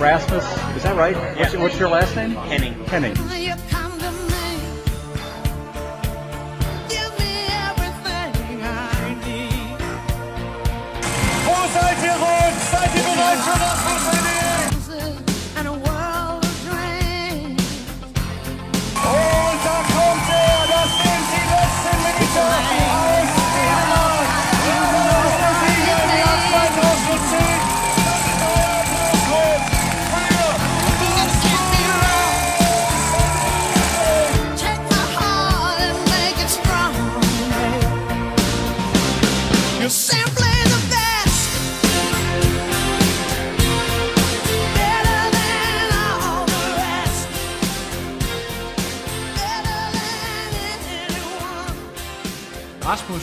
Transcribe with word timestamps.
Rasmus, 0.00 0.44
is 0.76 0.82
that 0.84 0.96
right? 0.96 1.14
Yeah. 1.14 1.40
What's, 1.40 1.56
what's 1.58 1.78
your 1.78 1.90
last 1.90 2.16
name? 2.16 2.30
Henning. 2.30 2.72
Henning. 2.86 3.14
Seid 12.70 12.94
ihr 12.94 13.02
bereit 13.02 13.38
für 13.38 13.69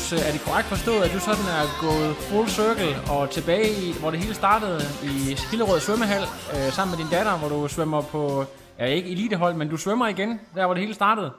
Rasmus, 0.08 0.22
øh, 0.24 0.28
er 0.28 0.32
det 0.36 0.42
korrekt 0.48 0.68
forstået, 0.76 1.02
at 1.08 1.12
du 1.16 1.20
sådan 1.30 1.48
er 1.60 1.66
gået 1.86 2.12
full 2.30 2.48
circle 2.60 2.94
og 3.16 3.30
tilbage 3.38 3.70
i, 3.86 3.88
hvor 4.00 4.10
det 4.12 4.20
hele 4.24 4.36
startede 4.44 4.80
i 5.12 5.36
Skillerød 5.44 5.80
svømmehal, 5.80 6.24
øh, 6.54 6.68
sammen 6.78 6.92
med 6.94 7.00
din 7.04 7.12
datter, 7.16 7.34
hvor 7.40 7.50
du 7.56 7.60
svømmer 7.76 8.02
på, 8.14 8.22
ja 8.80 8.86
ikke 8.86 9.10
elitehold, 9.16 9.54
men 9.60 9.68
du 9.74 9.78
svømmer 9.78 10.08
igen, 10.16 10.32
der 10.56 10.66
hvor 10.66 10.74
det 10.74 10.82
hele 10.86 10.94
startede? 11.02 11.32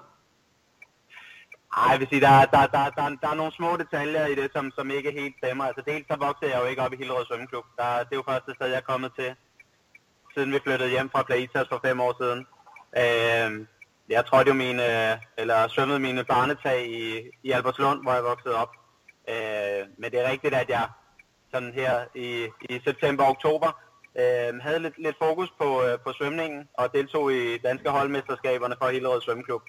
Ej, 1.77 1.89
jeg 1.92 2.01
vil 2.01 2.09
sige, 2.12 2.20
der, 2.27 2.34
er- 2.42 2.51
der, 2.55 2.67
der, 2.77 2.84
der, 2.98 3.07
der 3.23 3.29
er 3.33 3.39
nogle 3.41 3.53
små 3.59 3.70
detaljer 3.83 4.27
i 4.27 4.34
det, 4.41 4.48
som, 4.55 4.65
som 4.77 4.91
ikke 4.91 5.11
helt 5.20 5.35
stemmer. 5.42 5.64
Altså 5.64 5.83
dels 5.91 6.07
så 6.11 6.17
voksede 6.27 6.51
jeg 6.53 6.61
jo 6.62 6.67
ikke 6.70 6.83
op 6.83 6.92
i 6.92 6.97
Hillerød 7.01 7.25
Svømmeklub. 7.27 7.64
Der, 7.79 7.89
det 8.07 8.12
er 8.14 8.20
jo 8.23 8.31
første 8.33 8.51
sted, 8.57 8.67
jeg 8.67 8.77
er 8.83 8.91
kommet 8.92 9.11
til, 9.19 9.31
siden 10.35 10.53
vi 10.53 10.59
flyttede 10.64 10.91
hjem 10.91 11.11
fra 11.11 11.23
Plaitas 11.23 11.67
for 11.73 11.81
fem 11.87 12.01
år 12.07 12.14
siden. 12.23 12.41
Øh, 13.03 13.51
jeg 14.09 14.27
trådte 14.27 14.48
jo 14.48 14.55
mine, 14.55 14.84
eller 15.39 15.69
svømmede 15.69 15.98
mine 15.98 16.25
barnetag 16.25 16.87
i, 16.87 17.31
i 17.42 17.51
Albertslund, 17.51 18.03
hvor 18.03 18.12
jeg 18.12 18.25
voksede 18.25 18.55
op. 18.55 18.73
Øh, 19.28 19.87
men 19.98 20.11
det 20.11 20.20
er 20.20 20.31
rigtigt, 20.31 20.55
at 20.55 20.69
jeg 20.69 20.89
sådan 21.53 21.73
her 21.73 22.05
i, 22.14 22.48
i 22.61 22.81
september 22.84 23.25
og 23.25 23.31
oktober 23.31 23.81
øh, 24.20 24.61
havde 24.61 24.79
lidt, 24.79 24.98
lidt 24.98 25.17
fokus 25.19 25.51
på, 25.61 25.83
øh, 25.84 25.98
på 25.98 26.12
svømningen 26.12 26.69
og 26.75 26.92
deltog 26.95 27.33
i 27.33 27.59
danske 27.59 27.91
holdmesterskaberne 27.91 28.77
for 28.79 28.89
Hillerød 28.89 29.20
Svømmeklub. 29.20 29.62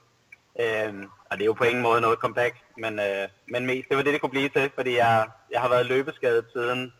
Øh, 0.60 0.94
og 1.30 1.38
det 1.38 1.42
er 1.42 1.52
jo 1.52 1.54
på 1.54 1.64
ingen 1.64 1.84
måde 1.84 2.02
noget 2.02 2.20
kompakt, 2.20 2.58
men, 2.78 3.00
øh, 3.00 3.28
men 3.48 3.66
mest, 3.66 3.90
det 3.90 3.98
var 3.98 4.04
det, 4.04 4.14
det 4.14 4.22
kunne 4.22 4.38
blive 4.38 4.50
til, 4.50 4.72
fordi 4.76 4.98
jeg, 4.98 5.28
jeg 5.52 5.62
har 5.62 5.70
været 5.70 5.86
løbeskadet 5.86 6.46
siden 6.54 6.94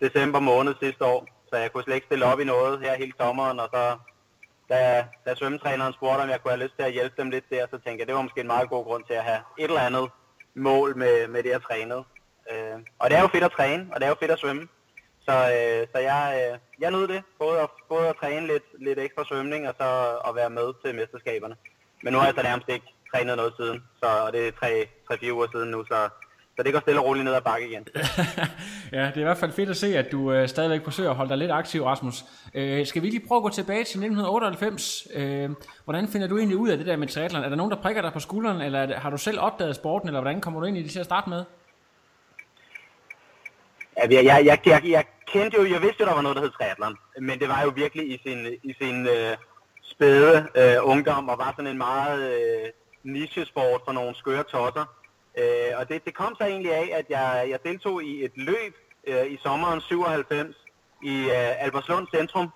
december 0.00 0.40
måned 0.40 0.74
sidste 0.82 1.04
år, 1.04 1.26
så 1.48 1.56
jeg 1.56 1.72
kunne 1.72 1.82
slet 1.84 1.94
ikke 1.94 2.06
stille 2.06 2.24
op 2.24 2.40
i 2.40 2.44
noget 2.44 2.80
her 2.80 2.96
hele 2.96 3.12
sommeren, 3.20 3.60
og 3.60 3.68
så 3.74 3.96
da, 4.70 5.06
da 5.26 5.34
svømmetræneren 5.34 5.92
spurgte, 5.92 6.22
om 6.22 6.28
jeg 6.28 6.40
kunne 6.40 6.52
have 6.52 6.64
lyst 6.64 6.76
til 6.76 6.82
at 6.82 6.92
hjælpe 6.92 7.16
dem 7.18 7.30
lidt 7.30 7.50
der, 7.50 7.66
så 7.70 7.78
tænkte 7.78 8.00
jeg, 8.00 8.06
det 8.06 8.14
var 8.14 8.22
måske 8.22 8.40
en 8.40 8.54
meget 8.54 8.68
god 8.68 8.84
grund 8.84 9.04
til 9.04 9.14
at 9.14 9.24
have 9.24 9.40
et 9.58 9.64
eller 9.64 9.80
andet 9.80 10.10
mål 10.54 10.96
med, 10.96 11.28
med 11.28 11.42
det, 11.42 11.50
jeg 11.50 11.62
trænede. 11.62 12.04
Øh, 12.50 12.78
og 12.98 13.10
det 13.10 13.16
er 13.16 13.22
jo 13.22 13.28
fedt 13.28 13.44
at 13.44 13.52
træne, 13.52 13.86
og 13.92 13.96
det 14.00 14.04
er 14.04 14.08
jo 14.08 14.20
fedt 14.20 14.30
at 14.30 14.38
svømme. 14.38 14.68
Så, 15.26 15.32
øh, 15.32 15.86
så 15.92 15.98
jeg, 16.10 16.22
øh, 16.40 16.58
jeg 16.80 16.90
nød 16.90 17.08
det, 17.08 17.22
både 17.38 17.60
at, 17.60 17.68
både 17.88 18.08
at 18.08 18.16
træne 18.16 18.46
lidt, 18.46 18.64
lidt 18.78 18.98
ekstra 18.98 19.24
svømning, 19.24 19.68
og 19.68 19.74
så 19.80 20.18
at 20.28 20.34
være 20.34 20.50
med 20.50 20.68
til 20.84 20.94
mesterskaberne. 20.94 21.56
Men 22.02 22.12
nu 22.12 22.18
har 22.18 22.26
jeg 22.26 22.34
så 22.36 22.42
nærmest 22.42 22.68
ikke 22.68 22.86
trænet 23.12 23.36
noget 23.36 23.54
siden, 23.56 23.84
så, 24.02 24.06
og 24.26 24.32
det 24.32 24.48
er 24.48 24.86
3-4 25.12 25.32
uger 25.32 25.46
siden 25.52 25.70
nu, 25.70 25.84
så, 25.84 26.08
så 26.60 26.64
det 26.64 26.72
går 26.72 26.80
stille 26.80 27.00
og 27.00 27.06
roligt 27.06 27.24
ned 27.24 27.34
ad 27.34 27.40
bakke 27.40 27.68
igen. 27.68 27.88
Ja, 28.92 29.06
det 29.06 29.16
er 29.16 29.20
i 29.20 29.22
hvert 29.22 29.38
fald 29.38 29.52
fedt 29.52 29.70
at 29.70 29.76
se, 29.76 29.98
at 29.98 30.12
du 30.12 30.32
øh, 30.32 30.48
stadigvæk 30.48 30.84
forsøger 30.84 31.10
at 31.10 31.16
holde 31.16 31.28
dig 31.28 31.38
lidt 31.38 31.50
aktiv, 31.50 31.84
Rasmus. 31.84 32.24
Øh, 32.54 32.86
skal 32.86 33.02
vi 33.02 33.10
lige 33.10 33.26
prøve 33.28 33.36
at 33.36 33.42
gå 33.42 33.48
tilbage 33.48 33.84
til 33.84 33.98
1998? 33.98 35.08
Øh, 35.14 35.50
hvordan 35.84 36.08
finder 36.08 36.26
du 36.28 36.38
egentlig 36.38 36.56
ud 36.56 36.68
af 36.68 36.78
det 36.78 36.86
der 36.86 36.96
med 36.96 37.08
triathlon? 37.08 37.44
Er 37.44 37.48
der 37.48 37.56
nogen, 37.56 37.72
der 37.72 37.76
prikker 37.76 38.02
dig 38.02 38.12
på 38.12 38.20
skulderen, 38.20 38.60
eller 38.60 38.78
er 38.78 38.86
det, 38.86 38.96
har 38.96 39.10
du 39.10 39.16
selv 39.16 39.40
opdaget 39.40 39.76
sporten, 39.76 40.08
eller 40.08 40.20
hvordan 40.20 40.40
kommer 40.40 40.60
du 40.60 40.66
ind 40.66 40.76
i 40.76 40.82
det 40.82 40.90
til 40.90 40.98
at 40.98 41.04
starte 41.04 41.30
med? 41.30 41.44
Ja, 43.96 44.06
jeg, 44.10 44.24
jeg, 44.24 44.44
jeg, 44.44 44.58
jeg, 44.66 44.82
jeg 44.84 45.04
kendte 45.26 45.56
jo, 45.58 45.64
jeg 45.64 45.82
vidste 45.82 45.96
jo, 46.00 46.06
der 46.06 46.14
var 46.14 46.22
noget, 46.22 46.36
der 46.36 46.42
hed 46.42 46.50
triathlon, 46.50 46.96
men 47.20 47.38
det 47.38 47.48
var 47.48 47.62
jo 47.62 47.72
virkelig 47.76 48.14
i 48.14 48.20
sin, 48.26 48.46
i 48.62 48.74
sin 48.82 49.06
øh, 49.06 49.36
spæde 49.82 50.46
øh, 50.56 50.76
ungdom, 50.82 51.28
og 51.28 51.38
var 51.38 51.52
sådan 51.56 51.70
en 51.70 51.78
meget 51.78 52.32
øh, 52.32 52.68
nichesport 53.02 53.80
for 53.84 53.92
nogle 53.92 54.14
skøre 54.14 54.42
tosser. 54.42 54.84
Øh, 55.38 55.72
og 55.78 55.88
det, 55.88 56.04
det 56.04 56.14
kom 56.14 56.34
så 56.38 56.44
egentlig 56.44 56.74
af, 56.74 56.90
at 56.92 57.06
jeg, 57.08 57.46
jeg 57.48 57.58
deltog 57.64 58.02
i 58.02 58.24
et 58.24 58.32
løb 58.36 58.74
øh, 59.06 59.32
i 59.32 59.38
sommeren 59.42 59.80
97 59.80 60.56
i 61.02 61.24
øh, 61.24 61.64
Albertslund 61.64 62.06
Centrum, 62.14 62.48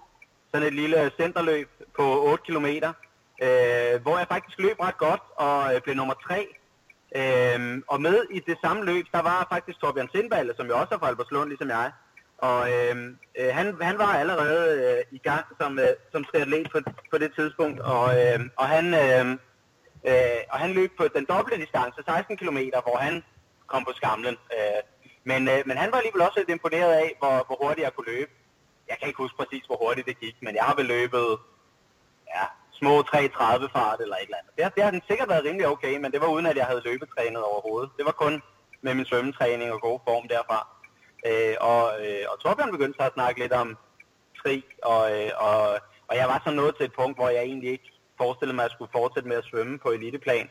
sådan 0.52 0.66
et 0.66 0.74
lille 0.74 1.10
centerløb 1.20 1.68
på 1.96 2.22
8 2.22 2.44
km, 2.46 2.66
øh, 2.66 4.02
hvor 4.02 4.18
jeg 4.18 4.26
faktisk 4.28 4.58
løb 4.58 4.80
ret 4.80 4.98
godt 4.98 5.22
og 5.36 5.74
øh, 5.74 5.80
blev 5.80 5.94
nummer 5.94 6.14
3. 6.14 6.46
Øhm, 7.16 7.84
og 7.88 8.00
med 8.00 8.24
i 8.30 8.40
det 8.46 8.58
samme 8.64 8.84
løb, 8.84 9.06
der 9.12 9.22
var 9.22 9.46
faktisk 9.52 9.80
Torbjørn 9.80 10.08
Sindballe, 10.14 10.54
som 10.56 10.66
jo 10.66 10.78
også 10.78 10.94
er 10.94 10.98
fra 10.98 11.08
Albertslund, 11.08 11.48
ligesom 11.48 11.68
jeg. 11.68 11.92
Og 12.38 12.60
øhm, 12.72 13.16
øh, 13.38 13.54
han, 13.54 13.76
han 13.80 13.98
var 13.98 14.12
allerede 14.22 14.66
øh, 14.84 15.04
i 15.10 15.18
gang 15.18 15.44
som, 15.60 15.78
øh, 15.78 15.88
som 16.12 16.24
triatlet 16.24 16.70
på, 16.72 16.78
på 17.10 17.18
det 17.18 17.30
tidspunkt, 17.38 17.80
og, 17.80 18.06
øh, 18.20 18.40
og, 18.56 18.66
han, 18.68 18.86
øh, 18.94 19.38
øh, 20.08 20.40
og 20.52 20.58
han 20.58 20.70
løb 20.78 20.90
på 20.96 21.04
den 21.16 21.24
dobbelte 21.24 21.60
distance, 21.64 22.02
16 22.06 22.36
km, 22.36 22.58
hvor 22.86 22.96
han 22.96 23.24
kom 23.66 23.84
på 23.84 23.92
skamlen. 23.94 24.36
Øh, 24.56 24.80
men, 25.30 25.48
øh, 25.48 25.60
men 25.66 25.76
han 25.76 25.92
var 25.92 25.98
alligevel 25.98 26.22
også 26.26 26.38
lidt 26.38 26.50
imponeret 26.56 26.92
af, 26.92 27.08
hvor, 27.18 27.34
hvor 27.46 27.56
hurtigt 27.62 27.84
jeg 27.84 27.94
kunne 27.94 28.12
løbe. 28.14 28.30
Jeg 28.88 28.96
kan 28.98 29.08
ikke 29.08 29.22
huske 29.24 29.36
præcis, 29.36 29.64
hvor 29.66 29.78
hurtigt 29.84 30.06
det 30.06 30.20
gik, 30.20 30.36
men 30.42 30.54
jeg 30.54 30.64
har 30.64 30.74
vel 30.74 30.86
løbet 30.86 31.28
ja, 32.34 32.44
små 32.72 32.94
3.30 33.00 33.72
fart 33.76 34.00
eller 34.00 34.16
et 34.16 34.28
eller 34.28 34.40
andet. 34.40 34.52
Det 34.56 34.64
har, 34.64 34.72
det 34.76 34.82
har 34.84 34.90
den 34.90 35.02
sikkert 35.08 35.28
været 35.28 35.44
rimelig 35.44 35.66
okay, 35.68 35.94
men 36.02 36.12
det 36.12 36.20
var 36.20 36.28
uden 36.34 36.46
at 36.46 36.56
jeg 36.56 36.66
havde 36.66 36.82
løbetrænet 36.84 37.42
overhovedet. 37.42 37.90
Det 37.98 38.04
var 38.04 38.12
kun 38.12 38.42
med 38.82 38.94
min 38.94 39.06
svømmetræning 39.06 39.72
og 39.72 39.80
god 39.80 39.98
form 40.08 40.28
derfra. 40.28 40.60
Øh, 41.28 41.56
og, 41.70 41.82
øh, 42.04 42.24
og 42.30 42.40
Torbjørn 42.40 42.70
begyndte 42.76 42.96
så 42.98 43.06
at 43.06 43.14
snakke 43.14 43.40
lidt 43.40 43.52
om 43.52 43.76
tri, 44.40 44.64
og, 44.82 45.02
øh, 45.16 45.30
og, 45.36 45.60
og 46.08 46.14
jeg 46.20 46.26
var 46.28 46.42
så 46.44 46.50
nået 46.50 46.76
til 46.76 46.86
et 46.86 46.98
punkt, 47.00 47.18
hvor 47.18 47.28
jeg 47.28 47.42
egentlig 47.42 47.70
ikke 47.70 47.90
forestillede 48.22 48.56
mig, 48.56 48.64
at 48.64 48.68
jeg 48.68 48.74
skulle 48.76 48.96
fortsætte 48.98 49.28
med 49.28 49.36
at 49.36 49.44
svømme 49.44 49.78
på 49.78 49.88
eliteplan, 49.90 50.48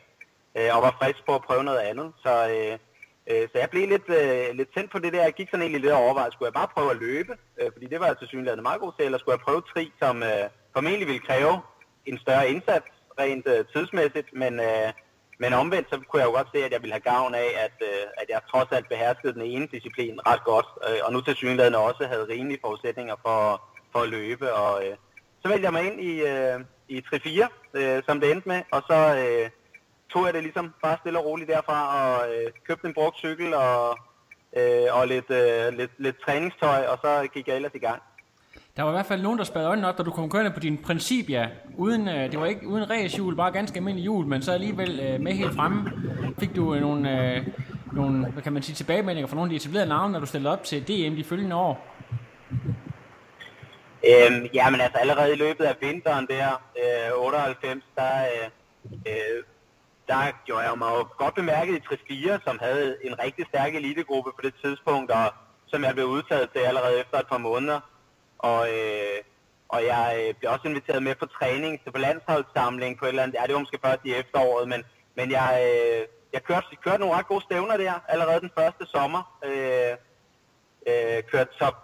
øh, 0.58 0.70
og 0.76 0.82
var 0.82 0.96
frisk 1.00 1.20
på 1.26 1.34
at 1.34 1.42
prøve 1.48 1.64
noget 1.64 1.78
andet. 1.90 2.12
Så, 2.24 2.32
øh, 2.54 2.78
øh, 3.30 3.48
så 3.52 3.56
jeg 3.58 3.70
blev 3.70 3.88
lidt, 3.88 4.08
øh, 4.20 4.56
lidt 4.58 4.74
tændt 4.74 4.90
på 4.92 4.98
det 4.98 5.12
der. 5.12 5.22
Jeg 5.22 5.32
gik 5.32 5.48
sådan 5.48 5.62
egentlig 5.62 5.80
lidt 5.80 5.92
og 5.92 6.04
overvejede, 6.04 6.32
skulle 6.32 6.50
jeg 6.50 6.60
bare 6.60 6.74
prøve 6.76 6.90
at 6.90 7.00
løbe, 7.06 7.32
øh, 7.60 7.68
fordi 7.72 7.86
det 7.86 8.00
var 8.00 8.06
jeg 8.06 8.18
til 8.18 8.28
synligheden 8.28 8.62
meget 8.62 8.80
god 8.80 8.92
til, 8.96 9.04
eller 9.04 9.18
skulle 9.18 9.36
jeg 9.36 9.46
prøve 9.46 9.62
tri, 9.72 9.92
som 10.02 10.22
øh, 10.22 10.46
formentlig 10.72 11.06
ville 11.06 11.26
kræve 11.28 11.54
en 12.06 12.18
større 12.18 12.48
indsats 12.48 12.86
rent 13.18 13.46
øh, 13.46 13.64
tidsmæssigt, 13.72 14.28
men, 14.32 14.60
øh, 14.60 14.88
men 15.38 15.52
omvendt 15.52 15.90
så 15.90 15.96
kunne 16.08 16.20
jeg 16.20 16.28
jo 16.28 16.36
godt 16.38 16.48
se, 16.54 16.64
at 16.64 16.72
jeg 16.72 16.82
ville 16.82 16.96
have 16.96 17.08
gavn 17.12 17.34
af, 17.34 17.48
at, 17.66 17.76
øh, 17.82 18.04
at 18.20 18.26
jeg 18.28 18.40
trods 18.50 18.68
alt 18.72 18.88
beherskede 18.88 19.34
den 19.34 19.42
ene 19.42 19.66
disciplin 19.66 20.26
ret 20.26 20.44
godt, 20.44 20.66
øh, 20.88 21.00
og 21.04 21.12
nu 21.12 21.20
til 21.20 21.34
synligheden 21.36 21.74
også 21.74 22.06
havde 22.06 22.28
rimelige 22.28 22.62
forudsætninger 22.64 23.16
for, 23.26 23.62
for 23.92 23.98
at 23.98 24.08
løbe, 24.08 24.52
og 24.52 24.86
øh, 24.86 24.96
så 25.42 25.48
vælger 25.48 25.66
jeg 25.66 25.72
mig 25.72 25.84
ind 25.88 26.00
i, 26.00 26.12
øh, 26.20 26.60
i 26.98 27.00
3-4, 27.00 27.78
øh, 27.78 28.02
som 28.06 28.20
det 28.20 28.30
endte 28.30 28.48
med, 28.48 28.60
og 28.72 28.82
så 28.90 28.98
øh, 29.22 29.50
tog 30.12 30.24
jeg 30.26 30.34
det 30.34 30.42
ligesom 30.42 30.74
bare 30.82 30.96
stille 31.00 31.18
og 31.18 31.24
roligt 31.24 31.48
derfra, 31.48 31.78
og 31.98 32.28
øh, 32.32 32.52
købte 32.66 32.88
en 32.88 32.94
brugt 32.94 33.16
cykel 33.18 33.54
og, 33.54 33.98
øh, 34.58 34.86
og 34.92 35.08
lidt, 35.08 35.30
øh, 35.30 35.78
lidt, 35.78 35.90
lidt 35.98 36.16
træningstøj, 36.24 36.80
og 36.86 36.98
så 37.04 37.28
gik 37.34 37.48
jeg 37.48 37.56
ellers 37.56 37.74
i 37.74 37.78
gang. 37.78 38.02
Der 38.76 38.82
var 38.82 38.90
i 38.90 38.92
hvert 38.92 39.06
fald 39.06 39.22
nogen, 39.22 39.38
der 39.38 39.44
spadede 39.44 39.68
øjnene 39.68 39.88
op, 39.88 39.98
da 39.98 40.02
du 40.02 40.10
kom 40.10 40.30
kørende 40.30 40.50
på 40.50 40.60
din 40.60 40.78
princip, 40.78 41.30
ja. 41.30 41.48
Uden, 41.76 42.08
øh, 42.08 42.32
det 42.32 42.40
var 42.40 42.46
ikke 42.46 42.68
uden 42.68 42.90
racehjul, 42.90 43.36
bare 43.36 43.52
ganske 43.52 43.76
almindelig 43.76 44.02
hjul, 44.02 44.26
men 44.26 44.42
så 44.42 44.52
alligevel 44.52 45.00
øh, 45.00 45.20
med 45.20 45.32
helt 45.32 45.54
fremme 45.54 45.92
fik 46.38 46.56
du 46.56 46.74
øh, 46.74 46.80
nogle, 46.80 47.34
øh, 47.36 47.46
nogle, 47.92 48.30
hvad 48.30 48.42
kan 48.42 48.52
man 48.52 48.62
sige, 48.62 48.74
tilbagemeldinger 48.74 49.28
fra 49.28 49.36
nogle 49.36 49.46
af 49.46 49.50
de 49.50 49.56
etablerede 49.56 49.88
navne, 49.88 50.12
når 50.12 50.20
du 50.20 50.26
stillede 50.26 50.52
op 50.52 50.64
til 50.64 50.82
DM 50.82 51.16
de 51.16 51.24
følgende 51.24 51.56
år. 51.56 51.93
Øhm, 54.10 54.46
ja, 54.54 54.70
men 54.70 54.80
altså 54.80 54.98
allerede 54.98 55.32
i 55.32 55.36
løbet 55.36 55.64
af 55.64 55.76
vinteren 55.80 56.26
der, 56.26 56.48
øh, 56.82 57.26
98, 57.26 57.84
der, 57.96 58.14
øh, 58.32 58.48
øh, 59.06 59.42
der 60.08 60.20
gjorde 60.46 60.62
jeg 60.62 60.78
mig 60.78 60.90
jo 60.98 61.06
godt 61.18 61.34
bemærket 61.34 61.74
i 61.76 61.80
3-4, 61.80 62.44
som 62.46 62.58
havde 62.62 62.96
en 63.04 63.18
rigtig 63.18 63.46
stærk 63.48 63.74
elitegruppe 63.74 64.30
på 64.36 64.42
det 64.42 64.54
tidspunkt, 64.64 65.10
og 65.10 65.26
som 65.66 65.84
jeg 65.84 65.94
blev 65.94 66.06
udtaget 66.06 66.50
til 66.50 66.58
allerede 66.58 67.00
efter 67.00 67.18
et 67.18 67.26
par 67.26 67.38
måneder. 67.38 67.80
Og, 68.38 68.68
øh, 68.68 69.18
og 69.68 69.84
jeg 69.84 70.06
øh, 70.20 70.34
blev 70.38 70.50
også 70.50 70.68
inviteret 70.68 71.02
med 71.02 71.14
på 71.14 71.26
træning 71.26 71.82
til 71.82 71.90
på 71.90 71.98
landsholdssamling 71.98 72.98
på 72.98 73.04
et 73.04 73.08
eller 73.08 73.22
andet, 73.22 73.36
ja 73.40 73.46
det 73.46 73.54
var 73.54 73.60
måske 73.60 73.84
først 73.84 74.00
i 74.04 74.14
efteråret, 74.14 74.68
men, 74.68 74.84
men 75.14 75.30
jeg, 75.30 75.50
øh, 75.66 76.06
jeg 76.32 76.42
kørte, 76.42 76.66
kørte 76.84 77.00
nogle 77.00 77.16
ret 77.16 77.26
gode 77.26 77.44
stævner 77.44 77.76
der 77.76 77.92
allerede 78.08 78.40
den 78.40 78.50
første 78.58 78.86
sommer. 78.86 79.38
Øh, 79.44 79.92
øh, 80.90 81.22
kørte 81.30 81.50
top 81.58 81.76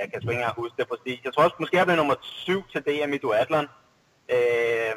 jeg 0.00 0.10
kan 0.12 0.20
sgu 0.20 0.30
ikke 0.30 0.40
engang 0.40 0.60
huske 0.62 0.76
det 0.78 0.88
præcis. 0.88 1.20
Jeg 1.24 1.32
tror 1.34 1.44
også, 1.44 1.56
måske 1.60 1.76
jeg 1.76 1.86
blev 1.86 1.96
nummer 1.96 2.14
7 2.22 2.64
til 2.72 2.80
DM 2.86 3.12
i 3.12 3.18
duatlon, 3.18 3.68
øh, 4.28 4.92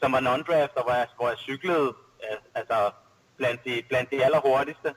som 0.00 0.12
var 0.12 0.20
non-draft, 0.20 0.74
og 0.78 0.82
hvor 0.84 0.92
jeg, 1.00 1.06
hvor 1.16 1.28
jeg 1.28 1.38
cyklede 1.38 1.88
øh, 2.24 2.36
altså, 2.54 2.90
blandt 3.36 3.64
de, 3.64 3.82
blandt 3.88 4.10
de 4.10 4.24
allerhurtigste, 4.24 4.94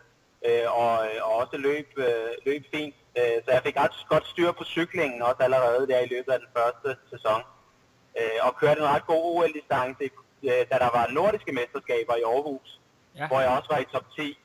øh, 0.48 0.66
og, 0.82 0.94
øh, 1.08 1.20
og 1.28 1.34
også 1.42 1.58
løb, 1.58 1.88
øh, 1.98 2.30
løb 2.46 2.64
fint. 2.74 2.96
Øh, 3.18 3.38
så 3.46 3.50
jeg 3.52 3.62
fik 3.64 3.78
ret 3.78 3.96
godt 4.10 4.28
styr 4.28 4.52
på 4.52 4.64
cyklingen 4.64 5.22
også 5.22 5.42
allerede 5.44 5.88
der 5.88 6.00
i 6.00 6.08
løbet 6.08 6.32
af 6.32 6.40
den 6.40 6.50
første 6.58 6.90
sæson. 7.12 7.42
Øh, 8.20 8.38
og 8.42 8.56
kørte 8.62 8.82
en 8.82 8.88
ret 8.88 9.06
god 9.08 9.22
OL-distance, 9.36 10.04
øh, 10.50 10.62
da 10.72 10.76
der 10.84 10.90
var 10.98 11.08
nordiske 11.08 11.52
mesterskaber 11.52 12.16
i 12.16 12.22
Aarhus, 12.34 12.80
Ja. 13.20 13.28
hvor 13.28 13.40
jeg 13.42 13.50
også 13.50 13.70
var 13.74 13.80
i 13.80 13.86
top 13.94 14.06
10. 14.16 14.38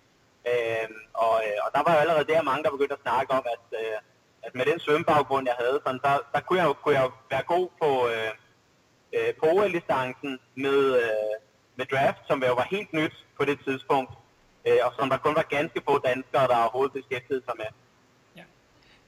Øh, 0.50 0.88
og, 1.14 1.34
øh, 1.46 1.58
og 1.64 1.68
der 1.74 1.82
var 1.86 1.92
jo 1.94 2.00
allerede 2.04 2.24
der 2.32 2.42
mange, 2.42 2.62
der 2.64 2.70
begyndte 2.70 2.94
at 2.98 3.00
snakke 3.06 3.32
om, 3.38 3.44
at, 3.54 3.64
øh, 3.80 3.96
at 4.42 4.54
med 4.54 4.64
den 4.70 4.80
svømmebaggrund, 4.80 5.46
jeg 5.46 5.56
havde, 5.62 5.80
sådan, 5.84 6.00
der, 6.06 6.14
der 6.34 6.40
kunne, 6.40 6.58
jeg, 6.62 6.66
jo- 6.68 6.78
kunne 6.82 6.94
jeg 6.94 7.04
jo 7.04 7.12
være 7.30 7.42
god 7.54 7.68
på, 7.82 7.90
øh, 8.12 8.32
øh, 9.16 9.30
på 9.40 9.44
OL-distancen 9.54 10.32
med, 10.64 10.78
øh, 11.02 11.34
med 11.78 11.86
draft, 11.92 12.20
som 12.28 12.42
jo 12.42 12.54
var 12.54 12.66
helt 12.70 12.92
nyt 12.92 13.16
på 13.38 13.44
det 13.44 13.58
tidspunkt, 13.66 14.12
øh, 14.66 14.78
og 14.86 14.90
som 14.98 15.10
der 15.10 15.16
kun 15.16 15.34
var 15.34 15.46
ganske 15.56 15.80
få 15.88 15.98
danskere, 15.98 16.46
der 16.50 16.56
overhovedet 16.56 16.92
beskæftigede 16.98 17.42
sig 17.48 17.54
med. 17.62 17.70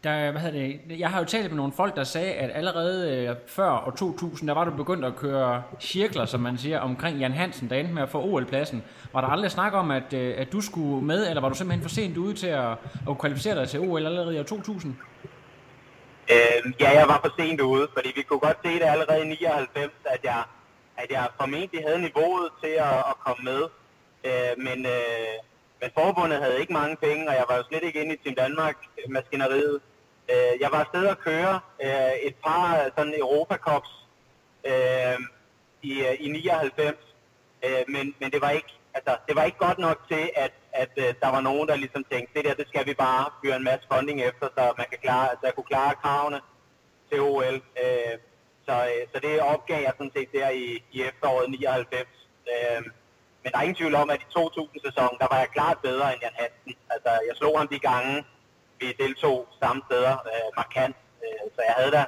Der, 0.05 0.31
hvad 0.31 0.41
hedder 0.41 0.59
det, 0.89 0.99
jeg 0.99 1.11
har 1.11 1.19
jo 1.19 1.25
talt 1.25 1.51
med 1.51 1.57
nogle 1.57 1.73
folk, 1.73 1.97
der 1.97 2.05
sagde, 2.05 2.33
at 2.33 2.51
allerede 2.55 3.27
øh, 3.29 3.37
før 3.47 3.71
år 3.71 3.91
2000, 3.91 4.49
der 4.49 4.55
var 4.55 4.65
du 4.65 4.71
begyndt 4.71 5.05
at 5.05 5.17
køre 5.17 5.63
cirkler, 5.81 6.25
som 6.25 6.41
man 6.41 6.59
siger, 6.59 6.81
omkring 6.81 7.19
Jan 7.19 7.33
Hansen, 7.33 7.71
der 7.71 7.77
endte 7.77 7.95
med 7.95 8.03
at 8.03 8.09
få 8.09 8.23
OL-pladsen. 8.23 8.83
Var 9.13 9.21
der 9.21 9.29
aldrig 9.29 9.51
snak 9.51 9.73
om, 9.73 9.91
at, 9.91 10.13
øh, 10.13 10.35
at 10.39 10.53
du 10.53 10.61
skulle 10.61 11.07
med, 11.07 11.29
eller 11.29 11.41
var 11.41 11.49
du 11.49 11.55
simpelthen 11.55 11.83
for 11.83 11.89
sent 11.89 12.17
ude 12.17 12.35
til 12.35 12.47
at, 12.47 12.71
at 13.11 13.19
kvalificere 13.19 13.55
dig 13.55 13.69
til 13.69 13.81
OL 13.81 14.07
allerede 14.07 14.37
i 14.37 14.39
år 14.39 14.43
2000? 14.43 14.97
Øhm, 16.31 16.75
ja, 16.81 16.91
jeg 16.99 17.09
var 17.09 17.21
for 17.25 17.43
sent 17.43 17.61
ude, 17.61 17.89
fordi 17.95 18.13
vi 18.17 18.23
kunne 18.23 18.41
godt 18.41 18.59
se 18.65 18.73
det 18.73 18.83
allerede 18.95 19.25
i 19.25 19.29
99, 19.29 19.93
at 20.05 20.21
jeg, 20.25 20.43
at 20.97 21.07
jeg 21.11 21.29
formentlig 21.41 21.81
havde 21.87 22.01
niveauet 22.01 22.49
til 22.63 22.75
at, 22.89 22.99
at 23.11 23.17
komme 23.27 23.43
med. 23.51 23.63
Øh, 24.25 24.53
men, 24.67 24.87
øh, 24.87 25.35
men 25.81 25.91
forbundet 25.99 26.39
havde 26.43 26.61
ikke 26.61 26.73
mange 26.73 26.97
penge, 26.97 27.29
og 27.29 27.35
jeg 27.35 27.45
var 27.49 27.57
jo 27.57 27.63
slet 27.69 27.83
ikke 27.85 28.03
inde 28.03 28.15
i 28.15 28.19
Team 28.25 28.35
Danmark-maskineriet. 28.35 29.81
Øh, 30.33 30.61
jeg 30.61 30.69
var 30.73 30.81
afsted 30.85 31.07
at 31.07 31.19
køre 31.19 31.61
øh, 31.85 32.15
et 32.29 32.37
par 32.45 32.65
øh, 32.79 32.91
sådan 32.97 33.15
Europa 33.25 33.57
Cups 33.57 33.93
øh, 34.71 35.19
i, 35.83 35.93
øh, 36.09 36.15
i 36.21 36.29
99, 36.29 36.97
øh, 37.65 37.85
men, 37.89 38.15
men 38.21 38.31
det 38.31 38.41
var 38.41 38.51
ikke 38.51 38.73
altså, 38.95 39.13
det 39.29 39.37
var 39.37 39.45
ikke 39.45 39.59
godt 39.59 39.79
nok 39.79 39.99
til, 40.11 40.31
at, 40.37 40.53
at 40.73 40.93
øh, 40.97 41.15
der 41.23 41.29
var 41.29 41.41
nogen, 41.41 41.69
der 41.69 41.77
ligesom 41.77 42.05
tænkte, 42.13 42.35
det 42.35 42.45
der, 42.45 42.55
det 42.55 42.69
skal 42.69 42.87
vi 42.87 42.95
bare 42.95 43.31
fyre 43.41 43.57
en 43.57 43.65
masse 43.65 43.87
funding 43.93 44.23
efter, 44.23 44.47
så 44.57 44.63
man 44.79 44.87
kan 44.91 44.99
klare, 45.03 45.31
altså, 45.31 45.47
jeg 45.47 45.55
kunne 45.55 45.73
klare 45.75 45.95
kravene 46.03 46.41
til 47.11 47.21
OL. 47.21 47.57
Øh, 47.83 48.15
så, 48.67 48.75
øh, 48.91 49.03
så 49.13 49.17
det 49.27 49.41
opgav 49.41 49.81
jeg 49.83 49.93
sådan 49.97 50.17
set 50.17 50.33
der 50.33 50.49
i, 50.51 50.67
i 50.93 51.03
efteråret 51.03 51.51
99. 51.51 52.09
Øh, 52.53 52.83
men 53.43 53.53
der 53.53 53.59
er 53.59 53.63
ingen 53.63 53.81
tvivl 53.81 53.95
om, 53.95 54.11
at 54.11 54.21
i 54.25 54.29
2000-sæsonen, 54.39 55.17
der 55.23 55.29
var 55.33 55.39
jeg 55.39 55.49
klart 55.57 55.79
bedre 55.83 56.13
end 56.13 56.21
Jan 56.23 56.39
Hansen. 56.41 56.75
Altså, 56.95 57.11
jeg 57.29 57.35
slog 57.37 57.59
ham 57.59 57.69
de 57.69 57.79
gange, 57.79 58.25
vi 58.83 58.89
deltog 59.05 59.37
samme 59.63 59.83
steder, 59.89 60.15
øh, 60.33 60.49
markant. 60.61 60.97
Øh, 61.25 61.45
så 61.55 61.61
jeg 61.69 61.75
havde 61.79 61.93
da 61.99 62.05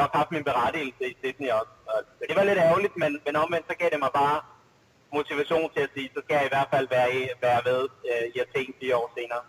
nok 0.00 0.10
haft 0.18 0.30
min 0.36 0.44
berettigelse 0.50 1.04
i 1.10 1.14
Sydney 1.20 1.50
også. 1.58 1.72
Og, 1.92 1.98
det 2.28 2.36
var 2.38 2.44
lidt 2.44 2.64
ærgerligt, 2.68 2.96
men, 3.02 3.12
men 3.26 3.34
omvendt 3.36 3.66
så 3.70 3.74
gav 3.80 3.88
det 3.94 4.00
mig 4.06 4.12
bare 4.22 4.38
motivation 5.18 5.68
til 5.74 5.82
at 5.86 5.90
sige, 5.94 6.10
så 6.14 6.20
skal 6.24 6.34
jeg 6.38 6.46
i 6.46 6.54
hvert 6.54 6.70
fald 6.74 6.86
være, 6.96 7.08
være 7.46 7.60
ved 7.70 7.82
øh, 8.10 8.24
i 8.34 8.36
Athen 8.44 8.74
fire 8.80 8.96
år 9.00 9.08
senere. 9.18 9.42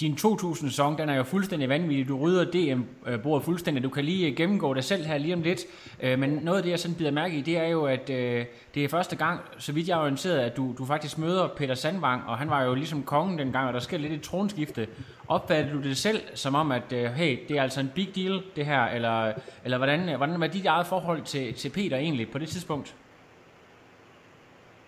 Din 0.00 0.14
2000-sæson, 0.20 0.98
den 0.98 1.08
er 1.08 1.14
jo 1.14 1.22
fuldstændig 1.22 1.68
vanvittig. 1.68 2.08
Du 2.08 2.18
rydder 2.18 2.44
DM-bordet 2.44 3.44
fuldstændig. 3.44 3.82
Du 3.82 3.88
kan 3.88 4.04
lige 4.04 4.30
øh, 4.30 4.36
gennemgå 4.36 4.74
det 4.74 4.84
selv 4.84 5.04
her 5.04 5.18
lige 5.18 5.34
om 5.34 5.42
lidt. 5.42 5.60
Øh, 6.00 6.18
men 6.18 6.30
noget 6.30 6.56
af 6.56 6.62
det, 6.62 6.70
jeg 6.70 6.78
sådan 6.78 6.94
bider 6.94 7.10
mærke 7.10 7.36
i, 7.36 7.40
det 7.40 7.58
er 7.58 7.66
jo, 7.66 7.84
at 7.84 8.10
øh, 8.10 8.44
det 8.74 8.84
er 8.84 8.88
første 8.88 9.16
gang, 9.16 9.40
så 9.58 9.72
vidt 9.72 9.88
jeg 9.88 9.98
er 9.98 10.02
orienteret, 10.02 10.38
at 10.38 10.56
du, 10.56 10.74
du 10.78 10.86
faktisk 10.86 11.18
møder 11.18 11.48
Peter 11.48 11.74
Sandvang, 11.74 12.22
og 12.26 12.38
han 12.38 12.50
var 12.50 12.62
jo 12.62 12.74
ligesom 12.74 13.02
kongen 13.02 13.38
dengang, 13.38 13.66
og 13.66 13.74
der 13.74 13.80
sker 13.80 13.98
lidt 13.98 14.12
et 14.12 14.22
tronskifte. 14.22 14.88
Opfattede 15.28 15.76
du 15.76 15.82
det 15.82 15.96
selv 15.96 16.22
som 16.34 16.54
om, 16.54 16.72
at 16.72 16.92
hey, 17.16 17.38
det 17.48 17.58
er 17.58 17.62
altså 17.62 17.80
en 17.80 17.92
big 17.94 18.08
deal, 18.14 18.42
det 18.56 18.66
her, 18.66 18.84
eller, 18.84 19.32
eller 19.64 19.76
hvordan, 19.76 20.16
hvordan 20.16 20.40
var 20.40 20.46
dit 20.46 20.66
eget 20.66 20.86
forhold 20.86 21.22
til, 21.22 21.54
til 21.54 21.68
Peter 21.68 21.96
egentlig 21.96 22.30
på 22.30 22.38
det 22.38 22.48
tidspunkt? 22.48 22.94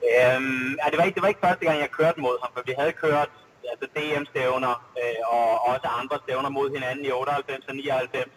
Øhm, 0.04 0.76
ja, 0.84 0.90
det, 0.90 0.98
var 0.98 1.04
ikke, 1.04 1.14
det 1.14 1.22
var 1.22 1.28
ikke 1.28 1.40
første 1.40 1.64
gang, 1.64 1.78
jeg 1.78 1.90
kørte 1.90 2.20
mod 2.20 2.36
ham, 2.42 2.50
for 2.54 2.62
vi 2.66 2.72
havde 2.78 2.92
kørt 2.92 3.28
altså 3.72 3.86
DM-stævner 3.96 4.74
øh, 5.00 5.20
og 5.36 5.48
også 5.70 5.86
andre 6.00 6.16
stævner 6.24 6.48
mod 6.48 6.70
hinanden 6.74 7.04
i 7.04 7.10
98 7.10 7.64
og 7.68 7.74
99, 7.76 8.32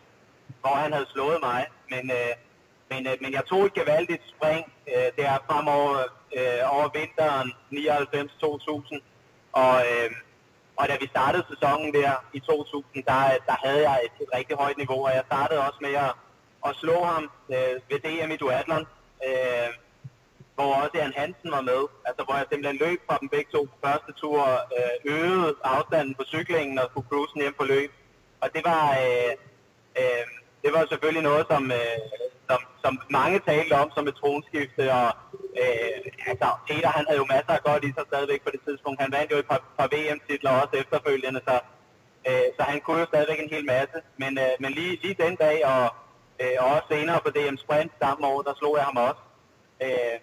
hvor 0.62 0.76
han 0.84 0.94
havde 0.94 1.08
slået 1.14 1.40
mig. 1.42 1.66
Men, 1.90 2.12
øh, 2.12 2.34
men, 2.92 3.08
øh, 3.08 3.16
men 3.22 3.32
jeg 3.34 3.44
tog 3.46 3.66
et 3.66 3.74
gevaldigt 3.74 4.24
spring 4.34 4.74
øh, 4.92 5.10
der 5.20 5.32
fremover 5.48 5.98
øh, 6.38 6.62
over 6.76 6.88
vinteren 6.98 7.50
99-2000. 7.74 9.02
Og, 9.52 9.76
øh, 9.90 10.12
og 10.80 10.88
da 10.90 10.98
vi 11.02 11.08
startede 11.08 11.46
sæsonen 11.52 11.94
der 11.94 12.12
i 12.34 12.40
2000, 12.40 13.04
der, 13.04 13.22
der 13.50 13.56
havde 13.66 13.82
jeg 13.90 13.98
et, 14.06 14.16
et 14.24 14.30
rigtig 14.38 14.58
højt 14.58 14.78
niveau, 14.78 15.06
og 15.06 15.12
jeg 15.16 15.24
startede 15.26 15.60
også 15.68 15.80
med 15.82 15.94
at, 15.94 16.12
at 16.68 16.76
slå 16.76 17.04
ham 17.04 17.24
øh, 17.50 17.76
ved 17.90 18.00
DM 18.06 18.32
i 18.32 18.38
duatlon. 18.38 18.86
Øh, 19.28 19.70
hvor 20.58 20.70
også 20.82 20.96
Jan 21.02 21.18
Hansen 21.20 21.50
var 21.58 21.64
med, 21.72 21.82
altså 22.08 22.22
hvor 22.26 22.36
jeg 22.38 22.46
simpelthen 22.50 22.84
løb 22.86 23.00
fra 23.08 23.18
dem 23.22 23.30
begge 23.36 23.50
to 23.56 23.62
på 23.72 23.78
første 23.86 24.12
tur, 24.22 24.42
øh, 24.78 24.96
øgede 25.16 25.56
afstanden 25.76 26.14
på 26.20 26.24
cyklingen 26.34 26.80
og 26.80 26.88
skulle 26.90 27.10
cruise 27.10 27.36
hjem 27.42 27.56
på 27.60 27.66
løb. 27.74 27.92
Og 28.42 28.48
det 28.56 28.62
var, 28.70 28.84
øh, 29.06 29.34
øh, 30.00 30.26
det 30.64 30.72
var 30.76 30.84
selvfølgelig 30.92 31.26
noget, 31.30 31.46
som, 31.52 31.64
øh, 31.80 32.00
som, 32.50 32.60
som 32.84 32.94
mange 33.20 33.40
talte 33.50 33.74
om 33.82 33.90
som 33.96 34.08
et 34.08 34.16
tronskifte, 34.22 34.84
og 35.02 35.10
øh, 35.62 35.98
altså, 36.32 36.48
Peter 36.68 36.90
han 36.98 37.06
havde 37.08 37.22
jo 37.24 37.32
masser 37.36 37.54
af 37.58 37.64
godt 37.70 37.84
i 37.84 37.92
sig 37.96 38.06
stadigvæk 38.12 38.42
på 38.44 38.52
det 38.54 38.62
tidspunkt. 38.68 39.02
Han 39.04 39.12
vandt 39.18 39.32
jo 39.32 39.38
et 39.38 39.50
par, 39.52 39.62
par 39.80 39.90
VM-titler 39.94 40.52
også 40.62 40.76
efterfølgende, 40.84 41.42
så, 41.48 41.56
øh, 42.28 42.48
så 42.58 42.62
han 42.72 42.80
kunne 42.82 43.00
jo 43.04 43.12
stadigvæk 43.12 43.40
en 43.42 43.56
hel 43.56 43.66
masse. 43.76 43.98
Men, 44.22 44.32
øh, 44.46 44.54
men 44.60 44.72
lige, 44.80 44.94
lige 45.04 45.22
den 45.26 45.36
dag, 45.46 45.58
og, 45.74 45.86
øh, 46.42 46.56
og 46.62 46.68
også 46.76 46.88
senere 46.92 47.20
på 47.26 47.30
DM 47.36 47.58
Sprint 47.64 47.92
samme 48.04 48.28
år, 48.28 48.42
der 48.48 48.54
slog 48.60 48.74
jeg 48.78 48.86
ham 48.90 48.98
også. 49.10 49.22
Øh, 49.86 50.18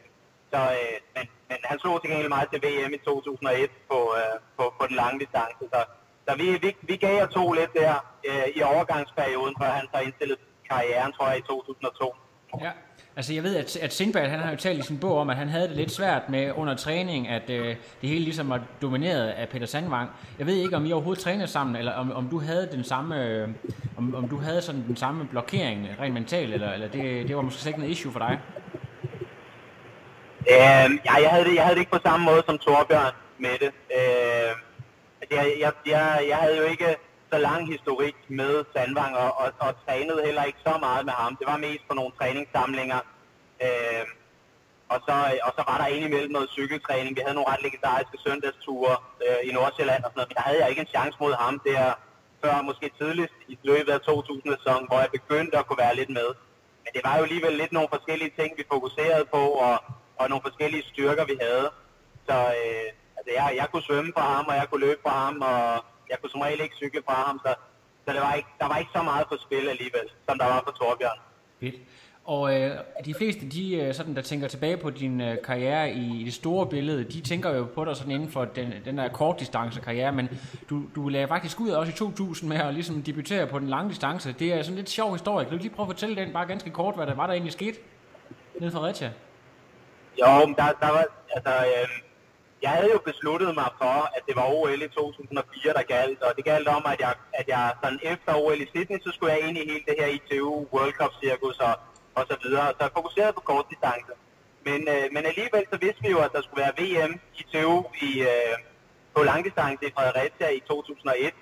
så, 0.54 0.62
øh, 0.80 0.96
men, 1.16 1.24
men 1.50 1.58
han 1.70 1.76
slog 1.82 1.94
til 2.00 2.10
gengæld 2.10 2.32
mig 2.36 2.44
til 2.52 2.60
VM 2.66 2.92
i 2.98 3.00
2001 3.04 3.70
på, 3.90 3.98
øh, 4.20 4.34
på, 4.58 4.64
på 4.78 4.82
den 4.88 4.96
lange 5.02 5.18
distance. 5.22 5.64
Så, 5.74 5.80
så 6.26 6.32
vi, 6.40 6.46
vi, 6.64 6.70
vi 6.90 6.96
gav 7.04 7.14
jer 7.20 7.28
to 7.38 7.44
lidt 7.52 7.72
der 7.80 7.92
øh, 8.28 8.46
i 8.58 8.60
overgangsperioden, 8.72 9.54
før 9.60 9.70
han 9.78 9.86
så 9.92 9.98
indstillede 10.06 10.38
karrieren, 10.70 11.12
tror 11.12 11.26
jeg, 11.30 11.38
i 11.38 11.42
2002. 11.42 12.14
Ja, 12.60 12.70
altså 13.16 13.34
jeg 13.34 13.42
ved, 13.42 13.56
at, 13.56 13.76
at 13.76 13.92
Sindbad, 13.92 14.28
han 14.28 14.40
har 14.40 14.50
jo 14.50 14.56
talt 14.56 14.78
i 14.78 14.82
sin 14.82 14.98
bog 14.98 15.18
om, 15.18 15.30
at 15.30 15.36
han 15.36 15.48
havde 15.48 15.68
det 15.68 15.76
lidt 15.76 15.92
svært 15.92 16.28
med 16.28 16.52
under 16.56 16.74
træning, 16.76 17.28
at 17.28 17.50
øh, 17.50 17.76
det 18.00 18.08
hele 18.08 18.24
ligesom 18.24 18.48
var 18.50 18.60
domineret 18.82 19.28
af 19.28 19.48
Peter 19.48 19.66
Sandvang. 19.66 20.10
Jeg 20.38 20.46
ved 20.46 20.54
ikke, 20.54 20.76
om 20.76 20.86
I 20.86 20.92
overhovedet 20.92 21.22
trænede 21.24 21.48
sammen, 21.48 21.76
eller 21.76 21.92
om, 21.92 22.12
om 22.12 22.28
du 22.28 22.38
havde 22.38 22.68
den 22.72 22.84
samme, 22.84 23.24
øh, 23.24 23.48
om, 23.96 24.14
om 24.14 24.28
du 24.28 24.36
havde 24.36 24.62
sådan 24.62 24.84
den 24.88 24.96
samme 24.96 25.26
blokering 25.26 25.88
rent 26.00 26.14
mentalt, 26.14 26.54
eller, 26.54 26.72
eller 26.72 26.88
det, 26.88 27.28
det 27.28 27.36
var 27.36 27.42
måske 27.42 27.60
slet 27.60 27.70
ikke 27.70 27.80
noget 27.80 27.92
issue 27.92 28.12
for 28.12 28.18
dig. 28.18 28.38
Øh, 30.52 30.88
ja, 31.08 31.14
jeg 31.24 31.30
havde, 31.30 31.44
det, 31.44 31.54
jeg 31.54 31.64
havde 31.64 31.74
det 31.76 31.80
ikke 31.80 31.96
på 31.98 32.06
samme 32.08 32.24
måde 32.30 32.42
som 32.48 32.58
Torbjørn 32.58 33.14
med 33.38 33.54
det. 33.62 33.72
Øh, 33.98 34.52
jeg, 35.30 35.44
jeg, 35.62 35.72
jeg, 35.86 36.24
jeg 36.28 36.36
havde 36.36 36.56
jo 36.56 36.64
ikke 36.64 36.96
så 37.32 37.38
lang 37.38 37.62
historik 37.72 38.16
med 38.28 38.64
Sandvang, 38.72 39.16
og, 39.16 39.30
og, 39.42 39.48
og 39.58 39.70
trænede 39.84 40.24
heller 40.26 40.44
ikke 40.44 40.58
så 40.66 40.74
meget 40.80 41.04
med 41.04 41.12
ham. 41.12 41.36
Det 41.36 41.46
var 41.46 41.56
mest 41.56 41.84
på 41.88 41.94
nogle 41.94 42.12
træningssamlinger. 42.18 43.00
Øh, 43.64 44.04
og, 44.92 44.98
så, 45.06 45.14
og 45.46 45.52
så 45.56 45.62
var 45.70 45.76
der 45.78 45.86
indimellem 45.86 46.32
noget 46.32 46.50
cykeltræning. 46.50 47.16
Vi 47.16 47.22
havde 47.24 47.38
nogle 47.38 47.52
ret 47.52 47.62
legendariske 47.66 48.18
søndagsture 48.26 48.94
øh, 49.26 49.40
i 49.48 49.50
Nordsjælland 49.52 50.02
og 50.04 50.10
sådan 50.10 50.18
noget, 50.18 50.30
men 50.30 50.38
der 50.38 50.46
havde 50.48 50.60
jeg 50.60 50.70
ikke 50.70 50.84
en 50.86 50.94
chance 50.96 51.16
mod 51.20 51.34
ham 51.44 51.54
der, 51.68 51.84
før 52.42 52.62
måske 52.68 52.86
tidligst 53.00 53.38
i 53.48 53.58
løbet 53.70 53.92
af 53.96 54.00
2000-sæsonen, 54.08 54.86
hvor 54.88 54.98
jeg 55.04 55.10
begyndte 55.18 55.58
at 55.58 55.66
kunne 55.66 55.84
være 55.84 55.98
lidt 56.00 56.12
med. 56.20 56.28
Men 56.82 56.90
det 56.94 57.02
var 57.06 57.14
jo 57.16 57.22
alligevel 57.22 57.54
lidt 57.62 57.72
nogle 57.72 57.92
forskellige 57.94 58.32
ting, 58.38 58.50
vi 58.58 58.64
fokuserede 58.72 59.24
på, 59.34 59.42
og, 59.68 59.76
og 60.18 60.28
nogle 60.28 60.42
forskellige 60.48 60.84
styrker, 60.92 61.24
vi 61.24 61.36
havde. 61.40 61.66
Så 62.28 62.36
øh, 62.60 62.88
altså, 63.16 63.30
jeg, 63.38 63.46
jeg 63.60 63.66
kunne 63.70 63.82
svømme 63.88 64.12
fra 64.16 64.26
ham, 64.34 64.46
og 64.50 64.54
jeg 64.60 64.66
kunne 64.70 64.86
løbe 64.86 65.00
fra 65.06 65.16
ham, 65.24 65.36
og 65.50 65.84
jeg 66.10 66.16
kunne 66.20 66.30
som 66.30 66.40
regel 66.40 66.60
ikke 66.60 66.76
cykle 66.82 67.02
fra 67.08 67.14
ham, 67.28 67.40
så, 67.44 67.54
så 68.04 68.12
det 68.14 68.20
var 68.20 68.34
ikke, 68.34 68.48
der 68.60 68.68
var 68.68 68.78
ikke 68.78 68.90
så 68.96 69.02
meget 69.02 69.26
på 69.28 69.36
spil 69.46 69.68
alligevel, 69.74 70.06
som 70.28 70.38
der 70.38 70.46
var 70.46 70.62
for 70.66 70.72
Torbjørn. 70.72 71.20
Fedt. 71.60 71.76
Og 72.24 72.60
øh, 72.60 72.76
de 73.04 73.14
fleste, 73.14 73.50
de, 73.50 73.76
øh, 73.76 73.94
sådan, 73.94 74.16
der 74.16 74.22
tænker 74.22 74.48
tilbage 74.48 74.76
på 74.76 74.90
din 74.90 75.20
øh, 75.20 75.36
karriere 75.44 75.92
i, 75.92 76.20
i 76.20 76.24
det 76.24 76.34
store 76.34 76.66
billede, 76.66 77.04
de 77.04 77.20
tænker 77.20 77.50
jo 77.50 77.66
på 77.74 77.84
dig 77.84 77.96
sådan 77.96 78.12
inden 78.12 78.28
for 78.30 78.44
den, 78.44 78.72
den 78.84 78.98
der 78.98 79.08
kortdistance 79.08 79.80
karriere, 79.80 80.12
men 80.12 80.28
du, 80.70 80.82
du 80.94 81.08
lagde 81.08 81.28
faktisk 81.28 81.60
ud 81.60 81.70
også 81.70 81.92
i 81.92 81.94
2000 81.94 82.48
med 82.48 82.56
at 82.56 82.74
ligesom 82.74 83.02
debutere 83.02 83.46
på 83.46 83.58
den 83.58 83.68
lange 83.68 83.90
distance. 83.90 84.32
Det 84.32 84.52
er 84.52 84.62
sådan 84.62 84.72
en 84.72 84.76
lidt 84.76 84.90
sjov 84.90 85.12
historie. 85.12 85.44
Kan 85.44 85.58
du 85.58 85.62
lige 85.62 85.74
prøve 85.74 85.84
at 85.84 85.90
fortælle 85.90 86.16
den 86.16 86.32
bare 86.32 86.46
ganske 86.46 86.70
kort, 86.70 86.94
hvad 86.94 87.06
der 87.06 87.14
var, 87.14 87.26
der 87.26 87.32
egentlig 87.32 87.52
skete 87.52 87.78
nede 88.60 88.70
fra 88.70 88.80
Retia? 88.80 89.10
Jo, 90.20 90.46
men 90.46 90.54
der, 90.60 90.68
der 90.82 90.90
var, 90.96 91.04
altså, 91.36 91.54
øh, 91.72 91.88
jeg 92.62 92.70
havde 92.76 92.92
jo 92.96 93.00
besluttet 93.10 93.54
mig 93.60 93.70
for, 93.82 93.96
at 94.16 94.22
det 94.28 94.34
var 94.40 94.46
OL 94.56 94.82
i 94.82 94.88
2004, 94.88 95.72
der 95.78 95.82
galt, 95.96 96.20
og 96.22 96.30
det 96.36 96.44
galt 96.44 96.68
om, 96.68 96.82
at 96.92 97.00
jeg, 97.00 97.14
at 97.40 97.46
jeg 97.48 97.64
sådan 97.82 98.00
efter 98.12 98.30
OL 98.42 98.60
i 98.64 98.66
Sydney, 98.72 98.98
så 99.04 99.10
skulle 99.14 99.32
jeg 99.32 99.40
ind 99.48 99.56
i 99.58 99.68
hele 99.70 99.84
det 99.88 99.96
her 100.00 100.08
ITU 100.16 100.66
World 100.74 100.94
Cup-cirkus 100.98 101.58
og, 101.68 101.74
og 102.18 102.24
så 102.30 102.36
videre. 102.42 102.66
Så 102.76 102.80
jeg 102.86 102.90
fokuserede 102.98 103.32
på 103.32 103.40
kort 103.50 103.66
distance. 103.72 104.12
Men, 104.68 104.80
øh, 104.94 105.04
men 105.14 105.22
alligevel 105.30 105.64
så 105.72 105.78
vidste 105.84 106.02
vi 106.02 106.10
jo, 106.16 106.20
at 106.26 106.32
der 106.34 106.42
skulle 106.42 106.62
være 106.64 106.78
VM 106.82 107.12
ITU 107.40 107.74
i, 108.08 108.10
øh, 108.32 108.54
på 109.14 109.20
langdistance 109.30 109.82
i 109.88 109.94
Fredericia 109.96 110.48
i 110.58 110.60
2001. 110.68 111.34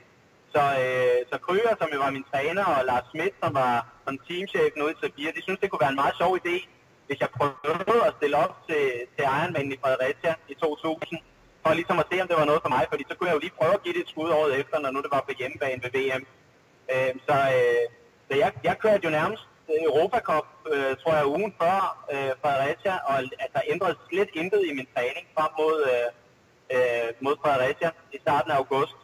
Så, 0.55 0.63
øh, 0.83 1.19
så 1.31 1.37
Kryger, 1.47 1.75
som 1.81 1.89
jo 1.95 1.99
var 2.05 2.11
min 2.17 2.27
træner, 2.33 2.65
og 2.65 2.85
Lars 2.91 3.07
Schmidt, 3.11 3.35
som 3.43 3.55
var 3.55 3.75
som 4.07 4.19
teamchef 4.27 4.73
ude 4.85 4.93
i 4.95 5.01
Sabir, 5.01 5.31
de 5.37 5.43
synes 5.43 5.61
det 5.61 5.71
kunne 5.71 5.85
være 5.85 5.95
en 5.97 6.03
meget 6.03 6.17
sjov 6.21 6.33
idé, 6.41 6.57
hvis 7.13 7.25
jeg 7.25 7.33
prøvede 7.39 8.09
at 8.09 8.17
stille 8.19 8.37
op 8.45 8.55
til, 8.69 8.85
til 9.15 9.25
Ironman 9.39 9.73
i 9.75 9.79
Fredericia 9.83 10.33
i 10.53 10.55
2000, 10.55 11.19
for 11.63 11.71
ligesom 11.81 11.99
at 12.03 12.09
se, 12.11 12.17
om 12.23 12.29
det 12.31 12.37
var 12.41 12.51
noget 12.51 12.63
for 12.65 12.73
mig, 12.77 12.85
fordi 12.91 13.03
så 13.09 13.15
kunne 13.15 13.29
jeg 13.29 13.37
jo 13.37 13.45
lige 13.45 13.59
prøve 13.61 13.75
at 13.79 13.83
give 13.85 13.95
det 13.97 14.03
et 14.05 14.13
skud 14.13 14.31
året 14.41 14.53
efter, 14.61 14.77
når 14.79 14.91
nu 14.91 15.01
det 15.05 15.13
var 15.17 15.23
på 15.29 15.33
hjemmebane 15.39 15.83
ved 15.85 15.91
VM. 15.97 16.23
Øh, 16.93 17.13
så 17.27 17.37
øh, 17.59 17.85
så 18.29 18.33
jeg, 18.43 18.51
jeg 18.69 18.77
kørte 18.85 19.05
jo 19.07 19.11
nærmest 19.19 19.45
øh, 19.71 19.81
Europa 19.91 20.19
Cup, 20.29 20.47
øh, 20.75 20.93
tror 21.03 21.15
jeg, 21.19 21.27
ugen 21.37 21.53
før 21.61 21.79
øh, 22.15 22.33
Fredericia, 22.43 22.95
og 23.09 23.15
altså, 23.45 23.61
ændrede 23.73 23.97
slet 24.07 24.31
intet 24.41 24.63
i 24.71 24.73
min 24.79 24.89
træning 24.95 25.25
frem 25.37 25.53
mod, 25.61 25.77
øh, 25.93 26.09
øh, 26.75 27.09
mod 27.25 27.35
Fredericia 27.43 27.91
i 28.17 28.19
starten 28.25 28.51
af 28.53 28.57
august. 28.63 28.99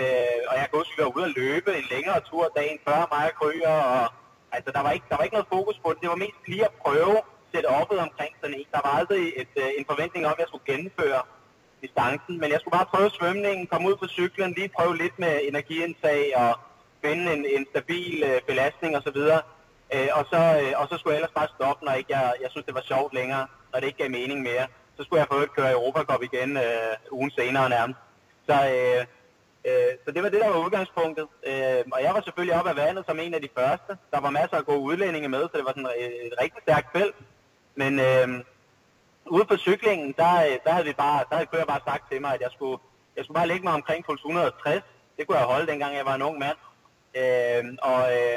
Øh, 0.00 0.40
og 0.50 0.54
jeg 0.58 0.66
kunne 0.66 0.80
huske, 0.82 0.92
at 0.94 0.98
vi 0.98 1.04
var 1.04 1.16
ude 1.16 1.28
at 1.30 1.36
løbe 1.42 1.70
en 1.80 1.86
længere 1.94 2.20
tur 2.28 2.44
dagen 2.60 2.78
før 2.86 3.00
mig 3.14 3.24
og 3.30 3.34
Kryger, 3.40 3.78
og 3.96 4.04
altså, 4.56 4.70
der, 4.74 4.82
var 4.86 4.92
ikke, 4.96 5.06
der 5.10 5.16
var 5.16 5.24
ikke 5.26 5.36
noget 5.38 5.54
fokus 5.56 5.76
på 5.82 5.88
det. 5.92 6.00
Det 6.02 6.12
var 6.12 6.24
mest 6.24 6.40
lige 6.52 6.64
at 6.70 6.76
prøve 6.84 7.16
sætte 7.54 7.68
oppet 7.80 7.98
omkring 8.06 8.32
sådan 8.40 8.56
en. 8.58 8.66
Der 8.74 8.80
var 8.84 8.92
aldrig 9.00 9.24
et, 9.42 9.54
øh, 9.62 9.70
en 9.78 9.84
forventning 9.90 10.26
om, 10.26 10.32
at 10.36 10.38
jeg 10.42 10.48
skulle 10.48 10.68
gennemføre 10.72 11.22
distancen, 11.82 12.34
men 12.40 12.48
jeg 12.50 12.60
skulle 12.60 12.76
bare 12.78 12.92
prøve 12.94 13.10
svømningen, 13.10 13.66
komme 13.66 13.88
ud 13.88 13.96
på 13.96 14.06
cyklen, 14.18 14.52
lige 14.56 14.76
prøve 14.78 14.96
lidt 14.96 15.18
med 15.18 15.34
energiindtag 15.50 16.20
og 16.42 16.50
finde 17.04 17.24
en, 17.34 17.42
en 17.56 17.66
stabil 17.72 18.22
øh, 18.28 18.40
belastning 18.46 18.96
osv. 18.96 19.20
Øh, 19.94 20.08
og, 20.18 20.24
så, 20.32 20.40
øh, 20.62 20.72
og 20.80 20.84
så 20.90 20.94
skulle 20.98 21.12
jeg 21.14 21.20
ellers 21.20 21.38
bare 21.40 21.54
stoppe, 21.56 21.84
når 21.84 21.92
ikke 21.92 22.12
jeg, 22.16 22.34
jeg 22.42 22.50
synes, 22.50 22.66
det 22.66 22.74
var 22.74 22.90
sjovt 22.92 23.14
længere, 23.14 23.46
når 23.70 23.80
det 23.80 23.86
ikke 23.86 24.02
gav 24.02 24.10
mening 24.10 24.40
mere. 24.42 24.66
Så 24.96 25.00
skulle 25.04 25.20
jeg 25.20 25.28
få 25.32 25.38
at 25.42 25.54
køre 25.58 25.72
Europa 25.72 26.00
Cup 26.08 26.22
igen 26.22 26.56
øh, 26.56 26.94
ugen 27.10 27.30
senere 27.30 27.68
nærmest. 27.68 28.00
Så, 28.48 28.56
øh, 28.76 29.02
øh, 29.68 29.92
så 30.04 30.08
det 30.14 30.22
var 30.22 30.28
det, 30.28 30.40
der 30.40 30.48
var 30.48 30.64
udgangspunktet. 30.64 31.26
Øh, 31.50 31.82
og 31.94 32.00
jeg 32.02 32.12
var 32.14 32.22
selvfølgelig 32.24 32.56
op 32.60 32.66
af 32.66 32.76
vandet 32.76 33.04
som 33.06 33.20
en 33.20 33.34
af 33.34 33.42
de 33.42 33.54
første. 33.58 33.92
Der 34.12 34.20
var 34.20 34.30
masser 34.30 34.56
af 34.56 34.66
gode 34.66 34.80
udlændinge 34.80 35.28
med, 35.28 35.42
så 35.42 35.54
det 35.58 35.64
var 35.64 35.74
sådan 35.76 35.92
et, 36.04 36.26
et 36.26 36.34
rigtig 36.42 36.62
stærkt 36.62 36.88
felt. 36.96 37.16
Men 37.74 38.00
øh, 38.00 38.28
ude 39.26 39.44
på 39.44 39.56
cyklingen, 39.56 40.14
der, 40.16 40.34
øh, 40.46 40.56
der 40.64 40.72
havde 40.72 40.86
vi 40.86 40.92
bare, 40.92 41.24
der 41.28 41.34
havde 41.34 41.50
kører 41.52 41.64
bare 41.64 41.80
sagt 41.88 42.10
til 42.10 42.20
mig, 42.20 42.34
at 42.34 42.40
jeg 42.40 42.50
skulle, 42.52 42.78
jeg 43.16 43.24
skulle 43.24 43.38
bare 43.40 43.48
lægge 43.48 43.64
mig 43.64 43.72
omkring 43.72 44.04
puls 44.04 44.20
160. 44.20 44.84
Det 45.16 45.26
kunne 45.26 45.38
jeg 45.38 45.46
holde, 45.46 45.66
dengang 45.66 45.96
jeg 45.96 46.06
var 46.06 46.14
en 46.14 46.22
ung 46.22 46.38
mand. 46.38 46.58
Øh, 47.20 47.64
og, 47.82 48.00
øh, 48.16 48.36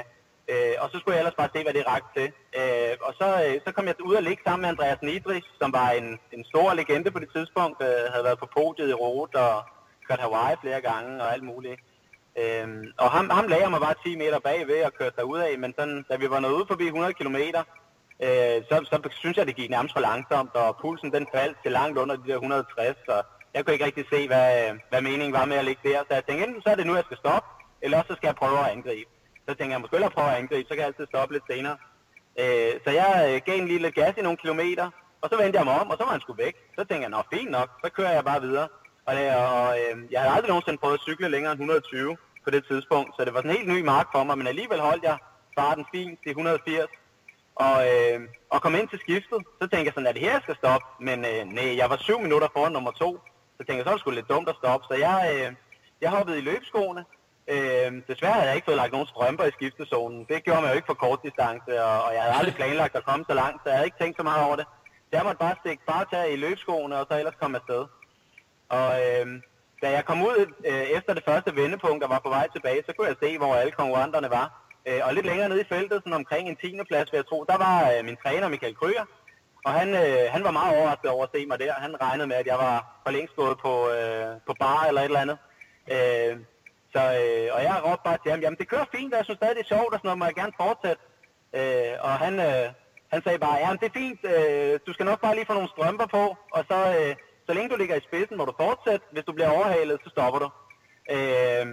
øh, 0.51 0.75
og 0.81 0.89
så 0.91 0.95
skulle 0.99 1.15
jeg 1.15 1.21
ellers 1.21 1.41
bare 1.41 1.53
se, 1.55 1.63
hvad 1.63 1.73
det 1.73 1.87
rakte 1.87 2.19
til. 2.19 2.29
Øh, 2.59 2.93
og 3.01 3.13
så, 3.19 3.27
øh, 3.45 3.61
så 3.65 3.71
kom 3.71 3.85
jeg 3.87 4.05
ud 4.09 4.15
og 4.15 4.23
ligge 4.23 4.43
sammen 4.43 4.61
med 4.61 4.69
Andreas 4.69 5.01
Nidris, 5.01 5.47
som 5.61 5.73
var 5.73 5.89
en, 5.89 6.19
en 6.31 6.43
stor 6.45 6.73
legende 6.73 7.11
på 7.11 7.19
det 7.19 7.29
tidspunkt. 7.35 7.81
Øh, 7.81 8.11
havde 8.11 8.27
været 8.27 8.39
på 8.39 8.47
podiet 8.57 8.89
i 8.89 8.93
Rot 8.93 9.35
og 9.35 9.63
kørt 10.07 10.19
Hawaii 10.19 10.55
flere 10.61 10.81
gange 10.81 11.23
og 11.23 11.33
alt 11.33 11.43
muligt. 11.43 11.79
Øh, 12.41 12.67
og 12.97 13.11
ham, 13.11 13.29
ham 13.29 13.47
lagde 13.47 13.63
jeg 13.63 13.71
mig 13.71 13.81
bare 13.81 13.95
10 14.05 14.15
meter 14.15 14.39
bagved 14.39 14.83
og 14.83 14.93
kørte 14.93 15.15
derud 15.17 15.39
af, 15.39 15.59
men 15.59 15.73
sådan, 15.77 16.05
da 16.09 16.15
vi 16.15 16.29
var 16.29 16.39
nået 16.39 16.53
ud 16.53 16.65
forbi 16.67 16.85
100 16.85 17.13
km, 17.13 17.37
øh, 18.25 18.57
så, 18.69 18.75
så 18.91 19.09
synes 19.11 19.37
jeg, 19.37 19.47
det 19.47 19.55
gik 19.55 19.69
nærmest 19.69 19.93
for 19.93 20.01
langsomt, 20.01 20.55
og 20.55 20.77
pulsen 20.81 21.13
den 21.13 21.27
faldt 21.35 21.57
til 21.63 21.71
langt 21.71 21.97
under 21.97 22.15
de 22.15 22.27
der 22.27 22.33
160, 22.33 22.97
så 23.05 23.21
jeg 23.53 23.65
kunne 23.65 23.73
ikke 23.73 23.85
rigtig 23.85 24.05
se, 24.13 24.27
hvad, 24.27 24.49
hvad 24.89 25.01
meningen 25.01 25.33
var 25.33 25.45
med 25.45 25.57
at 25.57 25.65
ligge 25.65 25.89
der. 25.89 25.99
Så 25.99 26.13
jeg 26.13 26.25
tænkte, 26.25 26.45
enten 26.47 26.61
så 26.61 26.69
er 26.69 26.75
det 26.75 26.87
nu, 26.87 26.95
jeg 26.95 27.03
skal 27.05 27.17
stoppe, 27.17 27.47
eller 27.81 27.97
også 27.97 28.07
så 28.11 28.15
skal 28.17 28.27
jeg 28.27 28.35
prøve 28.35 28.59
at 28.59 28.71
angribe. 28.75 29.09
Så 29.45 29.51
tænkte 29.55 29.73
jeg, 29.73 29.81
måske 29.81 29.97
jeg 29.97 30.11
prøve 30.11 30.31
at 30.31 30.37
angribe, 30.41 30.67
så 30.67 30.73
kan 30.73 30.79
jeg 30.83 30.87
altid 30.91 31.05
stoppe 31.05 31.33
lidt 31.33 31.47
senere. 31.51 31.77
Øh, 32.41 32.73
så 32.83 32.89
jeg 33.01 33.11
øh, 33.29 33.41
gav 33.45 33.57
en 33.61 33.67
lille 33.67 33.91
gas 33.91 34.13
i 34.17 34.21
nogle 34.21 34.37
kilometer, 34.37 34.85
og 35.21 35.29
så 35.31 35.35
vendte 35.41 35.57
jeg 35.57 35.65
mig 35.65 35.79
om, 35.81 35.89
og 35.89 35.97
så 35.97 36.03
var 36.03 36.11
han 36.11 36.21
sgu 36.21 36.33
væk. 36.33 36.55
Så 36.75 36.81
tænkte 36.83 37.05
jeg, 37.05 37.09
nå 37.09 37.21
fint 37.33 37.51
nok, 37.51 37.69
så 37.83 37.91
kører 37.97 38.13
jeg 38.17 38.23
bare 38.23 38.41
videre. 38.41 38.67
Og, 39.07 39.15
det, 39.15 39.35
og 39.35 39.79
øh, 39.79 39.93
jeg 40.11 40.21
havde 40.21 40.35
aldrig 40.35 40.49
nogensinde 40.49 40.77
prøvet 40.77 40.97
at 40.99 41.05
cykle 41.07 41.29
længere 41.29 41.51
end 41.51 41.59
120 41.59 42.17
på 42.43 42.49
det 42.49 42.63
tidspunkt, 42.69 43.09
så 43.15 43.25
det 43.25 43.33
var 43.33 43.39
sådan 43.39 43.51
en 43.51 43.57
helt 43.57 43.73
ny 43.75 43.81
mark 43.93 44.07
for 44.13 44.23
mig, 44.23 44.37
men 44.37 44.47
alligevel 44.47 44.79
holdt 44.79 45.03
jeg 45.03 45.17
farten 45.59 45.85
fint 45.93 46.19
til 46.23 46.29
180. 46.29 46.89
Og, 47.55 47.77
øh, 47.91 48.19
og 48.49 48.61
kom 48.61 48.75
ind 48.75 48.87
til 48.89 48.99
skiftet, 48.99 49.39
så 49.59 49.67
tænkte 49.67 49.87
jeg 49.87 49.93
sådan, 49.93 50.07
at 50.07 50.15
det 50.15 50.23
her, 50.23 50.31
jeg 50.31 50.41
skal 50.43 50.55
stoppe? 50.55 50.87
Men 50.99 51.25
øh, 51.25 51.43
nej, 51.57 51.77
jeg 51.77 51.89
var 51.89 51.97
syv 51.97 52.19
minutter 52.19 52.47
foran 52.53 52.71
nummer 52.71 52.91
to, 52.91 53.09
så 53.57 53.61
tænkte 53.63 53.75
jeg, 53.75 53.83
så 53.85 53.89
er 53.89 53.93
det 53.93 54.01
sgu 54.01 54.11
lidt 54.11 54.29
dumt 54.29 54.49
at 54.49 54.55
stoppe. 54.55 54.85
Så 54.89 54.95
jeg, 55.07 55.17
øh, 55.33 55.55
jeg 56.01 56.09
hoppede 56.09 56.37
i 56.37 56.41
løbeskoene. 56.41 57.05
Øh, 57.47 57.91
desværre 58.07 58.33
havde 58.33 58.47
jeg 58.47 58.55
ikke 58.55 58.65
fået 58.65 58.81
lagt 58.81 58.91
nogen 58.91 59.07
strømper 59.07 59.43
i 59.43 59.51
skiftezonen. 59.57 60.25
Det 60.29 60.43
gjorde 60.43 60.61
man 60.61 60.69
jo 60.69 60.75
ikke 60.75 60.91
for 60.91 60.93
kort 60.93 61.19
distance, 61.23 61.83
og, 61.83 62.03
og 62.03 62.13
jeg 62.13 62.21
havde 62.21 62.37
aldrig 62.39 62.55
planlagt 62.55 62.95
at 62.95 63.05
komme 63.05 63.25
så 63.29 63.33
langt, 63.33 63.59
så 63.63 63.69
jeg 63.69 63.77
havde 63.77 63.87
ikke 63.87 64.01
tænkt 64.01 64.17
så 64.17 64.23
meget 64.23 64.45
over 64.45 64.55
det. 64.55 64.65
Så 65.09 65.11
jeg 65.17 65.23
måtte 65.23 65.39
bare 65.45 65.55
stikke 65.59 65.83
bare 65.87 66.05
tage 66.13 66.33
i 66.33 66.35
løbeskoene, 66.35 66.99
og 66.99 67.07
så 67.09 67.17
ellers 67.19 67.41
komme 67.41 67.57
afsted. 67.57 67.85
Og 68.69 68.89
øh, 69.03 69.25
da 69.81 69.91
jeg 69.91 70.05
kom 70.05 70.21
ud 70.21 70.53
øh, 70.69 70.85
efter 70.97 71.13
det 71.13 71.23
første 71.27 71.55
vendepunkt 71.55 72.03
og 72.03 72.09
var 72.09 72.19
på 72.19 72.29
vej 72.29 72.47
tilbage, 72.55 72.83
så 72.85 72.93
kunne 72.93 73.07
jeg 73.07 73.15
se, 73.23 73.37
hvor 73.37 73.55
alle 73.55 73.71
konkurrenterne 73.71 74.29
var. 74.29 74.62
Øh, 74.87 75.01
og 75.03 75.13
lidt 75.13 75.25
længere 75.25 75.49
nede 75.49 75.61
i 75.61 75.71
feltet, 75.73 76.01
sådan 76.03 76.13
omkring 76.21 76.49
en 76.49 76.55
10. 76.55 76.79
plads, 76.89 77.11
vil 77.11 77.17
jeg 77.17 77.27
tro, 77.27 77.45
der 77.51 77.57
var 77.57 77.77
øh, 77.91 78.05
min 78.05 78.17
træner 78.23 78.47
Michael 78.47 78.75
Krøger. 78.75 79.05
Og 79.65 79.71
han, 79.79 79.89
øh, 80.03 80.25
han 80.33 80.43
var 80.43 80.51
meget 80.51 80.77
overrasket 80.77 81.09
over 81.11 81.23
at 81.23 81.33
se 81.35 81.45
mig 81.45 81.59
der. 81.59 81.73
Han 81.73 82.01
regnede 82.01 82.27
med, 82.27 82.35
at 82.35 82.47
jeg 82.47 82.57
var 82.57 82.77
for 83.03 83.11
længst 83.11 83.35
gået 83.35 83.57
på, 83.65 83.73
øh, 83.95 84.27
på 84.47 84.53
bar 84.59 84.85
eller 84.87 85.01
et 85.01 85.05
eller 85.05 85.25
andet. 85.25 85.37
Øh, 85.95 86.33
så, 86.93 87.01
øh, 87.21 87.47
og 87.55 87.61
jeg 87.67 87.81
råbte 87.85 88.05
bare 88.07 88.17
til 88.23 88.31
ham, 88.31 88.41
jamen 88.41 88.59
det 88.59 88.69
kører 88.69 88.93
fint, 88.95 89.13
og 89.13 89.17
jeg 89.17 89.25
synes 89.25 89.37
stadig, 89.37 89.55
det 89.55 89.63
er 89.65 89.75
sjovt, 89.75 89.93
og 89.93 89.99
sådan 89.99 90.07
noget, 90.07 90.21
må 90.21 90.25
jeg 90.25 90.39
gerne 90.41 90.59
fortsætte. 90.63 91.03
Øh, 91.59 91.93
og 92.07 92.13
han, 92.23 92.33
øh, 92.49 92.67
han 93.13 93.23
sagde 93.23 93.39
bare, 93.45 93.57
ja, 93.63 93.69
det 93.81 93.87
er 93.87 93.99
fint, 94.01 94.21
øh, 94.35 94.79
du 94.87 94.93
skal 94.93 95.05
nok 95.05 95.21
bare 95.21 95.35
lige 95.35 95.49
få 95.49 95.53
nogle 95.53 95.73
strømper 95.75 96.07
på, 96.17 96.23
og 96.55 96.61
så, 96.69 96.79
øh, 96.99 97.15
så 97.47 97.51
længe 97.53 97.69
du 97.69 97.75
ligger 97.75 97.95
i 97.95 98.07
spidsen, 98.07 98.37
må 98.37 98.45
du 98.45 98.53
fortsætte. 98.63 99.05
Hvis 99.11 99.25
du 99.27 99.33
bliver 99.33 99.49
overhalet, 99.57 99.99
så 100.03 100.09
stopper 100.09 100.39
du. 100.43 100.49
Øh, 101.15 101.65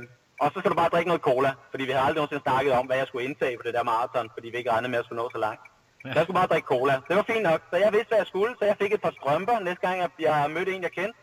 og 0.42 0.46
så 0.52 0.56
skal 0.58 0.70
du 0.70 0.78
bare 0.82 0.92
drikke 0.94 1.10
noget 1.12 1.22
cola, 1.30 1.50
fordi 1.70 1.84
vi 1.84 1.92
har 1.92 2.00
aldrig 2.00 2.20
nogensinde 2.20 2.42
snakket 2.42 2.72
om, 2.72 2.86
hvad 2.86 2.96
jeg 2.96 3.06
skulle 3.06 3.24
indtage 3.28 3.56
på 3.56 3.64
det 3.66 3.74
der 3.74 3.90
maraton, 3.92 4.30
fordi 4.34 4.48
vi 4.50 4.56
ikke 4.56 4.72
regnede 4.72 4.90
med, 4.90 4.98
at 4.98 5.02
jeg 5.02 5.08
skulle 5.08 5.22
nå 5.22 5.28
så 5.36 5.40
langt. 5.46 5.62
Ja. 6.04 6.12
Så 6.12 6.18
jeg 6.18 6.24
skulle 6.24 6.40
bare 6.40 6.52
drikke 6.52 6.66
cola. 6.74 6.94
Det 7.08 7.14
var 7.16 7.24
fint 7.32 7.44
nok, 7.50 7.60
så 7.70 7.76
jeg 7.84 7.92
vidste, 7.92 8.10
hvad 8.10 8.18
jeg 8.22 8.30
skulle, 8.32 8.52
så 8.58 8.64
jeg 8.70 8.76
fik 8.82 8.92
et 8.92 9.02
par 9.06 9.14
strømper 9.18 9.58
næste 9.58 9.82
gang, 9.86 9.96
jeg, 10.04 10.10
jeg 10.28 10.50
mødte 10.56 10.72
en, 10.74 10.82
jeg 10.82 10.92
kendte. 10.98 11.18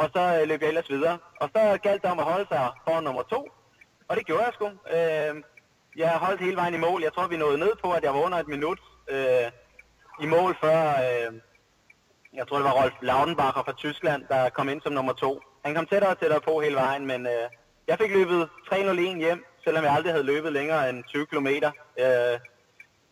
Og 0.00 0.06
så 0.14 0.22
øh, 0.36 0.48
løb 0.48 0.60
jeg 0.62 0.68
ellers 0.68 0.90
videre. 0.90 1.18
Og 1.42 1.46
så 1.54 1.60
galt 1.82 2.02
det 2.02 2.10
om 2.10 2.18
at 2.18 2.30
holde 2.32 2.46
sig 2.52 2.70
foran 2.84 3.04
nummer 3.04 3.22
to. 3.22 3.40
Og 4.08 4.16
det 4.16 4.26
gjorde 4.26 4.44
jeg 4.44 4.52
sgu. 4.54 4.66
Øh, 4.96 5.34
jeg 5.96 6.10
holdt 6.24 6.40
hele 6.40 6.56
vejen 6.56 6.74
i 6.74 6.84
mål. 6.86 7.02
Jeg 7.02 7.12
tror, 7.12 7.26
vi 7.26 7.36
nåede 7.36 7.58
ned 7.58 7.72
på, 7.84 7.88
at 7.92 8.02
jeg 8.04 8.14
var 8.14 8.20
under 8.26 8.38
et 8.38 8.48
minut 8.48 8.80
øh, 9.14 9.46
i 10.24 10.26
mål 10.26 10.56
før... 10.64 10.78
Øh, 11.04 11.30
jeg 12.38 12.46
tror, 12.46 12.56
det 12.56 12.64
var 12.64 12.78
Rolf 12.82 12.94
Laudenbacher 13.02 13.62
fra 13.66 13.72
Tyskland, 13.72 14.22
der 14.28 14.48
kom 14.48 14.68
ind 14.68 14.80
som 14.82 14.92
nummer 14.92 15.12
to. 15.12 15.40
Han 15.64 15.74
kom 15.74 15.86
tættere 15.86 16.10
og 16.10 16.18
tættere 16.18 16.40
på 16.40 16.60
hele 16.60 16.74
vejen, 16.74 17.06
men 17.06 17.26
øh, 17.26 17.46
jeg 17.88 17.98
fik 17.98 18.10
løbet 18.10 18.48
3.01 18.72 19.16
hjem, 19.16 19.44
selvom 19.64 19.84
jeg 19.84 19.92
aldrig 19.92 20.12
havde 20.12 20.26
løbet 20.26 20.52
længere 20.52 20.90
end 20.90 21.04
20 21.04 21.26
km 21.26 21.46
øh, 21.98 22.38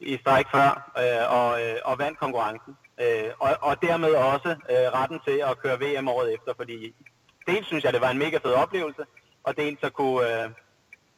i 0.00 0.19
stræk 0.21 0.47
før, 0.55 0.71
øh, 1.03 1.25
og, 1.39 1.62
øh, 1.62 1.77
og 1.85 1.99
vandt 1.99 2.19
konkurrencen. 2.19 2.77
Øh, 3.03 3.31
og, 3.39 3.50
og 3.61 3.83
dermed 3.83 4.15
også 4.15 4.49
øh, 4.71 4.87
retten 4.99 5.21
til 5.27 5.39
at 5.49 5.59
køre 5.59 5.81
VM 5.81 6.09
året 6.09 6.35
efter, 6.35 6.53
fordi 6.57 6.95
dels 7.47 7.67
synes 7.67 7.85
jeg, 7.85 7.93
det 7.93 8.00
var 8.00 8.11
en 8.11 8.19
mega 8.19 8.39
fed 8.45 8.53
oplevelse, 8.53 9.03
og 9.45 9.57
dels 9.57 9.81
så 9.81 9.91
kunne 9.91 10.45
øh, 10.45 10.50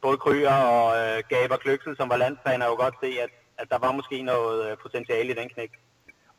både 0.01 0.17
Kryger 0.17 0.57
og 0.77 0.87
øh, 0.97 1.23
Gaber 1.29 1.57
Kløksel, 1.57 1.97
som 1.97 2.09
var 2.09 2.17
landstræner, 2.17 2.65
jo 2.65 2.75
godt 2.75 2.95
se, 3.03 3.09
at, 3.21 3.29
at 3.57 3.69
der 3.69 3.77
var 3.77 3.91
måske 3.91 4.21
noget 4.21 4.71
øh, 4.71 4.77
potentiale 4.77 5.31
i 5.31 5.35
den 5.35 5.49
knæk. 5.49 5.71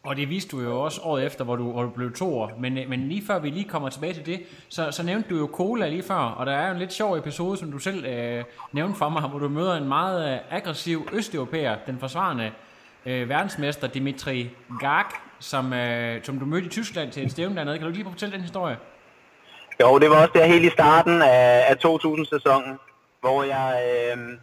Og 0.05 0.17
det 0.17 0.31
viste 0.31 0.57
du 0.57 0.63
jo 0.63 0.81
også 0.81 1.01
året 1.05 1.27
efter, 1.27 1.45
hvor 1.45 1.57
du, 1.57 1.73
hvor 1.73 1.83
du 1.83 1.89
blev 1.89 2.13
to 2.13 2.39
år. 2.39 2.53
Men, 2.59 2.79
øh, 2.79 2.89
men 2.89 3.09
lige 3.09 3.27
før 3.27 3.39
vi 3.39 3.51
lige 3.51 3.69
kommer 3.69 3.89
tilbage 3.89 4.15
til 4.15 4.27
det, 4.27 4.43
så, 4.69 4.91
så 4.91 5.03
nævnte 5.03 5.29
du 5.31 5.39
jo 5.39 5.51
cola 5.53 5.89
lige 5.89 6.03
før, 6.03 6.15
og 6.15 6.47
der 6.47 6.53
er 6.53 6.67
jo 6.67 6.73
en 6.73 6.79
lidt 6.79 6.93
sjov 6.93 7.17
episode, 7.17 7.57
som 7.57 7.73
du 7.73 7.79
selv 7.79 8.05
øh, 8.05 8.45
nævnte 8.73 8.99
for 8.99 9.09
mig, 9.09 9.23
hvor 9.23 9.39
du 9.39 9.49
møder 9.49 9.75
en 9.77 9.89
meget 9.89 10.33
øh, 10.33 10.39
aggressiv 10.51 11.09
østeuropæer, 11.13 11.77
den 11.87 11.99
forsvarende 11.99 12.53
øh, 13.07 13.29
verdensmester 13.29 13.87
Dimitri 13.87 14.51
Gag, 14.81 15.05
som, 15.41 15.73
øh, 15.73 16.21
som 16.23 16.39
du 16.39 16.47
mødte 16.47 16.67
i 16.67 16.71
Tyskland 16.71 17.13
til 17.13 17.25
et 17.25 17.31
stævne 17.31 17.57
dernede. 17.57 17.79
Kan 17.79 17.87
du 17.87 17.93
lige 17.93 18.05
fortælle 18.05 18.33
den 18.33 18.41
historie? 18.41 18.77
Jo, 19.81 19.99
det 19.99 20.11
var 20.11 20.17
også 20.17 20.33
der 20.35 20.47
helt 20.47 20.65
i 20.65 20.71
starten 20.71 21.23
af, 21.23 21.65
af 21.69 21.75
2000-sæsonen, 21.85 22.79
hvor 23.21 23.43
jeg... 23.43 23.83
Øh, 24.17 24.39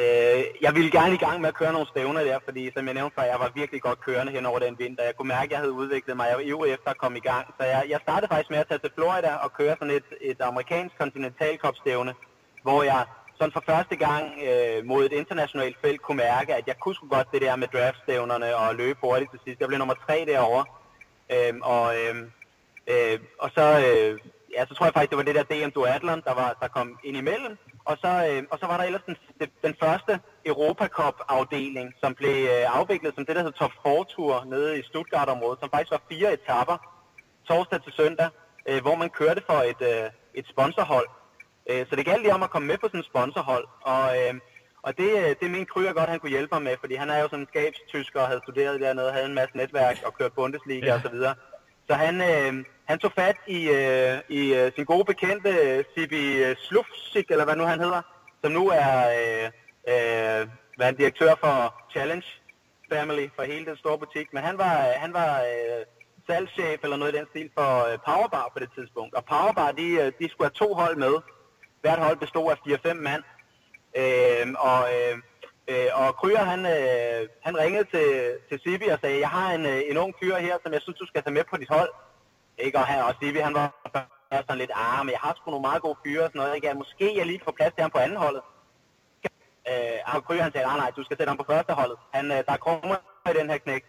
øh, 0.00 0.44
jeg 0.64 0.74
ville 0.74 0.90
gerne 0.90 1.14
i 1.14 1.22
gang 1.26 1.40
med 1.40 1.48
at 1.48 1.54
køre 1.54 1.72
nogle 1.72 1.88
stævner 1.88 2.24
der, 2.24 2.38
fordi 2.44 2.70
som 2.74 2.86
jeg 2.86 2.94
nævnte 2.94 3.14
før, 3.14 3.22
jeg 3.22 3.40
var 3.40 3.50
virkelig 3.54 3.82
godt 3.82 4.00
kørende 4.00 4.32
hen 4.32 4.46
over 4.46 4.58
den 4.58 4.78
vinter. 4.78 5.04
Jeg 5.04 5.16
kunne 5.16 5.28
mærke, 5.28 5.44
at 5.44 5.50
jeg 5.50 5.58
havde 5.58 5.72
udviklet 5.72 6.16
mig. 6.16 6.26
Jeg 6.28 6.36
var 6.36 6.42
ivrig 6.42 6.72
efter 6.72 6.90
at 6.90 6.98
komme 6.98 7.18
i 7.18 7.26
gang. 7.30 7.46
Så 7.58 7.66
jeg, 7.66 7.84
jeg 7.88 8.00
startede 8.02 8.28
faktisk 8.32 8.50
med 8.50 8.58
at 8.58 8.68
tage 8.68 8.78
til 8.78 8.90
Florida 8.94 9.34
og 9.34 9.52
køre 9.52 9.76
sådan 9.78 9.94
et, 9.94 10.08
et 10.20 10.40
amerikansk 10.40 10.98
kontinentalkopstævne, 10.98 12.14
hvor 12.62 12.82
jeg 12.82 13.04
sådan 13.38 13.52
for 13.52 13.62
første 13.66 13.96
gang 13.96 14.24
øh, 14.48 14.86
mod 14.86 15.04
et 15.04 15.12
internationalt 15.12 15.76
felt 15.84 16.02
kunne 16.02 16.16
mærke, 16.16 16.54
at 16.54 16.66
jeg 16.66 16.76
kunne 16.80 16.94
sgu 16.94 17.08
godt 17.08 17.32
det 17.32 17.42
der 17.42 17.56
med 17.56 17.68
draftstævnerne 17.68 18.56
og 18.56 18.74
løbe 18.74 18.98
hurtigt 19.02 19.30
til 19.30 19.40
sidst. 19.44 19.60
Jeg 19.60 19.68
blev 19.68 19.78
nummer 19.78 19.94
tre 20.06 20.24
derovre. 20.26 20.64
Øhm, 21.34 21.60
og 21.62 21.84
øhm, 21.98 22.32
Øh, 22.92 23.18
og 23.38 23.50
så, 23.56 23.64
øh, 23.86 24.18
ja, 24.56 24.66
så 24.68 24.74
tror 24.74 24.86
jeg 24.86 24.94
faktisk, 24.94 25.10
det 25.10 25.18
var 25.18 25.28
det 25.28 25.34
der 25.34 25.50
DM 25.50 25.70
Duatlon, 25.70 26.22
der, 26.28 26.34
var, 26.34 26.56
der 26.60 26.68
kom 26.68 26.98
ind 27.04 27.16
imellem. 27.16 27.58
Og 27.90 27.96
så, 28.04 28.12
øh, 28.28 28.42
og 28.52 28.58
så 28.60 28.66
var 28.66 28.76
der 28.76 28.84
ellers 28.84 29.06
den, 29.06 29.16
den 29.66 29.74
første 29.82 30.12
Europa 30.46 30.86
Cup 30.98 31.16
afdeling, 31.28 31.94
som 32.02 32.14
blev 32.14 32.36
øh, 32.54 32.78
afviklet 32.78 33.14
som 33.14 33.26
det, 33.26 33.36
der 33.36 33.42
hedder 33.42 33.58
Top 33.58 33.74
4 33.82 34.04
Tour 34.12 34.44
nede 34.44 34.78
i 34.78 34.82
Stuttgart-området, 34.82 35.58
som 35.60 35.70
faktisk 35.70 35.90
var 35.90 36.02
fire 36.12 36.32
etapper, 36.32 36.76
torsdag 37.48 37.82
til 37.82 37.92
søndag, 37.92 38.28
øh, 38.68 38.80
hvor 38.82 38.96
man 39.02 39.10
kørte 39.10 39.42
for 39.48 39.58
et, 39.70 39.82
øh, 39.92 40.10
et 40.34 40.46
sponsorhold. 40.52 41.08
Øh, 41.70 41.86
så 41.88 41.96
det 41.96 42.04
galt 42.06 42.22
lige 42.22 42.34
om 42.34 42.42
at 42.42 42.50
komme 42.50 42.68
med 42.68 42.78
på 42.78 42.86
sådan 42.86 43.00
et 43.00 43.06
sponsorhold, 43.12 43.66
og, 43.92 44.06
øh, 44.18 44.34
og 44.82 44.98
det, 44.98 45.10
øh, 45.22 45.30
det 45.40 45.50
min 45.50 45.66
Kryer 45.66 45.92
godt, 45.92 46.10
han 46.10 46.20
kunne 46.20 46.36
hjælpe 46.36 46.54
mig 46.54 46.62
med, 46.62 46.76
fordi 46.80 46.94
han 46.94 47.10
er 47.10 47.18
jo 47.18 47.28
sådan 47.28 47.40
en 47.40 47.50
skabstysker 47.52 48.20
og 48.20 48.26
havde 48.26 48.44
studeret 48.44 48.80
dernede, 48.80 49.12
havde 49.12 49.26
en 49.26 49.40
masse 49.40 49.56
netværk 49.56 49.96
og 50.06 50.14
kørt 50.18 50.32
Bundesliga 50.32 50.86
ja. 50.86 50.94
og 50.94 51.00
så 51.00 51.08
videre. 51.08 51.34
Så 51.90 51.96
han, 51.96 52.20
øh, 52.20 52.64
han 52.84 52.98
tog 52.98 53.12
fat 53.12 53.36
i, 53.46 53.60
øh, 53.68 54.18
i 54.28 54.54
øh, 54.54 54.72
sin 54.76 54.84
gode 54.84 55.04
bekendte 55.04 55.50
øh, 55.50 55.84
Sibi 55.94 56.24
øh, 56.44 56.56
Slufsik, 56.56 57.30
eller 57.30 57.44
hvad 57.44 57.56
nu 57.56 57.64
han 57.64 57.80
hedder, 57.80 58.02
som 58.42 58.52
nu 58.52 58.68
er 58.68 58.94
øh, 59.18 59.46
øh, 59.92 60.48
hvad 60.76 60.86
er 60.88 60.98
direktør 61.00 61.34
for 61.44 61.56
Challenge 61.92 62.26
Family 62.92 63.26
for 63.36 63.42
hele 63.42 63.66
den 63.66 63.76
store 63.76 63.98
butik. 63.98 64.26
Men 64.32 64.42
han 64.42 64.58
var, 64.58 64.76
øh, 64.88 64.94
han 64.96 65.12
var 65.12 65.32
øh, 65.40 65.80
salgschef 66.26 66.80
eller 66.82 66.96
noget 66.96 67.14
i 67.14 67.18
den 67.18 67.26
stil 67.30 67.50
for 67.58 67.70
øh, 67.92 67.98
Powerbar 68.06 68.50
på 68.52 68.58
det 68.58 68.70
tidspunkt. 68.76 69.14
Og 69.14 69.24
Powerbar, 69.24 69.72
de, 69.72 69.88
øh, 70.02 70.12
de 70.20 70.30
skulle 70.30 70.50
have 70.50 70.66
to 70.66 70.74
hold 70.74 70.96
med. 70.96 71.14
Hvert 71.80 71.98
hold 71.98 72.16
bestod 72.16 72.50
af 72.50 72.56
4-5 72.66 72.94
mand. 72.94 73.22
Øh, 74.00 74.46
og, 74.68 74.80
øh, 74.94 75.14
øh, 75.70 75.88
og 76.00 76.08
Kryer, 76.20 76.44
han, 76.52 76.60
øh, 76.76 77.28
han 77.46 77.54
ringede 77.62 77.86
til, 77.94 78.08
til 78.48 78.60
Sibi 78.62 78.86
og 78.94 78.98
sagde, 79.02 79.20
jeg 79.20 79.28
har 79.28 79.48
en, 79.56 79.66
øh, 79.66 79.80
en 79.90 79.96
ung 79.96 80.14
fyr 80.20 80.36
her, 80.36 80.56
som 80.62 80.72
jeg 80.72 80.82
synes, 80.82 80.98
du 80.98 81.06
skal 81.06 81.22
tage 81.22 81.34
med 81.34 81.44
på 81.50 81.56
dit 81.56 81.68
hold. 81.76 81.92
Ikke? 82.58 82.78
Og, 82.78 82.86
han, 82.86 83.02
og 83.08 83.14
Sibi, 83.18 83.38
han 83.38 83.54
var 83.54 83.66
sådan 84.32 84.58
lidt, 84.58 84.70
ah, 84.74 85.00
men 85.06 85.12
jeg 85.12 85.22
har 85.24 85.34
sgu 85.36 85.50
nogle 85.50 85.68
meget 85.68 85.82
gode 85.82 85.98
fyre 86.04 86.22
og 86.24 86.30
sådan 86.30 86.38
noget. 86.40 86.54
Ikke? 86.54 86.66
Ja, 86.66 86.74
måske 86.74 87.16
jeg 87.18 87.26
lige 87.26 87.40
får 87.44 87.52
plads 87.58 87.72
til 87.74 87.82
ham 87.82 87.90
på 87.90 87.98
anden 87.98 88.18
holdet. 88.24 88.42
Øh, 89.70 89.98
og 90.14 90.24
Kryer, 90.24 90.42
han 90.42 90.52
sagde, 90.52 90.66
nej, 90.66 90.78
nej, 90.82 90.90
du 90.96 91.02
skal 91.04 91.16
sætte 91.16 91.30
ham 91.30 91.40
på 91.42 91.50
første 91.52 91.72
holdet. 91.80 91.98
Han, 92.14 92.24
øh, 92.34 92.38
der 92.46 92.52
er 92.52 92.62
krummer 92.64 92.96
i 93.30 93.38
den 93.40 93.50
her 93.50 93.58
knæk. 93.58 93.84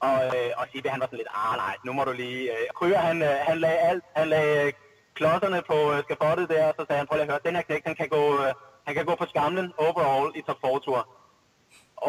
Og, 0.00 0.18
øh, 0.36 0.50
og 0.56 0.64
Sibi, 0.72 0.88
han 0.88 1.00
var 1.00 1.06
sådan 1.06 1.22
lidt, 1.22 1.32
ah 1.34 1.56
nej, 1.64 1.74
nu 1.84 1.92
må 1.92 2.04
du 2.04 2.12
lige... 2.12 2.42
Øh, 2.52 2.64
Kryer, 2.78 2.98
han, 2.98 3.22
øh, 3.22 3.36
han 3.48 3.58
lagde 3.64 3.78
alt, 3.78 4.04
han 4.16 4.28
lagde 4.28 4.66
øh, 4.66 4.72
klodserne 5.14 5.62
på 5.70 5.92
øh, 5.92 5.98
skafottet 6.04 6.48
der, 6.48 6.64
og 6.68 6.74
så 6.78 6.82
sagde 6.86 6.98
han, 6.98 7.06
prøv 7.06 7.16
lige 7.16 7.26
at 7.26 7.30
høre, 7.30 7.46
den 7.46 7.56
her 7.56 7.62
knæk, 7.62 7.84
den 7.84 7.94
kan 7.94 8.08
gå, 8.08 8.22
øh, 8.44 8.52
han 8.90 8.96
kan 8.96 9.10
gå 9.10 9.14
på 9.22 9.30
skamlen 9.32 9.68
overall 9.86 10.28
i 10.38 10.40
top 10.42 10.60
4 10.60 10.80
tour. 10.86 11.00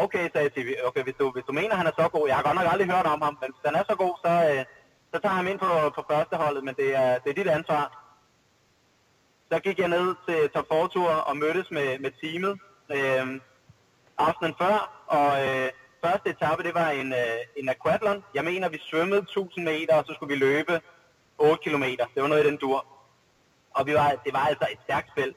Okay, 0.04 0.26
sagde 0.34 0.50
TV. 0.50 0.70
okay, 0.88 1.04
hvis 1.04 1.16
du, 1.20 1.32
hvis 1.36 1.48
du 1.50 1.54
mener, 1.60 1.76
han 1.76 1.88
er 1.88 1.96
så 2.00 2.08
god, 2.16 2.28
jeg 2.28 2.36
har 2.36 2.44
godt 2.44 2.56
nok 2.56 2.72
aldrig 2.72 2.88
hørt 2.96 3.06
om 3.14 3.22
ham, 3.22 3.38
men 3.42 3.50
hvis 3.54 3.66
han 3.70 3.76
er 3.80 3.84
så 3.90 3.96
god, 4.04 4.16
så, 4.26 4.34
øh, 4.50 4.66
så 5.12 5.18
tager 5.22 5.40
han 5.40 5.48
ind 5.48 5.60
på, 5.60 5.72
på 5.96 6.02
førsteholdet, 6.12 6.64
men 6.64 6.76
det 6.82 6.90
er, 6.96 7.12
det 7.20 7.30
er 7.30 7.40
dit 7.40 7.48
ansvar. 7.58 7.84
Så 9.52 9.60
gik 9.60 9.80
jeg 9.80 9.88
ned 9.88 10.16
til 10.28 10.50
top 10.56 10.68
4 10.72 10.90
tour 10.94 11.10
og 11.30 11.38
mødtes 11.38 11.72
med, 11.72 12.00
med 12.00 12.12
teamet 12.22 12.54
øh, 12.96 13.42
aftenen 14.18 14.54
før, 14.62 14.78
og 15.18 15.30
øh, 15.46 15.70
første 16.04 16.30
etape, 16.30 16.64
det 16.64 16.74
var 16.74 16.90
en, 16.90 17.14
øh, 17.14 17.40
en 17.60 17.70
aquathlon. 17.70 18.24
Jeg 18.34 18.44
mener, 18.44 18.70
vi 18.70 18.80
svømmede 18.90 19.22
1000 19.22 19.66
meter, 19.66 19.96
og 20.00 20.06
så 20.08 20.14
skulle 20.14 20.34
vi 20.34 20.40
løbe 20.40 20.82
8 21.38 21.64
kilometer. 21.64 22.06
Det 22.14 22.22
var 22.24 22.30
noget 22.30 22.46
i 22.46 22.48
den 22.48 22.58
dur. 22.58 22.86
Og 23.72 23.88
vi 23.88 23.94
var, 23.94 24.10
det 24.26 24.34
var 24.34 24.46
altså 24.52 24.68
et 24.72 24.80
stærkt 24.84 25.10
spil. 25.12 25.36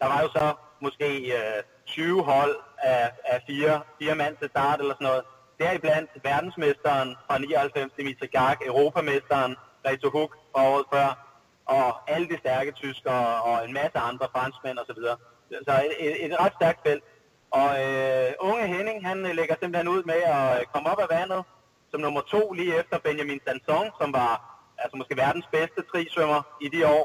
Der 0.00 0.06
var 0.06 0.20
jo 0.22 0.28
så 0.28 0.54
måske 0.86 1.08
øh, 1.38 1.60
20 1.86 2.22
hold 2.22 2.56
af, 2.78 3.10
af 3.32 3.38
fire, 3.48 3.74
fire 3.98 4.14
mand 4.14 4.34
til 4.36 4.48
start 4.48 4.80
eller 4.80 4.94
sådan 4.94 5.10
noget. 5.10 5.24
Deriblandt 5.60 6.10
verdensmesteren 6.30 7.16
fra 7.26 7.38
99, 7.38 7.92
Dimitri 7.98 8.26
Garg, 8.26 8.56
europamesteren, 8.66 9.52
Reto 9.86 10.08
Hug 10.10 10.30
fra 10.52 10.60
året 10.70 10.84
før, 10.92 11.08
og 11.76 11.86
alle 12.12 12.26
de 12.28 12.38
stærke 12.38 12.72
tyskere 12.72 13.42
og 13.48 13.56
en 13.66 13.72
masse 13.72 13.98
andre 14.10 14.26
franskmænd 14.34 14.78
osv. 14.78 15.00
Så 15.66 15.72
et, 15.86 15.94
et, 16.06 16.24
et 16.24 16.40
ret 16.40 16.54
stærkt 16.58 16.80
felt. 16.86 17.04
Og 17.50 17.70
øh, 17.84 18.32
unge 18.40 18.66
Henning, 18.66 19.06
han 19.08 19.18
øh, 19.26 19.34
lægger 19.38 19.54
simpelthen 19.60 19.88
ud 19.88 20.02
med 20.10 20.20
at 20.36 20.60
øh, 20.60 20.66
komme 20.72 20.90
op 20.92 21.00
af 21.00 21.08
vandet 21.18 21.42
som 21.94 22.00
nummer 22.00 22.20
to 22.20 22.52
lige 22.52 22.78
efter 22.80 22.98
Benjamin 22.98 23.40
Sanson, 23.46 23.86
som 24.00 24.12
var 24.12 24.34
altså 24.78 24.96
måske 24.96 25.16
verdens 25.16 25.48
bedste 25.56 25.80
trisvømmer 25.90 26.42
i 26.60 26.68
de 26.74 26.80
år. 26.96 27.04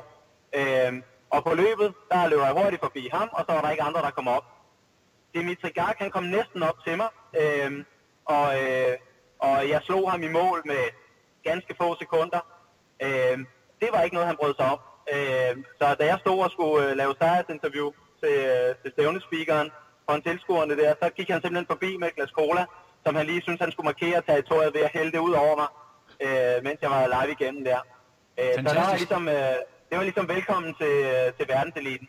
Øh, 0.59 0.93
og 1.29 1.43
på 1.43 1.53
løbet, 1.53 1.93
der 2.11 2.27
løber 2.27 2.45
jeg 2.45 2.53
hurtigt 2.61 2.81
forbi 2.81 3.09
ham, 3.13 3.29
og 3.31 3.45
så 3.47 3.51
var 3.53 3.61
der 3.61 3.71
ikke 3.71 3.83
andre, 3.83 4.01
der 4.01 4.09
kom 4.09 4.27
op. 4.27 4.45
Dimitri 5.35 5.69
Garg, 5.69 5.95
han 5.99 6.11
kom 6.11 6.23
næsten 6.23 6.63
op 6.63 6.77
til 6.85 6.97
mig, 6.97 7.09
øh, 7.41 7.85
og, 8.25 8.47
øh, 8.61 8.93
og 9.39 9.69
jeg 9.69 9.81
slog 9.83 10.11
ham 10.11 10.23
i 10.23 10.27
mål 10.27 10.61
med 10.65 10.83
ganske 11.43 11.75
få 11.81 11.95
sekunder. 11.99 12.41
Øh, 13.05 13.37
det 13.81 13.89
var 13.93 14.01
ikke 14.01 14.15
noget, 14.15 14.27
han 14.27 14.37
brød 14.41 14.53
sig 14.59 14.65
om. 14.73 14.79
Øh, 15.13 15.63
så 15.79 15.95
da 15.99 16.05
jeg 16.05 16.17
stod 16.19 16.39
og 16.45 16.51
skulle 16.51 16.89
øh, 16.89 16.97
lave 16.97 17.15
sejrsinterview 17.21 17.91
til, 18.21 18.35
øh, 18.51 18.75
til 18.81 18.91
stævnespeakeren 18.91 19.69
foran 20.05 20.21
tilskuerne 20.21 20.77
der, 20.77 20.93
så 21.01 21.09
gik 21.17 21.29
han 21.29 21.41
simpelthen 21.41 21.71
forbi 21.73 21.97
med 21.97 22.07
et 22.07 22.15
glas 22.15 22.29
cola, 22.29 22.65
som 23.05 23.15
han 23.15 23.25
lige 23.25 23.41
syntes, 23.41 23.61
han 23.61 23.71
skulle 23.71 23.89
markere 23.91 24.21
territoriet 24.29 24.73
ved 24.73 24.81
at 24.81 24.91
hælde 24.97 25.11
det 25.11 25.19
ud 25.19 25.33
over 25.43 25.55
mig, 25.61 25.69
øh, 26.25 26.63
mens 26.63 26.79
jeg 26.81 26.91
var 26.95 27.03
live 27.15 27.31
igennem 27.37 27.63
der. 27.69 27.79
Øh, 28.39 28.53
så 28.55 28.61
der 28.61 28.81
var 28.85 28.95
ligesom, 28.95 29.27
øh, 29.27 29.55
det 29.89 29.97
var 29.97 30.03
ligesom 30.03 30.27
velkommen 30.27 30.73
til, 30.81 30.87
øh, 30.87 31.33
til 31.37 31.47
verdenseliten. 31.47 32.07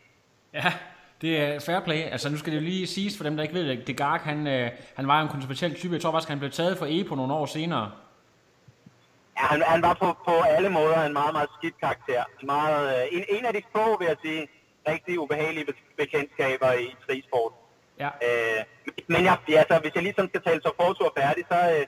Ja, 0.53 0.73
det 1.21 1.41
er 1.41 1.59
fair 1.59 1.79
play. 1.79 1.95
Altså 1.95 2.29
nu 2.29 2.37
skal 2.37 2.51
det 2.53 2.59
jo 2.59 2.63
lige 2.63 2.87
siges 2.87 3.17
for 3.17 3.23
dem, 3.23 3.35
der 3.35 3.43
ikke 3.43 3.55
ved 3.55 3.67
det. 3.67 3.87
Degark, 3.87 4.21
han, 4.21 4.47
øh, 4.47 4.71
han 4.95 5.07
var 5.07 5.21
en 5.21 5.27
kontroversiel 5.27 5.75
type. 5.75 5.93
Jeg 5.93 6.01
tror 6.01 6.11
faktisk, 6.11 6.29
han 6.29 6.39
blev 6.39 6.51
taget 6.51 6.77
for 6.77 6.85
EPO 6.89 7.15
nogle 7.15 7.33
år 7.33 7.45
senere. 7.45 7.91
Ja, 9.37 9.45
han, 9.45 9.61
han 9.61 9.81
var 9.81 9.93
på, 9.93 10.17
på 10.25 10.35
alle 10.41 10.69
måder 10.69 11.05
en 11.05 11.13
meget, 11.13 11.33
meget 11.33 11.49
skidt 11.57 11.79
karakter. 11.79 12.23
Meget, 12.43 13.01
øh, 13.01 13.17
en, 13.17 13.23
en 13.29 13.45
af 13.45 13.53
de 13.53 13.61
få, 13.75 13.97
vil 13.99 14.07
jeg 14.07 14.17
sige, 14.25 14.47
rigtig 14.87 15.19
ubehagelige 15.19 15.65
be- 15.65 15.93
bekendtskaber 15.97 16.71
i 16.73 16.95
trisport. 17.07 17.53
Ja. 17.99 18.09
Øh, 18.27 18.63
men 19.07 19.21
ja, 19.23 19.35
ja, 19.49 19.63
så 19.69 19.79
hvis 19.81 19.95
jeg 19.95 20.03
ligesom 20.03 20.27
skal 20.27 20.41
tale 20.41 20.61
så 20.61 20.71
fortur 20.81 21.13
færdig, 21.17 21.43
så, 21.51 21.85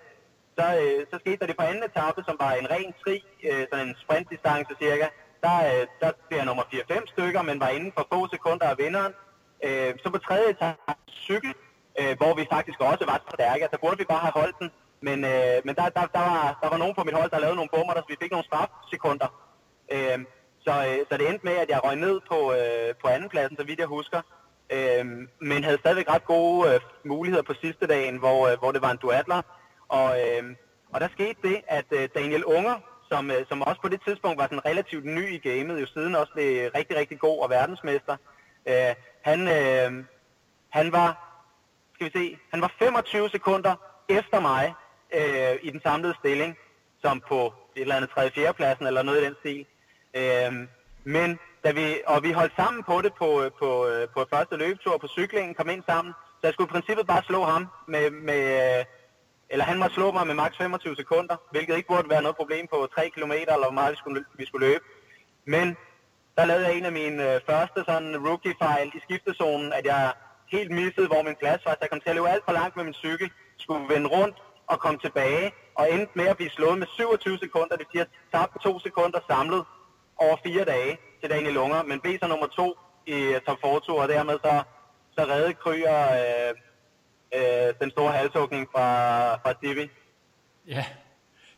så, 0.60 0.65
øh, 0.82 1.06
så 1.12 1.19
skete 1.19 1.38
der 1.38 1.45
det 1.45 1.58
på 1.58 1.65
anden 1.69 1.84
etape, 1.84 2.21
som 2.27 2.36
var 2.39 2.51
en 2.53 2.69
ren 2.71 2.93
tri, 3.03 3.23
sådan 3.71 3.88
en 3.88 3.95
sprintdistance 4.03 4.73
cirka. 4.82 5.08
Der, 5.45 5.58
øh, 5.69 5.88
der 6.01 6.12
blev 6.27 6.38
jeg 6.38 6.45
nummer 6.45 6.63
4-5 6.63 7.08
stykker, 7.13 7.41
men 7.41 7.60
var 7.60 7.69
inden 7.77 7.91
for 7.97 8.08
få 8.13 8.19
sekunder 8.34 8.67
af 8.73 8.77
vinderen. 8.77 9.13
Øh, 9.65 9.93
så 10.01 10.10
på 10.10 10.17
tredje 10.17 10.49
etage 10.49 10.75
cykel, 11.10 11.53
øh, 11.99 12.13
hvor 12.19 12.34
vi 12.39 12.45
faktisk 12.56 12.79
også 12.79 13.06
var 13.06 13.19
stærke, 13.34 13.67
der 13.71 13.77
burde 13.84 13.97
vi 13.97 14.06
bare 14.13 14.25
have 14.27 14.39
holdt 14.41 14.58
den. 14.60 14.69
Men, 15.08 15.17
øh, 15.34 15.58
men 15.65 15.75
der, 15.75 15.86
der, 15.97 16.06
der, 16.17 16.23
var, 16.29 16.60
der 16.62 16.69
var 16.69 16.77
nogen 16.77 16.95
på 16.95 17.03
mit 17.03 17.17
hold, 17.19 17.32
der 17.32 17.39
lavede 17.39 17.56
nogle 17.56 17.73
bummer, 17.75 17.93
så 17.93 18.03
vi 18.08 18.21
fik 18.21 18.32
nogle 18.32 18.49
strafsekunder. 18.49 19.29
Øh, 19.95 20.19
så, 20.65 20.73
øh, 20.88 20.99
så 21.10 21.13
det 21.17 21.29
endte 21.29 21.45
med, 21.45 21.58
at 21.63 21.69
jeg 21.69 21.84
røg 21.84 21.95
ned 21.95 22.19
på, 22.32 22.39
øh, 22.60 22.89
på 23.01 23.08
andenpladsen, 23.08 23.58
så 23.58 23.63
vidt 23.63 23.79
jeg 23.79 23.88
husker. 23.88 24.21
Øh, 24.75 25.06
men 25.49 25.63
havde 25.63 25.77
stadigvæk 25.77 26.10
ret 26.10 26.25
gode 26.25 26.73
øh, 26.73 26.79
muligheder 27.06 27.43
på 27.43 27.53
sidste 27.62 27.88
dagen, 27.88 28.17
hvor, 28.17 28.47
øh, 28.47 28.60
hvor 28.60 28.71
det 28.71 28.82
var 28.82 28.91
en 28.91 28.97
duatler. 28.97 29.41
Og, 29.89 30.10
øh, 30.21 30.43
og 30.93 31.01
der 31.01 31.08
skete 31.08 31.39
det, 31.43 31.62
at 31.67 31.86
øh, 31.91 32.10
Daniel 32.15 32.45
Unger, 32.45 32.75
som, 33.13 33.32
øh, 33.32 33.41
som 33.49 33.62
også 33.62 33.82
på 33.82 33.89
det 33.93 34.02
tidspunkt 34.08 34.38
var 34.38 34.47
sådan 34.47 34.65
relativt 34.65 35.06
ny 35.06 35.26
i 35.38 35.41
gamet, 35.49 35.82
jo 35.82 35.86
siden 35.86 36.15
også 36.15 36.34
blev 36.34 36.71
rigtig, 36.78 36.95
rigtig 36.97 37.19
god 37.19 37.38
og 37.43 37.49
verdensmester, 37.49 38.15
øh, 38.69 38.93
han, 39.30 39.39
øh, 39.58 39.91
han 40.69 40.91
var, 40.91 41.10
skal 41.93 42.06
vi 42.08 42.12
se, 42.19 42.38
han 42.54 42.62
var 42.62 42.71
25 42.80 43.30
sekunder 43.30 43.76
efter 44.10 44.39
mig 44.39 44.73
øh, 45.17 45.56
i 45.62 45.69
den 45.69 45.82
samlede 45.82 46.15
stilling, 46.21 46.58
som 47.02 47.23
på 47.30 47.54
et 47.76 47.82
eller 47.82 47.95
andet 47.95 48.10
3. 48.10 48.32
4. 48.32 48.54
pladsen 48.54 48.88
eller 48.88 49.04
noget 49.04 49.21
i 49.21 49.26
den 49.26 49.36
stil. 49.41 49.65
Øh, 50.19 50.52
men 51.04 51.39
da 51.63 51.71
vi, 51.71 51.86
og 52.08 52.23
vi 52.23 52.32
holdt 52.32 52.54
sammen 52.56 52.84
på 52.84 53.02
det 53.02 53.13
på, 53.13 53.43
øh, 53.43 53.52
på, 53.62 53.88
øh, 53.88 54.08
på 54.15 54.26
første 54.34 54.56
løbetur 54.56 54.97
på 54.97 55.08
cyklingen, 55.08 55.56
kom 55.56 55.69
ind 55.69 55.84
sammen, 55.86 56.13
så 56.39 56.43
jeg 56.47 56.54
skulle 56.54 56.69
i 56.69 56.76
princippet 56.76 57.08
bare 57.08 57.23
slå 57.23 57.43
ham 57.43 57.67
med, 57.88 58.10
med 58.10 58.43
øh, 58.80 58.86
eller 59.49 59.65
han 59.65 59.79
måtte 59.79 59.95
slå 59.95 60.12
mig 60.12 60.27
med 60.27 60.36
maks. 60.36 60.58
25 60.58 60.95
sekunder, 60.95 61.36
hvilket 61.51 61.75
ikke 61.75 61.88
burde 61.88 62.10
være 62.10 62.21
noget 62.21 62.36
problem 62.36 62.67
på 62.73 62.88
3 62.95 63.10
km, 63.10 63.32
eller 63.32 63.65
hvor 63.67 63.79
meget 63.79 63.91
vi 63.91 63.97
skulle, 63.97 64.25
vi 64.38 64.45
skulle 64.45 64.67
løbe. 64.67 64.84
Men 65.45 65.77
der 66.38 66.45
lavede 66.45 66.65
jeg 66.65 66.77
en 66.77 66.86
af 66.86 66.91
mine 66.91 67.34
øh, 67.34 67.41
første 67.49 67.79
sådan 67.88 68.27
rookie-fejl 68.27 68.88
i 68.97 68.99
skiftezonen, 69.06 69.73
at 69.73 69.86
jeg 69.86 70.13
helt 70.51 70.71
missede, 70.71 71.08
hvor 71.08 71.21
min 71.21 71.36
plads 71.41 71.65
var, 71.65 71.71
så 71.71 71.77
jeg 71.82 71.89
kom 71.89 71.99
til 71.99 72.10
at 72.10 72.15
løbe 72.15 72.29
alt 72.29 72.45
for 72.45 72.53
langt 72.60 72.75
med 72.75 72.84
min 72.84 72.93
cykel, 72.93 73.29
skulle 73.58 73.89
vende 73.93 74.10
rundt 74.10 74.38
og 74.67 74.79
komme 74.79 74.99
tilbage, 74.99 75.51
og 75.75 75.91
endte 75.93 76.12
med 76.15 76.27
at 76.27 76.38
blive 76.38 76.49
slået 76.49 76.77
med 76.79 76.88
27 76.88 77.38
sekunder, 77.38 77.75
det 77.75 77.86
vil 77.86 77.91
sige, 77.91 78.01
at 78.01 78.10
tabte 78.34 78.60
to 78.60 78.79
sekunder 78.79 79.19
samlet 79.29 79.65
over 80.17 80.36
fire 80.45 80.65
dage 80.65 80.97
til 81.21 81.29
Daniel 81.29 81.53
Lunger, 81.53 81.84
men 81.84 81.99
blev 81.99 82.19
så 82.21 82.27
nummer 82.27 82.47
to 82.47 82.67
i 83.06 83.17
uh, 83.36 83.41
top 83.47 83.60
4 83.62 83.97
og 84.03 84.08
dermed 84.10 84.38
så, 84.45 84.63
så 85.15 85.21
redde 85.32 85.53
Kryer 85.53 86.01
øh, 86.21 86.53
øh, 87.36 87.74
den 87.82 87.91
store 87.91 88.12
halshugning 88.12 88.67
fra, 88.72 89.36
fra 89.36 89.54
Divi. 89.62 89.89
Ja, 90.67 90.86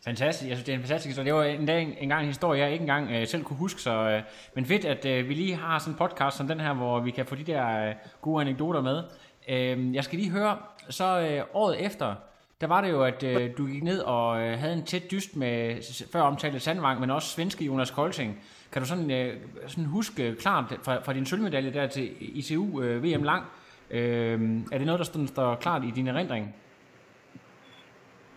fantastisk. 0.06 0.50
Jeg 0.50 0.58
synes, 0.58 0.66
det 0.66 0.72
er 0.72 0.78
en 0.78 0.84
fantastisk 0.84 1.08
historie. 1.08 1.26
Det 1.26 1.34
var 1.34 1.44
en, 1.44 1.66
dag, 1.66 1.98
en 2.00 2.10
gang 2.10 2.22
en 2.22 2.28
historie, 2.28 2.62
jeg 2.62 2.72
ikke 2.72 2.84
engang 2.84 3.12
øh, 3.12 3.28
selv 3.28 3.44
kunne 3.44 3.58
huske. 3.58 3.82
Så, 3.82 3.92
øh, 3.92 4.22
men 4.54 4.66
fedt, 4.66 4.86
at 4.86 5.06
øh, 5.06 5.30
vi 5.30 5.34
lige 5.34 5.56
har 5.56 5.80
sådan 5.80 5.94
en 5.94 5.98
podcast 5.98 6.38
som 6.38 6.48
den 6.48 6.60
her, 6.60 6.74
hvor 6.74 7.00
vi 7.00 7.12
kan 7.12 7.26
få 7.26 7.36
de 7.36 7.44
der 7.44 7.88
øh, 7.88 7.96
gode 8.22 8.42
anekdoter 8.42 8.82
med. 8.82 9.04
Øh, 9.50 9.96
jeg 9.96 10.04
skal 10.04 10.20
lige 10.20 10.32
høre, 10.32 10.58
så 10.90 11.20
øh, 11.20 11.44
året 11.54 11.86
efter, 11.86 12.16
der 12.62 12.68
var 12.68 12.82
det 12.82 12.90
jo, 12.90 13.04
at 13.04 13.24
øh, 13.24 13.58
du 13.58 13.68
gik 13.68 13.84
ned 13.84 14.00
og 14.00 14.42
øh, 14.42 14.60
havde 14.60 14.74
en 14.74 14.84
tæt 14.84 15.12
dyst 15.12 15.36
med 15.36 15.82
før 16.12 16.22
omtalte 16.22 16.60
Sandvang, 16.60 17.00
men 17.00 17.12
også 17.12 17.30
svenske 17.30 17.66
Jonas 17.66 17.92
Kolting. 17.92 18.44
Kan 18.72 18.82
du 18.82 18.88
sådan, 18.88 19.12
øh, 19.12 19.38
sådan 19.68 19.86
huske 19.86 20.36
klart 20.36 20.80
fra, 20.84 21.00
fra 21.00 21.14
din 21.14 21.26
sølvmedalje 21.26 21.74
der 21.74 21.88
til 21.88 22.12
ICU 22.20 22.82
øh, 22.82 23.04
VM 23.04 23.24
lang, 23.24 23.46
øh, 23.89 24.62
er 24.71 24.78
det 24.78 24.86
noget, 24.86 25.00
der 25.00 25.06
står, 25.06 25.26
står 25.26 25.56
klart 25.56 25.84
i 25.84 25.91
din 25.91 26.08
erindring? 26.08 26.56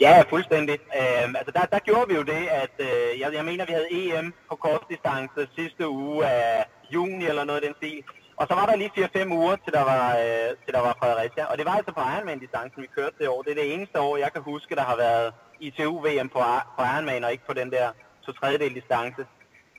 Ja, 0.00 0.22
fuldstændig. 0.30 0.78
Øh, 1.00 1.28
altså 1.38 1.52
der, 1.54 1.64
der 1.74 1.78
gjorde 1.78 2.08
vi 2.08 2.14
jo 2.14 2.22
det, 2.22 2.42
at 2.62 2.74
øh, 2.78 3.20
jeg, 3.20 3.34
jeg 3.34 3.44
mener, 3.44 3.66
vi 3.66 3.72
havde 3.72 3.88
EM 3.90 4.34
på 4.50 4.56
kortdistance 4.56 5.48
sidste 5.56 5.88
uge 5.88 6.26
af 6.26 6.64
juni 6.94 7.26
eller 7.26 7.44
noget 7.44 7.61
af 7.61 7.66
den 7.66 7.74
stil. 7.76 8.02
Og 8.37 8.46
så 8.48 8.54
var 8.54 8.66
der 8.66 8.76
lige 8.76 8.90
4-5 8.96 9.32
uger, 9.40 9.56
til 9.64 9.72
der, 9.72 9.84
var, 9.92 10.06
øh, 10.22 10.48
til 10.64 10.72
der 10.76 10.80
var 10.80 10.96
Fredericia. 11.00 11.44
Og 11.44 11.58
det 11.58 11.66
var 11.66 11.74
altså 11.80 11.92
på 11.92 12.00
Ironman-distancen, 12.00 12.82
vi 12.82 12.88
kørte 12.96 13.16
det 13.18 13.28
år. 13.28 13.42
Det 13.42 13.50
er 13.50 13.61
det 13.62 13.74
eneste 13.74 14.00
år, 14.00 14.16
jeg 14.16 14.32
kan 14.32 14.42
huske, 14.42 14.74
der 14.74 14.82
har 14.90 14.96
været 14.96 15.32
ITU-VM 15.61 16.28
på, 16.28 16.40
på 16.76 16.80
Ironman, 16.92 17.24
og 17.24 17.32
ikke 17.32 17.46
på 17.46 17.52
den 17.61 17.70
der 17.70 17.87
to 18.24 18.32
tredjedel 18.32 18.74
distance. 18.74 19.22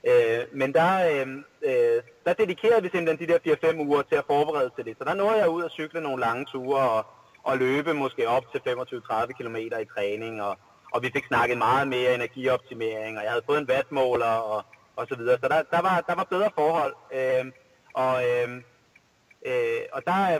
Øh, 0.07 0.41
men 0.53 0.73
der, 0.73 0.91
øh, 1.11 1.27
øh, 1.69 2.03
der 2.25 2.33
dedikerede 2.33 2.81
vi 2.83 2.89
simpelthen 2.89 3.27
de 3.27 3.33
der 3.33 3.55
4-5 3.73 3.79
uger 3.79 4.01
til 4.01 4.15
at 4.15 4.25
forberede 4.27 4.71
til 4.75 4.85
det. 4.85 4.95
Så 4.97 5.03
der 5.03 5.13
nåede 5.13 5.37
jeg 5.37 5.49
ud 5.49 5.63
at 5.63 5.71
cykle 5.71 6.01
nogle 6.01 6.21
lange 6.21 6.45
ture 6.45 6.89
og, 6.89 7.05
og 7.43 7.57
løbe 7.57 7.93
måske 7.93 8.27
op 8.27 8.43
til 8.51 8.59
25-30 8.59 9.25
km 9.25 9.55
i 9.55 9.85
træning. 9.95 10.41
Og, 10.41 10.57
og 10.91 11.03
vi 11.03 11.09
fik 11.13 11.25
snakket 11.27 11.57
meget 11.57 11.87
mere 11.87 12.15
energioptimering, 12.15 13.17
og 13.17 13.23
jeg 13.23 13.31
havde 13.31 13.45
fået 13.45 13.59
en 13.59 13.67
vatmåler 13.67 14.25
og, 14.25 14.65
og 14.95 15.07
så 15.07 15.15
videre. 15.15 15.37
Så 15.43 15.47
der, 15.47 15.63
der, 15.71 15.81
var, 15.81 16.03
der 16.07 16.15
var 16.15 16.23
bedre 16.23 16.49
forhold. 16.55 16.95
Øh, 17.13 17.51
og, 17.93 18.23
øh, 18.29 18.49
øh, 19.45 19.81
og 19.91 20.01
der, 20.05 20.39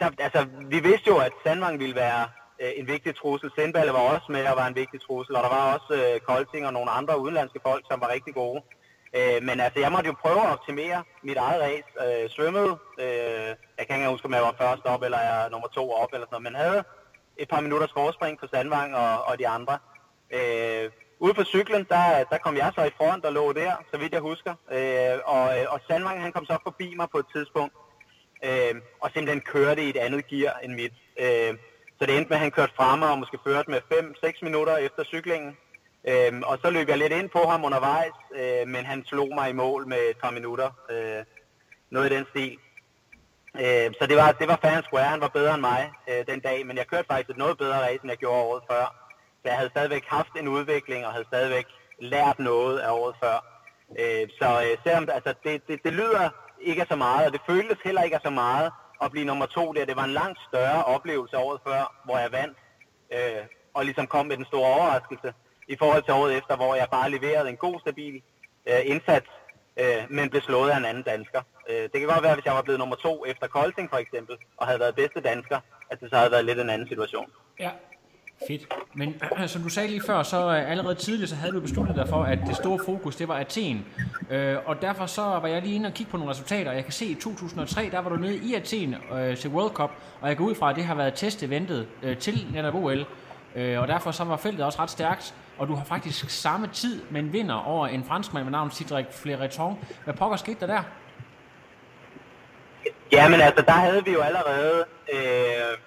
der, 0.00 0.10
altså, 0.18 0.46
vi 0.60 0.80
vidste 0.80 1.08
jo, 1.08 1.18
at 1.18 1.32
Sandvang 1.44 1.78
ville 1.78 1.94
være 1.94 2.28
øh, 2.62 2.72
en 2.76 2.86
vigtig 2.86 3.16
trussel. 3.16 3.50
Sindballe 3.58 3.92
var 3.92 4.04
også 4.14 4.26
med 4.28 4.46
og 4.46 4.56
var 4.56 4.66
en 4.66 4.74
vigtig 4.74 5.00
trussel, 5.00 5.36
og 5.36 5.42
der 5.42 5.48
var 5.48 5.74
også 5.74 5.92
øh, 6.00 6.20
Kolting 6.20 6.66
og 6.66 6.72
nogle 6.72 6.90
andre 6.90 7.20
udenlandske 7.20 7.60
folk, 7.62 7.84
som 7.90 8.00
var 8.00 8.12
rigtig 8.12 8.34
gode. 8.34 8.62
Øh, 9.16 9.42
men 9.42 9.60
altså, 9.60 9.80
jeg 9.80 9.92
måtte 9.92 10.06
jo 10.06 10.14
prøve 10.24 10.40
at 10.46 10.52
optimere 10.56 11.04
mit 11.22 11.36
eget 11.36 11.60
race. 11.62 11.90
Øh, 12.04 12.30
svømmede, 12.30 12.72
øh, 13.04 13.50
jeg 13.78 13.84
kan 13.86 13.96
ikke 13.96 14.08
huske, 14.08 14.26
om 14.26 14.34
jeg 14.34 14.42
var 14.42 14.54
først 14.60 14.84
op, 14.84 15.02
eller 15.02 15.20
jeg 15.20 15.48
nummer 15.50 15.68
to 15.68 15.92
op, 15.92 16.08
eller 16.12 16.26
sådan 16.26 16.42
noget, 16.42 16.52
men 16.52 16.62
havde 16.64 16.84
et 17.36 17.48
par 17.48 17.60
minutters 17.60 17.92
forspring 17.92 18.38
på 18.38 18.46
Sandvang 18.52 18.96
og, 18.96 19.24
og 19.24 19.38
de 19.38 19.48
andre. 19.48 19.78
Øh, 20.36 20.90
ude 21.18 21.34
på 21.34 21.44
cyklen, 21.44 21.86
der, 21.88 22.24
der 22.30 22.38
kom 22.38 22.56
jeg 22.56 22.72
så 22.74 22.84
i 22.84 22.96
front 22.96 23.24
og 23.24 23.32
lå 23.32 23.52
der, 23.52 23.72
så 23.90 23.98
vidt 23.98 24.12
jeg 24.12 24.20
husker. 24.20 24.54
Øh, 24.72 25.18
og, 25.24 25.42
og 25.68 25.80
Sandvang, 25.86 26.22
han 26.22 26.32
kom 26.32 26.46
så 26.46 26.58
forbi 26.62 26.94
mig 26.96 27.08
på 27.12 27.18
et 27.18 27.26
tidspunkt, 27.34 27.74
øh, 28.44 28.74
og 29.00 29.10
simpelthen 29.10 29.40
kørte 29.40 29.82
i 29.84 29.88
et 29.88 29.96
andet 29.96 30.26
gear 30.26 30.58
end 30.62 30.72
mit. 30.74 30.94
Øh, 31.20 31.54
så 31.98 32.06
det 32.06 32.16
endte 32.16 32.28
med, 32.28 32.36
at 32.36 32.40
han 32.40 32.50
kørte 32.50 32.72
fremme 32.76 33.06
og 33.06 33.18
måske 33.18 33.38
førte 33.46 33.70
med 33.70 33.80
5-6 33.92 34.38
minutter 34.42 34.76
efter 34.76 35.04
cyklingen. 35.04 35.56
Øhm, 36.08 36.42
og 36.42 36.58
så 36.62 36.70
løb 36.70 36.88
jeg 36.88 36.98
lidt 36.98 37.12
ind 37.12 37.28
på 37.28 37.38
ham 37.38 37.64
undervejs, 37.64 38.16
øh, 38.34 38.68
men 38.68 38.84
han 38.84 39.04
slog 39.04 39.28
mig 39.34 39.50
i 39.50 39.52
mål 39.52 39.86
med 39.86 39.98
et 40.10 40.18
par 40.22 40.30
minutter. 40.30 40.70
Øh, 40.90 41.24
noget 41.90 42.12
i 42.12 42.14
den 42.16 42.26
stil. 42.30 42.58
Øh, 43.62 43.88
så 43.98 44.06
det 44.08 44.16
var, 44.16 44.32
det 44.32 44.48
var 44.48 44.58
fair 44.62 44.76
and 44.76 44.84
square. 44.84 45.04
Han 45.14 45.20
var 45.20 45.28
bedre 45.28 45.54
end 45.54 45.60
mig 45.60 45.92
øh, 46.08 46.26
den 46.26 46.40
dag, 46.40 46.66
men 46.66 46.76
jeg 46.76 46.86
kørte 46.86 47.08
faktisk 47.10 47.30
et 47.30 47.36
noget 47.36 47.58
bedre 47.58 47.80
race, 47.86 48.02
end 48.02 48.10
jeg 48.10 48.18
gjorde 48.18 48.42
året 48.42 48.62
før. 48.70 48.84
Så 49.40 49.44
jeg 49.44 49.56
havde 49.56 49.70
stadigvæk 49.70 50.04
haft 50.06 50.32
en 50.40 50.48
udvikling, 50.48 51.06
og 51.06 51.12
havde 51.12 51.26
stadigvæk 51.26 51.66
lært 51.98 52.38
noget 52.38 52.78
af 52.78 52.90
året 52.90 53.14
før. 53.22 53.36
Øh, 54.00 54.28
så 54.38 54.48
øh, 54.64 54.76
selvom 54.84 55.08
altså, 55.12 55.34
det, 55.44 55.68
det, 55.68 55.84
det 55.84 55.92
lyder 55.92 56.28
ikke 56.60 56.82
af 56.82 56.88
så 56.90 56.96
meget, 56.96 57.26
og 57.26 57.32
det 57.32 57.40
føltes 57.46 57.78
heller 57.84 58.02
ikke 58.02 58.16
af 58.16 58.22
så 58.24 58.30
meget 58.30 58.72
at 59.02 59.10
blive 59.10 59.26
nummer 59.26 59.46
to 59.46 59.72
der. 59.72 59.84
Det 59.84 59.96
var 59.96 60.04
en 60.04 60.10
langt 60.22 60.38
større 60.48 60.84
oplevelse 60.84 61.36
året 61.36 61.60
før, 61.66 62.02
hvor 62.04 62.18
jeg 62.18 62.32
vandt, 62.32 62.58
øh, 63.12 63.44
og 63.74 63.84
ligesom 63.84 64.06
kom 64.06 64.26
med 64.26 64.36
den 64.36 64.44
store 64.44 64.74
overraskelse, 64.74 65.34
i 65.68 65.76
forhold 65.76 66.02
til 66.02 66.12
året 66.14 66.36
efter, 66.36 66.56
hvor 66.56 66.74
jeg 66.74 66.88
bare 66.90 67.10
leverede 67.10 67.48
en 67.48 67.56
god, 67.56 67.80
stabil 67.80 68.22
øh, 68.68 68.80
indsats, 68.84 69.30
øh, 69.76 70.02
men 70.10 70.30
blev 70.30 70.42
slået 70.42 70.70
af 70.70 70.76
en 70.76 70.84
anden 70.84 71.02
dansker. 71.02 71.42
Øh, 71.70 71.82
det 71.82 71.96
kan 72.00 72.08
godt 72.08 72.22
være, 72.22 72.34
hvis 72.34 72.44
jeg 72.44 72.54
var 72.54 72.62
blevet 72.62 72.78
nummer 72.78 72.96
to 72.96 73.26
efter 73.26 73.46
Kolding 73.46 73.90
for 73.90 73.96
eksempel, 73.96 74.36
og 74.56 74.66
havde 74.66 74.80
været 74.80 74.94
bedste 74.94 75.20
dansker, 75.20 75.60
at 75.90 76.00
det 76.00 76.10
så 76.10 76.16
havde 76.16 76.30
været 76.30 76.44
lidt 76.44 76.60
en 76.60 76.70
anden 76.70 76.88
situation. 76.88 77.32
Ja. 77.60 77.70
Fedt. 78.46 78.66
Men 78.94 79.20
som 79.46 79.62
du 79.62 79.68
sagde 79.68 79.88
lige 79.88 80.02
før, 80.06 80.22
så 80.22 80.36
øh, 80.36 80.70
allerede 80.70 80.94
tidligere, 80.94 81.28
så 81.28 81.34
havde 81.34 81.52
du 81.52 81.60
besluttet 81.60 81.96
dig 81.96 82.08
for, 82.08 82.22
at 82.22 82.38
det 82.46 82.56
store 82.56 82.78
fokus, 82.86 83.16
det 83.16 83.28
var 83.28 83.34
Athen. 83.34 83.84
Øh, 84.30 84.56
og 84.66 84.82
derfor 84.82 85.06
så 85.06 85.22
var 85.22 85.46
jeg 85.46 85.62
lige 85.62 85.74
inde 85.74 85.86
og 85.86 85.94
kigge 85.94 86.10
på 86.10 86.16
nogle 86.16 86.30
resultater, 86.30 86.72
jeg 86.72 86.84
kan 86.84 86.92
se, 86.92 87.04
at 87.04 87.10
i 87.10 87.14
2003, 87.14 87.88
der 87.92 87.98
var 87.98 88.10
du 88.10 88.16
nede 88.16 88.36
i 88.36 88.54
Athen 88.54 88.96
øh, 89.14 89.36
til 89.36 89.50
World 89.50 89.72
Cup, 89.72 89.90
og 90.20 90.28
jeg 90.28 90.36
går 90.36 90.44
ud 90.44 90.54
fra, 90.54 90.70
at 90.70 90.76
det 90.76 90.84
har 90.84 90.94
været 90.94 91.14
testeventet 91.14 91.86
øh, 92.02 92.16
til 92.16 92.46
netop 92.52 92.74
OL. 92.74 93.06
Øh, 93.56 93.80
og 93.80 93.88
derfor 93.88 94.10
så 94.10 94.24
var 94.24 94.36
feltet 94.36 94.64
også 94.64 94.82
ret 94.82 94.90
stærkt, 94.90 95.34
og 95.58 95.68
du 95.68 95.74
har 95.74 95.84
faktisk 95.84 96.30
samme 96.30 96.66
tid, 96.72 97.02
men 97.10 97.32
vinder 97.32 97.54
over 97.54 97.86
en 97.86 98.04
franskmand 98.04 98.44
med 98.44 98.52
navn 98.52 98.70
Cedric 98.70 99.06
Flereton. 99.10 99.78
Hvad 100.04 100.14
pokker 100.14 100.36
skete 100.36 100.60
der 100.60 100.66
der? 100.66 100.82
Ja, 103.12 103.28
men 103.28 103.40
altså, 103.40 103.64
der 103.66 103.72
havde 103.72 104.04
vi 104.04 104.12
jo 104.12 104.20
allerede, 104.20 104.84
øh, 105.12 105.78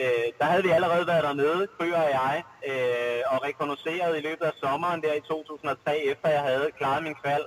øh, 0.00 0.28
der 0.38 0.44
havde 0.44 0.62
vi 0.62 0.70
allerede 0.70 1.06
været 1.06 1.24
dernede, 1.24 1.68
Kryger 1.78 2.02
og 2.06 2.10
jeg, 2.20 2.36
øh, 2.70 3.22
og 3.32 3.44
rekognoseret 3.48 4.18
i 4.18 4.20
løbet 4.28 4.44
af 4.50 4.52
sommeren 4.62 5.02
der 5.02 5.14
i 5.14 5.20
2003, 5.20 5.98
efter 5.98 6.28
jeg 6.28 6.42
havde 6.42 6.70
klaret 6.78 7.02
min 7.02 7.14
kval. 7.22 7.44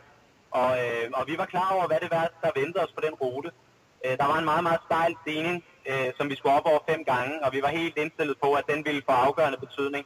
Og, 0.51 0.71
øh, 0.83 1.05
og 1.13 1.27
vi 1.27 1.37
var 1.37 1.45
klar 1.45 1.69
over, 1.75 1.87
hvad 1.87 1.99
det 1.99 2.11
var, 2.11 2.25
der 2.43 2.59
ventede 2.59 2.83
os 2.83 2.91
på 2.97 3.01
den 3.05 3.13
rute. 3.13 3.51
Øh, 4.05 4.17
der 4.17 4.25
var 4.31 4.37
en 4.37 4.45
meget, 4.45 4.63
meget 4.63 4.81
stejl 4.87 5.15
stigning, 5.21 5.63
øh, 5.89 6.09
som 6.17 6.29
vi 6.29 6.35
skulle 6.35 6.55
op 6.55 6.65
over 6.71 6.79
fem 6.89 7.03
gange, 7.03 7.45
og 7.45 7.53
vi 7.53 7.61
var 7.61 7.67
helt 7.67 7.97
indstillet 7.97 8.37
på, 8.43 8.53
at 8.53 8.65
den 8.71 8.85
ville 8.85 9.01
få 9.09 9.11
afgørende 9.11 9.59
betydning. 9.65 10.05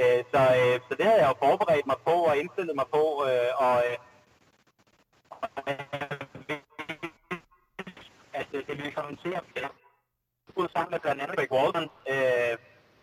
Øh, 0.00 0.20
så, 0.32 0.40
øh, 0.60 0.76
så 0.88 0.92
det 0.98 1.04
havde 1.04 1.20
jeg 1.22 1.28
jo 1.32 1.46
forberedt 1.46 1.86
mig 1.86 1.98
på 2.06 2.14
og 2.28 2.36
indstillet 2.36 2.74
mig 2.76 2.88
på, 2.96 3.04
øh, 3.28 3.50
og 3.66 3.76
øh, 3.88 3.96
at 8.32 8.46
øh, 8.52 8.66
det 8.66 8.76
ville 8.76 8.92
komme 8.92 9.16
til 9.24 9.32
at 9.34 9.42
blive 10.58 10.74
sammen 10.74 10.92
med 10.94 11.00
blandt 11.04 11.20
andet 11.22 11.38
Rick 11.40 11.52
Walden, 11.56 11.86
øh, 12.12 12.54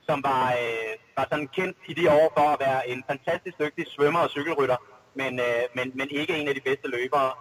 som 0.08 0.18
var, 0.30 0.44
øh, 0.62 0.92
var 1.18 1.26
sådan 1.32 1.50
kendt 1.58 1.78
i 1.92 1.94
de 2.00 2.06
år 2.20 2.28
for 2.38 2.46
at 2.54 2.60
være 2.66 2.82
en 2.92 3.02
fantastisk 3.12 3.56
dygtig 3.64 3.86
svømmer 3.96 4.22
og 4.26 4.30
cykelrytter, 4.38 4.78
men, 5.20 5.34
øh, 5.48 5.64
men, 5.78 5.88
men 6.00 6.08
ikke 6.20 6.34
en 6.40 6.48
af 6.48 6.56
de 6.56 6.68
bedste 6.70 6.88
løbere. 6.98 7.32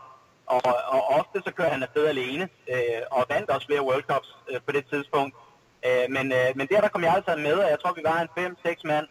Og, 0.47 0.61
og 0.97 1.03
ofte 1.19 1.39
så 1.47 1.51
kørte 1.57 1.75
han 1.77 1.87
afsted 1.87 2.07
alene, 2.07 2.45
øh, 2.73 3.03
og 3.17 3.23
vandt 3.33 3.51
også 3.51 3.67
flere 3.67 3.87
World 3.89 4.07
Cups 4.11 4.31
øh, 4.51 4.61
på 4.67 4.71
det 4.77 4.85
tidspunkt. 4.93 5.35
Øh, 5.87 6.07
men, 6.17 6.27
øh, 6.39 6.49
men 6.59 6.67
der, 6.71 6.81
der 6.81 6.89
kom 6.93 7.05
jeg 7.07 7.15
altså 7.19 7.33
med, 7.37 7.57
og 7.65 7.71
jeg 7.71 7.81
tror, 7.81 7.93
vi 7.99 8.05
var 8.11 8.19
en 8.21 8.57
5-6 8.67 8.81
mand, 8.85 9.07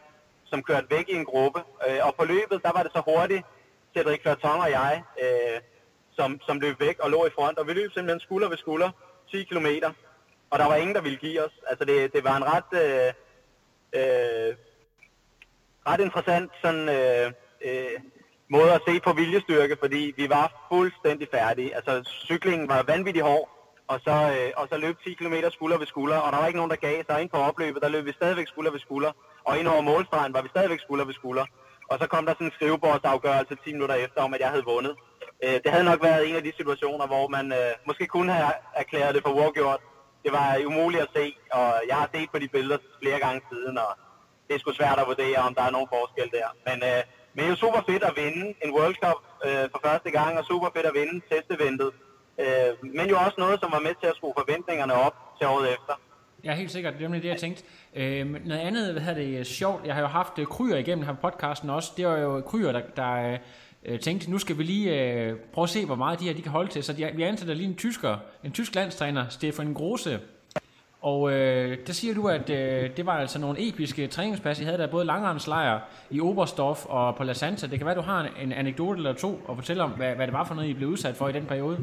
som 0.52 0.64
kørte 0.64 0.88
væk 0.96 1.08
i 1.10 1.16
en 1.22 1.30
gruppe. 1.32 1.60
Øh, 1.88 2.00
og 2.08 2.16
på 2.20 2.26
løbet, 2.26 2.64
der 2.66 2.72
var 2.76 2.84
det 2.84 2.92
så 2.96 3.02
hurtigt, 3.10 3.44
Cedric 3.94 4.22
Flerton 4.22 4.60
og 4.66 4.72
jeg, 4.80 5.04
øh, 5.24 5.60
som, 6.18 6.30
som 6.48 6.60
løb 6.60 6.80
væk 6.80 6.98
og 7.00 7.10
lå 7.10 7.26
i 7.26 7.36
front. 7.38 7.58
Og 7.58 7.68
vi 7.68 7.74
løb 7.74 7.92
simpelthen 7.92 8.20
skulder 8.20 8.50
ved 8.50 8.58
skulder, 8.58 8.90
10 9.32 9.44
km. 9.44 9.68
Og 10.54 10.60
der 10.60 10.68
var 10.72 10.76
ingen, 10.76 10.96
der 10.96 11.02
ville 11.02 11.18
give 11.18 11.46
os. 11.46 11.56
Altså 11.70 11.86
det, 11.86 12.14
det 12.14 12.24
var 12.24 12.36
en 12.38 12.46
ret, 12.54 12.72
øh, 12.84 13.10
øh, 14.00 14.50
ret 15.90 16.02
interessant 16.08 16.52
sådan, 16.64 16.90
øh, 16.98 17.28
øh, 17.68 17.98
måde 18.50 18.72
at 18.74 18.82
se 18.88 19.00
på 19.00 19.14
viljestyrke, 19.14 19.78
fordi 19.80 20.14
vi 20.18 20.30
var 20.30 20.66
fuldstændig 20.72 21.28
færdige. 21.32 21.76
Altså 21.76 21.94
cyklingen 22.30 22.68
var 22.70 22.84
vanvittigt 22.84 23.26
hård, 23.26 23.50
og 23.88 24.00
så, 24.06 24.16
øh, 24.36 24.52
og 24.58 24.68
så 24.72 24.78
løb 24.78 24.96
10 25.04 25.14
km 25.14 25.36
skulder 25.52 25.78
ved 25.78 25.88
skulder, 25.88 26.18
og 26.18 26.32
der 26.32 26.38
var 26.40 26.48
ikke 26.48 26.62
nogen, 26.62 26.72
der 26.72 26.86
gav 26.88 27.04
sig 27.10 27.22
ind 27.22 27.30
på 27.30 27.38
opløbet, 27.38 27.82
der 27.82 27.90
løb 27.90 28.06
vi 28.06 28.12
stadigvæk 28.12 28.48
skulder 28.48 28.72
ved 28.72 28.80
skulder, 28.80 29.12
og 29.44 29.60
ind 29.60 29.68
over 29.68 29.82
målstregen 29.82 30.34
var 30.34 30.42
vi 30.42 30.50
stadigvæk 30.50 30.80
skulder 30.80 31.06
ved 31.06 31.14
skulder. 31.14 31.46
Og 31.92 32.00
så 32.02 32.08
kom 32.08 32.26
der 32.26 32.34
sådan 32.34 32.48
en 32.48 32.54
skrivebordsafgørelse 32.54 33.56
10 33.66 33.74
minutter 33.74 33.96
efter, 33.96 34.22
om 34.22 34.34
at 34.34 34.40
jeg 34.40 34.50
havde 34.50 34.66
vundet. 34.66 34.96
Øh, 35.44 35.58
det 35.64 35.72
havde 35.72 35.90
nok 35.92 36.04
været 36.04 36.30
en 36.30 36.36
af 36.36 36.44
de 36.44 36.54
situationer, 36.58 37.08
hvor 37.08 37.28
man 37.28 37.52
øh, 37.52 37.72
måske 37.88 38.08
kunne 38.08 38.34
have 38.34 38.54
erklæret 38.76 39.16
det 39.16 39.24
for 39.24 39.34
uafgjort. 39.34 39.82
Det 40.24 40.32
var 40.38 40.48
umuligt 40.70 41.04
at 41.08 41.14
se, 41.18 41.26
og 41.60 41.70
jeg 41.90 41.98
har 42.02 42.10
set 42.14 42.30
på 42.34 42.40
de 42.44 42.48
billeder 42.56 42.78
flere 43.02 43.20
gange 43.26 43.42
siden, 43.52 43.78
og 43.86 43.92
det 44.48 44.54
er 44.56 44.60
sgu 44.60 44.72
svært 44.74 45.00
at 45.00 45.08
vurdere, 45.12 45.38
om 45.48 45.56
der 45.56 45.64
er 45.66 45.72
nogen 45.76 45.90
forskel 45.96 46.30
der. 46.38 46.48
Men, 46.68 46.78
øh, 46.90 47.02
men 47.34 47.40
det 47.40 47.46
er 47.46 47.54
jo 47.56 47.64
super 47.66 47.82
fedt 47.90 48.04
at 48.10 48.14
vinde 48.22 48.46
en 48.64 48.72
World 48.78 48.98
Cup 49.04 49.20
øh, 49.48 49.66
for 49.74 49.80
første 49.88 50.10
gang, 50.18 50.32
og 50.40 50.44
super 50.52 50.70
fedt 50.76 50.86
at 50.92 50.96
vinde 51.00 51.16
testeventet. 51.34 51.92
Øh, 52.44 52.70
men 52.98 53.06
jo 53.14 53.18
også 53.26 53.38
noget, 53.44 53.58
som 53.60 53.70
var 53.76 53.80
med 53.88 53.96
til 54.02 54.08
at 54.12 54.16
skrue 54.16 54.34
forventningerne 54.42 54.94
op 54.94 55.16
til 55.38 55.48
året 55.48 55.68
efter. 55.76 55.94
Ja, 56.44 56.54
helt 56.54 56.72
sikkert. 56.72 56.94
Det 56.94 57.00
er 57.00 57.04
nemlig 57.04 57.24
det, 57.24 57.30
jeg 57.30 57.40
tænkte. 57.40 57.64
Øh, 57.96 58.46
noget 58.46 58.60
andet, 58.60 58.92
hvad 58.92 59.02
hedder 59.02 59.22
det, 59.22 59.40
øh, 59.40 59.46
sjovt, 59.46 59.86
jeg 59.86 59.94
har 59.94 60.02
jo 60.02 60.08
haft 60.08 60.40
øh, 60.40 60.46
Kryer 60.46 60.78
igennem 60.78 61.06
her 61.06 61.14
på 61.14 61.30
podcasten 61.30 61.70
også. 61.70 61.92
Det 61.98 62.08
var 62.08 62.18
jo 62.18 62.42
Kryer, 62.42 62.72
der, 62.72 62.82
der 62.96 63.34
øh, 63.34 63.40
øh, 63.86 64.00
tænkte, 64.00 64.32
nu 64.32 64.38
skal 64.38 64.58
vi 64.58 64.64
lige 64.64 65.02
øh, 65.02 65.36
prøve 65.54 65.64
at 65.64 65.70
se, 65.70 65.86
hvor 65.86 65.96
meget 65.96 66.20
de 66.20 66.26
her 66.26 66.34
de 66.34 66.42
kan 66.42 66.52
holde 66.52 66.72
til. 66.72 66.84
Så 66.84 66.94
de, 66.94 67.12
vi 67.16 67.24
ansætter 67.24 67.54
lige 67.54 67.68
en 67.68 67.76
tysker, 67.76 68.18
en 68.44 68.52
tysk 68.52 68.76
landstræner, 68.76 69.30
Stefan 69.30 69.74
Grose. 69.74 70.20
Og 71.02 71.32
øh, 71.32 71.78
der 71.88 71.94
siger 71.94 72.14
du, 72.14 72.28
at 72.28 72.50
øh, 72.50 72.98
det 72.98 73.06
var 73.06 73.20
altså 73.20 73.40
nogle 73.40 73.68
episke 73.68 74.08
træningspas, 74.08 74.60
I 74.60 74.64
havde 74.64 74.78
der 74.78 74.88
både 74.88 75.06
langrendslejr 75.06 75.80
i 76.10 76.22
Oberstdorf 76.22 76.86
og 76.86 77.16
på 77.16 77.24
La 77.24 77.34
Santa. 77.34 77.68
Det 77.68 77.78
kan 77.78 77.86
være, 77.86 77.96
du 77.96 78.02
har 78.02 78.22
en, 78.22 78.48
en 78.48 78.52
anekdote 78.52 78.98
eller 78.98 79.14
to 79.14 79.42
og 79.46 79.56
fortælle 79.56 79.84
om, 79.84 79.92
hvad, 79.92 80.16
hvad 80.16 80.28
det 80.28 80.34
var 80.34 80.44
for 80.44 80.56
noget, 80.56 80.70
I 80.70 80.74
blev 80.74 80.90
udsat 80.90 81.16
for 81.16 81.30
i 81.30 81.32
den 81.32 81.46
periode. 81.46 81.78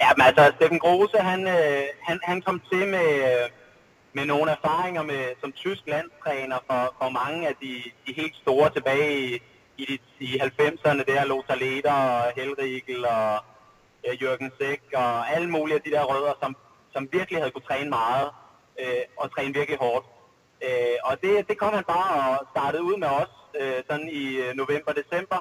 Ja, 0.00 0.08
men 0.16 0.26
altså, 0.26 0.52
Steffen 0.56 0.78
Grose, 0.78 1.18
han, 1.18 1.46
øh, 1.46 1.82
han, 2.02 2.20
han 2.22 2.42
kom 2.42 2.62
til 2.72 2.88
med, 2.88 3.08
øh, 3.28 3.50
med 4.12 4.24
nogle 4.26 4.50
erfaringer 4.50 5.02
med, 5.02 5.22
som 5.40 5.52
tysk 5.52 5.82
landstræner 5.86 6.58
for, 6.66 6.94
for 6.98 7.08
mange 7.10 7.48
af 7.48 7.54
de, 7.62 7.74
de 8.06 8.12
helt 8.20 8.36
store 8.36 8.70
tilbage 8.70 9.28
i, 9.28 9.42
i, 9.78 9.84
de, 9.90 10.24
i 10.24 10.38
90'erne, 10.38 11.02
det 11.08 11.14
er 11.18 11.24
Lothar 11.24 11.54
Leder 11.54 11.92
og 11.92 12.32
Helrigel 12.36 13.06
og 13.06 13.38
øh, 14.06 14.22
Jørgen 14.22 14.52
Sæk 14.58 14.82
og 14.94 15.30
alle 15.34 15.50
mulige 15.50 15.76
af 15.76 15.82
de 15.82 15.90
der 15.90 16.04
rødder, 16.04 16.32
som, 16.42 16.56
som 16.92 17.08
virkelig 17.12 17.40
havde 17.40 17.50
kunne 17.50 17.68
træne 17.70 17.90
meget 17.90 18.28
øh, 18.80 19.04
og 19.16 19.34
træne 19.34 19.54
virkelig 19.54 19.78
hårdt. 19.78 20.06
Øh, 20.66 20.96
og 21.04 21.14
det, 21.22 21.48
det 21.48 21.58
kom 21.58 21.72
han 21.74 21.84
bare 21.84 22.08
og 22.20 22.46
startede 22.52 22.82
ud 22.82 22.96
med 22.96 23.08
os 23.08 23.32
øh, 23.60 23.78
sådan 23.88 24.08
i 24.22 24.24
øh, 24.36 24.54
november-december. 24.54 25.40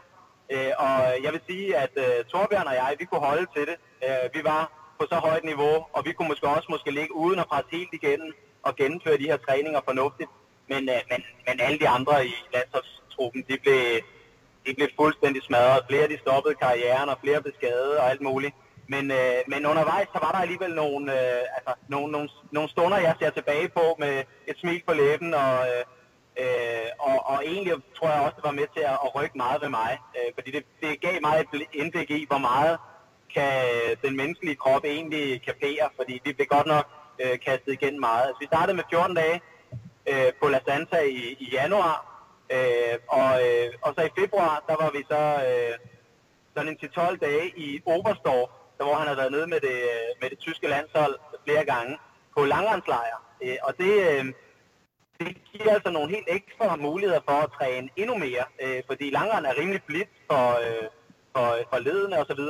Øh, 0.53 0.71
og 0.85 0.93
jeg 1.23 1.31
vil 1.33 1.41
sige, 1.49 1.77
at 1.77 1.93
øh, 1.95 2.25
Torbjørn 2.31 2.67
og 2.67 2.75
jeg, 2.81 2.95
vi 2.99 3.05
kunne 3.05 3.27
holde 3.29 3.47
til 3.55 3.65
det. 3.69 3.77
Øh, 4.05 4.25
vi 4.35 4.41
var 4.43 4.61
på 4.99 5.05
så 5.11 5.15
højt 5.15 5.43
niveau, 5.43 5.75
og 5.95 6.05
vi 6.05 6.11
kunne 6.13 6.27
måske 6.27 6.47
også 6.47 6.67
måske 6.69 6.91
ligge 6.91 7.15
uden 7.15 7.39
at 7.39 7.47
presse 7.47 7.69
helt 7.71 7.93
igennem 7.93 8.31
og 8.63 8.75
gennemføre 8.75 9.17
de 9.17 9.29
her 9.31 9.37
træninger 9.37 9.81
fornuftigt. 9.89 10.29
Men, 10.71 10.89
øh, 10.89 11.01
men, 11.11 11.19
men 11.47 11.59
alle 11.65 11.79
de 11.79 11.89
andre 11.89 12.27
i 12.27 12.35
landsholdstruppen, 12.53 13.41
de 13.49 13.57
blev, 13.63 13.81
de 14.67 14.73
blev 14.75 14.89
fuldstændig 15.01 15.41
smadret. 15.43 15.85
Flere 15.89 16.07
de 16.07 16.17
stoppede 16.25 16.55
karrieren, 16.55 17.09
og 17.09 17.17
flere 17.23 17.41
blev 17.41 17.53
skadet 17.59 17.97
og 17.97 18.09
alt 18.11 18.21
muligt. 18.21 18.55
Men, 18.93 19.11
øh, 19.11 19.39
men 19.47 19.65
undervejs, 19.65 20.07
så 20.13 20.19
var 20.25 20.31
der 20.31 20.39
alligevel 20.45 20.73
nogle, 20.75 21.03
øh, 21.17 21.43
altså, 21.57 21.73
nogle, 21.87 22.11
nogle, 22.11 22.29
nogle 22.51 22.69
stunder, 22.69 22.97
jeg 22.97 23.15
ser 23.19 23.29
tilbage 23.29 23.69
på 23.69 23.95
med 23.99 24.23
et 24.47 24.57
smil 24.57 24.81
på 24.87 24.93
læben, 24.93 25.33
og, 25.33 25.53
øh, 25.69 25.83
øh 26.41 26.87
og, 26.99 27.17
og 27.31 27.37
egentlig 27.45 27.73
tror 27.97 28.09
jeg 28.09 28.21
også, 28.21 28.35
det 28.35 28.43
var 28.43 28.59
med 28.61 28.67
til 28.75 28.83
at, 28.93 28.97
at 29.05 29.15
rykke 29.15 29.37
meget 29.37 29.61
ved 29.61 29.69
mig. 29.69 29.91
Øh, 30.17 30.29
fordi 30.35 30.51
det, 30.51 30.63
det 30.81 31.01
gav 31.01 31.15
mig 31.21 31.35
et 31.39 31.67
indblik 31.73 32.09
i, 32.11 32.25
hvor 32.29 32.37
meget 32.37 32.77
kan 33.35 33.53
øh, 33.73 33.97
den 34.05 34.17
menneskelige 34.17 34.55
krop 34.55 34.83
egentlig 34.85 35.41
kapere, 35.49 35.85
fordi 35.95 36.21
vi 36.25 36.33
blev 36.33 36.47
godt 36.47 36.67
nok 36.67 36.85
øh, 37.21 37.39
kastet 37.45 37.73
igen 37.73 37.99
meget. 37.99 38.25
Altså, 38.27 38.39
vi 38.39 38.45
startede 38.45 38.75
med 38.77 38.83
14 38.89 39.15
dage 39.15 39.41
øh, 40.11 40.31
på 40.41 40.47
La 40.47 40.59
Santa 40.67 40.97
i, 40.97 41.35
i 41.39 41.49
januar, 41.51 42.16
øh, 42.55 42.95
og, 43.07 43.31
øh, 43.45 43.69
og 43.81 43.93
så 43.97 44.01
i 44.05 44.19
februar, 44.19 44.63
der 44.67 44.75
var 44.83 44.91
vi 44.97 45.01
så 45.13 45.21
øh, 45.47 45.73
sådan 46.53 46.69
en 46.71 46.77
til 46.77 46.89
12 46.89 47.17
dage 47.17 47.47
i 47.57 47.81
Oberstdorf, 47.85 48.49
der 48.77 48.83
hvor 48.83 48.95
han 48.95 49.07
har 49.07 49.15
været 49.15 49.31
nede 49.31 49.47
med 49.47 49.59
det, 49.59 49.77
øh, 49.93 50.09
med 50.21 50.29
det 50.29 50.39
tyske 50.39 50.67
landshold 50.67 51.15
flere 51.45 51.65
gange 51.65 51.97
på 52.37 52.45
langrenslejr. 52.45 53.17
Øh, 53.43 53.57
og 53.63 53.77
det, 53.77 53.93
øh, 54.11 54.25
det 55.19 55.37
giver 55.51 55.73
altså 55.73 55.91
nogle 55.91 56.09
helt 56.15 56.27
ekstra 56.27 56.75
muligheder 56.75 57.21
for 57.29 57.37
at 57.45 57.51
træne 57.57 57.89
endnu 57.95 58.17
mere, 58.17 58.45
øh, 58.63 58.83
fordi 58.87 59.09
langrend 59.09 59.45
er 59.45 59.59
rimelig 59.59 59.83
blidt 59.83 60.09
for, 60.29 60.45
øh, 60.65 60.87
for, 61.33 61.47
for 61.69 61.79
ledende 61.79 62.17
osv., 62.17 62.43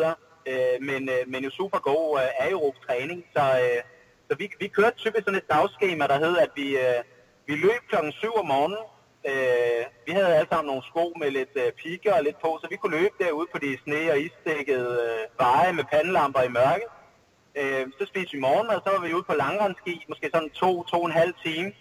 øh, 0.51 0.77
men, 0.81 1.09
øh, 1.09 1.21
men 1.27 1.43
jo 1.43 1.49
super 1.49 1.79
god 1.79 2.19
øh, 2.21 2.45
aerob 2.45 2.75
træning, 2.87 3.25
så, 3.35 3.43
øh, 3.63 3.81
så 4.29 4.37
vi, 4.37 4.51
vi 4.59 4.67
kørte 4.67 4.97
typisk 4.97 5.23
sådan 5.25 5.37
et 5.41 5.49
dagskema, 5.49 6.07
der 6.07 6.19
hed, 6.19 6.37
at 6.37 6.51
vi, 6.55 6.77
øh, 6.77 7.01
vi 7.47 7.55
løb 7.55 7.81
klokken 7.89 8.11
7 8.11 8.33
om 8.33 8.45
morgenen, 8.45 8.83
Øh, 9.31 9.83
vi 10.05 10.11
havde 10.11 10.35
alle 10.35 10.49
sammen 10.51 10.67
nogle 10.67 10.87
sko 10.91 11.05
med 11.21 11.29
lidt 11.31 11.53
øh, 11.55 11.71
pigge 11.81 12.15
og 12.15 12.23
lidt 12.23 12.39
på, 12.41 12.59
så 12.61 12.67
vi 12.69 12.75
kunne 12.75 12.97
løbe 12.97 13.15
derude 13.23 13.47
på 13.51 13.57
de 13.57 13.77
sne- 13.83 14.11
og 14.11 14.19
isdækkede 14.19 14.93
øh, 15.07 15.39
veje 15.39 15.73
med 15.73 15.83
pandelamper 15.91 16.41
i 16.41 16.55
mørke. 16.59 16.85
Øh, 17.59 17.85
så 17.99 18.05
spiste 18.05 18.33
vi 18.33 18.39
morgen, 18.39 18.67
og 18.69 18.81
så 18.85 18.89
var 18.95 19.01
vi 19.07 19.13
ude 19.13 19.29
på 19.29 19.35
langrendski, 19.43 20.05
måske 20.09 20.29
sådan 20.33 20.49
to, 20.49 20.83
to 20.83 20.97
og 21.01 21.05
en 21.05 21.19
halv 21.21 21.33
time. 21.45 21.71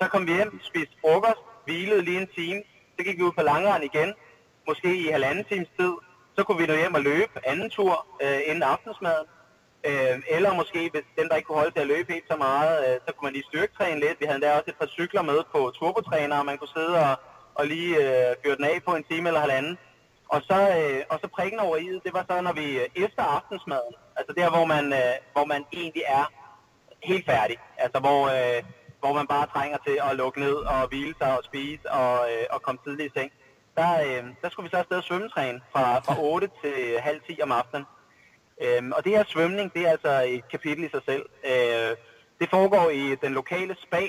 Så 0.00 0.08
kom 0.08 0.26
vi 0.26 0.32
hjem, 0.34 0.60
spiste 0.62 0.94
frokost, 1.00 1.44
hvilede 1.64 2.02
lige 2.02 2.20
en 2.20 2.30
time. 2.38 2.62
Så 2.96 3.04
gik 3.04 3.18
vi 3.18 3.22
ud 3.22 3.32
på 3.32 3.42
langrend 3.42 3.84
igen, 3.84 4.14
måske 4.68 4.96
i 4.96 5.06
halvanden 5.06 5.44
times 5.44 5.68
tid. 5.78 5.92
Så 6.36 6.44
kunne 6.44 6.58
vi 6.60 6.66
nå 6.66 6.74
hjem 6.74 6.94
og 6.94 7.00
løbe 7.00 7.34
anden 7.44 7.70
tur 7.70 8.06
øh, 8.22 8.40
inden 8.46 8.62
aftensmaden. 8.62 9.26
Øh, 9.88 10.16
eller 10.36 10.54
måske, 10.54 10.90
hvis 10.92 11.06
den, 11.18 11.28
der 11.28 11.36
ikke 11.36 11.46
kunne 11.46 11.62
holde 11.62 11.74
til 11.74 11.80
at 11.86 11.92
løbe 11.94 12.12
helt 12.12 12.28
så 12.30 12.36
meget, 12.36 12.74
øh, 12.86 13.00
så 13.06 13.10
kunne 13.12 13.26
man 13.26 13.32
lige 13.32 13.50
styrketræne 13.50 14.00
lidt. 14.00 14.20
Vi 14.20 14.26
havde 14.26 14.40
der 14.40 14.56
også 14.56 14.70
et 14.70 14.80
par 14.80 14.86
cykler 14.86 15.22
med 15.22 15.38
på 15.52 15.70
turbotræner, 15.78 16.38
og 16.38 16.46
man 16.46 16.58
kunne 16.58 16.76
sidde 16.78 16.96
og, 17.06 17.14
og 17.54 17.66
lige 17.66 17.96
øh, 17.96 18.36
fyre 18.42 18.56
den 18.56 18.64
af 18.64 18.82
på 18.86 18.94
en 18.94 19.04
time 19.10 19.28
eller 19.28 19.40
halvanden. 19.40 19.78
Og 20.28 20.42
så, 20.48 20.58
øh, 20.78 21.00
og 21.10 21.18
så 21.22 21.28
prikken 21.36 21.60
over 21.60 21.76
i 21.76 21.86
det 22.04 22.12
var 22.12 22.24
så, 22.30 22.40
når 22.40 22.52
vi 22.52 22.66
øh, 22.82 23.04
efter 23.04 23.22
aftensmaden, 23.22 23.94
altså 24.16 24.32
der, 24.36 24.50
hvor 24.50 24.64
man, 24.64 24.92
øh, 24.92 25.14
hvor 25.32 25.44
man 25.44 25.64
egentlig 25.72 26.02
er 26.06 26.24
helt 27.02 27.26
færdig, 27.26 27.56
altså 27.78 27.98
hvor, 27.98 28.22
øh, 28.36 28.62
hvor 29.00 29.12
man 29.12 29.26
bare 29.26 29.46
trænger 29.46 29.78
til 29.86 29.96
at 30.10 30.16
lukke 30.16 30.40
ned 30.40 30.54
og 30.54 30.88
hvile 30.88 31.14
sig 31.20 31.38
og 31.38 31.44
spise 31.44 31.90
og, 31.90 32.14
øh, 32.32 32.44
og 32.50 32.62
komme 32.62 32.80
tidligt 32.84 33.10
i 33.10 33.18
seng, 33.18 33.32
der, 33.76 33.90
øh, 34.06 34.24
der 34.42 34.48
skulle 34.48 34.64
vi 34.64 34.70
så 34.70 34.76
afsted 34.76 35.02
svømmetræne 35.02 35.60
fra, 35.72 35.98
fra 35.98 36.14
8 36.18 36.48
til 36.62 37.00
halv 37.00 37.20
10 37.28 37.42
om 37.42 37.52
aftenen. 37.52 37.86
Øhm, 38.60 38.92
og 38.92 39.04
det 39.04 39.12
her 39.12 39.24
svømning, 39.28 39.74
det 39.74 39.82
er 39.86 39.90
altså 39.90 40.24
et 40.28 40.48
kapitel 40.50 40.84
i 40.84 40.88
sig 40.88 41.00
selv. 41.06 41.26
Øh, 41.44 41.96
det 42.40 42.50
foregår 42.50 42.90
i 42.90 43.14
den 43.22 43.32
lokale 43.32 43.76
spa. 43.82 44.02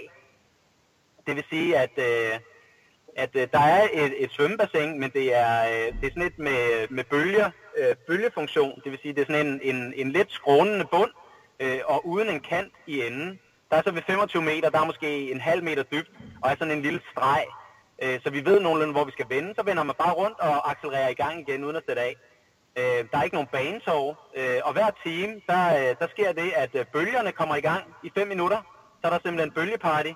Det 1.27 1.35
vil 1.35 1.43
sige, 1.49 1.77
at, 1.77 1.91
øh, 1.97 2.39
at 3.15 3.29
øh, 3.33 3.47
der 3.51 3.59
er 3.59 3.87
et, 3.93 4.23
et 4.23 4.31
svømmebassin, 4.31 4.99
men 4.99 5.09
det 5.09 5.35
er, 5.35 5.63
øh, 5.63 6.01
det 6.01 6.07
er 6.07 6.11
sådan 6.11 6.23
et 6.31 6.39
med, 6.39 6.87
med 6.89 7.03
bølger, 7.03 7.49
øh, 7.77 7.95
bølgefunktion. 8.07 8.81
Det 8.83 8.91
vil 8.91 8.99
sige, 9.01 9.13
det 9.13 9.21
er 9.21 9.33
sådan 9.33 9.47
en, 9.47 9.75
en, 9.75 9.93
en 9.95 10.11
let 10.11 10.31
skrånende 10.31 10.85
bund, 10.91 11.11
øh, 11.59 11.79
og 11.85 12.07
uden 12.07 12.29
en 12.29 12.39
kant 12.39 12.73
i 12.87 13.01
enden. 13.01 13.39
Der 13.69 13.77
er 13.77 13.81
så 13.81 13.91
ved 13.91 14.01
25 14.07 14.41
meter, 14.41 14.69
der 14.69 14.79
er 14.79 14.85
måske 14.85 15.31
en 15.31 15.41
halv 15.41 15.63
meter 15.63 15.83
dybt, 15.83 16.11
og 16.41 16.51
er 16.51 16.55
sådan 16.55 16.77
en 16.77 16.81
lille 16.81 17.01
streg. 17.11 17.45
Øh, 18.03 18.19
så 18.23 18.29
vi 18.29 18.45
ved 18.45 18.59
nogenlunde, 18.59 18.93
hvor 18.93 19.05
vi 19.05 19.11
skal 19.11 19.29
vende. 19.29 19.53
Så 19.55 19.63
vender 19.63 19.83
man 19.83 19.95
bare 19.95 20.13
rundt 20.13 20.39
og 20.39 20.71
accelererer 20.71 21.09
i 21.09 21.13
gang 21.13 21.39
igen, 21.39 21.63
uden 21.63 21.75
at 21.75 21.83
sætte 21.87 22.01
af. 22.01 22.15
Øh, 22.79 23.01
der 23.11 23.17
er 23.17 23.23
ikke 23.23 23.35
nogen 23.35 23.53
banesov, 23.57 24.17
øh, 24.37 24.59
og 24.63 24.73
hver 24.73 24.89
time, 25.05 25.33
der, 25.49 25.63
øh, 25.79 25.95
der 25.99 26.07
sker 26.13 26.31
det, 26.31 26.51
at 26.55 26.69
øh, 26.73 26.85
bølgerne 26.93 27.31
kommer 27.31 27.55
i 27.55 27.61
gang 27.61 27.83
i 28.03 28.11
5 28.15 28.27
minutter. 28.27 28.61
Så 29.01 29.07
er 29.07 29.11
der 29.11 29.19
simpelthen 29.23 29.51
bølgeparty, 29.51 30.13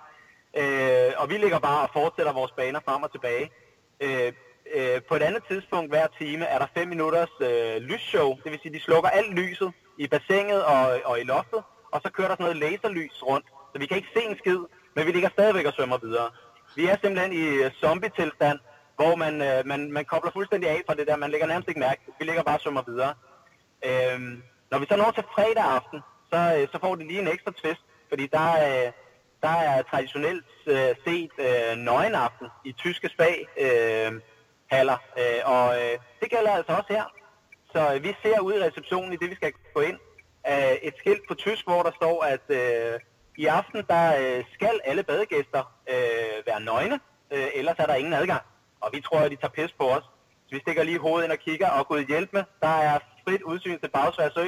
øh, 0.58 1.12
og 1.18 1.30
vi 1.30 1.38
ligger 1.38 1.60
bare 1.60 1.82
og 1.82 1.89
fortsætter 1.94 2.34
vores 2.34 2.52
baner 2.52 2.80
frem 2.86 3.04
og 3.04 3.12
tilbage. 3.12 3.52
Øh, 4.00 4.34
øh, 4.76 5.02
på 5.10 5.15
et 5.15 5.22
andet 5.22 5.44
tidspunkt 5.50 5.91
hver 5.91 6.08
time 6.20 6.46
er 6.46 6.60
der 6.60 6.68
5 6.74 6.88
minutters 6.88 7.34
øh, 7.41 7.78
lysshow, 7.89 8.30
det 8.44 8.52
vil 8.52 8.60
sige, 8.62 8.74
de 8.74 8.80
slukker 8.88 9.10
alt 9.10 9.34
lyset 9.34 9.72
i 9.98 10.08
bassinet 10.08 10.63
og, 10.63 11.00
og 11.06 11.20
i 11.20 11.24
loftet, 11.24 11.63
og 11.94 12.02
så 12.04 12.10
kører 12.12 12.28
der 12.28 12.36
sådan 12.36 12.46
noget 12.46 12.63
laserlys 12.63 13.24
rundt, 13.24 13.46
så 13.72 13.80
vi 13.80 13.86
kan 13.86 13.98
ikke 13.98 14.15
se 14.15 14.24
en 14.24 14.38
skid, 14.38 14.60
men 14.96 15.06
vi 15.08 15.12
ligger 15.12 15.30
stadigvæk 15.30 15.65
og 15.65 15.74
svømmer 15.74 15.98
videre. 15.98 16.30
Vi 16.76 16.86
er 16.86 16.98
simpelthen 17.02 17.34
i 17.34 17.46
øh, 17.63 17.72
zombie-tilstand, 17.72 18.60
hvor 18.95 19.15
man, 19.15 19.41
øh, 19.41 19.65
man, 19.65 19.91
man 19.91 20.05
kobler 20.05 20.31
fuldstændig 20.31 20.69
af 20.69 20.81
fra 20.88 20.95
det 20.95 21.08
der. 21.08 21.15
Man 21.15 21.31
lægger 21.31 21.47
nærmest 21.47 21.69
ikke 21.69 21.79
mærke. 21.79 22.01
Vi 22.19 22.25
ligger 22.25 22.43
bare 22.43 22.55
og 22.55 22.62
svømmer 22.62 22.84
videre. 22.88 23.13
Øh, 23.86 24.19
når 24.71 24.79
vi 24.79 24.86
så 24.89 24.95
når 24.95 25.12
til 25.12 25.23
fredag 25.36 25.63
aften, 25.77 25.99
så, 26.31 26.39
øh, 26.58 26.67
så 26.71 26.77
får 26.79 26.95
det 26.95 27.08
lige 27.08 27.21
en 27.21 27.27
ekstra 27.27 27.51
twist, 27.51 27.81
fordi 28.10 28.27
der, 28.27 28.51
øh, 28.67 28.91
der 29.41 29.55
er 29.71 29.81
traditionelt 29.81 30.45
øh, 30.67 30.95
set 31.05 31.31
øh, 31.47 31.77
nøgenaften 31.77 32.47
i 32.65 32.71
tyske 32.71 33.10
spag 33.10 33.47
øh, 33.65 34.21
haller, 34.71 34.97
øh, 35.21 35.41
og 35.45 35.65
øh, 35.81 35.97
det 36.21 36.29
gælder 36.29 36.51
altså 36.51 36.71
også 36.71 36.93
her. 36.93 37.05
Så 37.73 37.93
øh, 37.93 38.03
vi 38.03 38.15
ser 38.23 38.39
ud 38.39 38.53
i 38.53 38.63
receptionen 38.63 39.13
i 39.13 39.15
det, 39.15 39.29
vi 39.29 39.36
skal 39.36 39.53
gå 39.73 39.81
ind, 39.81 39.99
øh, 40.47 40.75
et 40.88 40.93
skilt 40.97 41.27
på 41.27 41.34
tysk, 41.34 41.63
hvor 41.65 41.84
der 41.84 41.91
står, 41.95 42.23
at 42.23 42.45
øh, 42.49 42.99
i 43.38 43.45
aften 43.45 43.84
der 43.89 44.05
øh, 44.21 44.43
skal 44.53 44.79
alle 44.86 45.03
badegæster 45.03 45.63
øh, 45.89 46.47
være 46.47 46.62
nøgne, 46.62 46.99
øh, 47.31 47.47
ellers 47.53 47.75
er 47.79 47.86
der 47.86 47.95
ingen 47.95 48.13
adgang 48.13 48.41
og 48.86 48.89
vi 48.93 49.02
tror, 49.02 49.19
at 49.19 49.32
de 49.32 49.36
tager 49.36 49.58
pis 49.58 49.71
på 49.80 49.86
os. 49.95 50.06
Så 50.45 50.52
vi 50.56 50.60
stikker 50.60 50.84
lige 50.84 51.00
hovedet 51.00 51.26
ind 51.26 51.32
og 51.32 51.39
kigger, 51.48 51.69
og 51.78 51.88
gud 51.88 52.02
hjælp 52.12 52.30
med, 52.34 52.43
der 52.62 52.76
er 52.89 53.00
frit 53.24 53.41
udsyn 53.41 53.80
til 53.80 53.89
Bagsvær 53.95 54.30
Sø. 54.38 54.45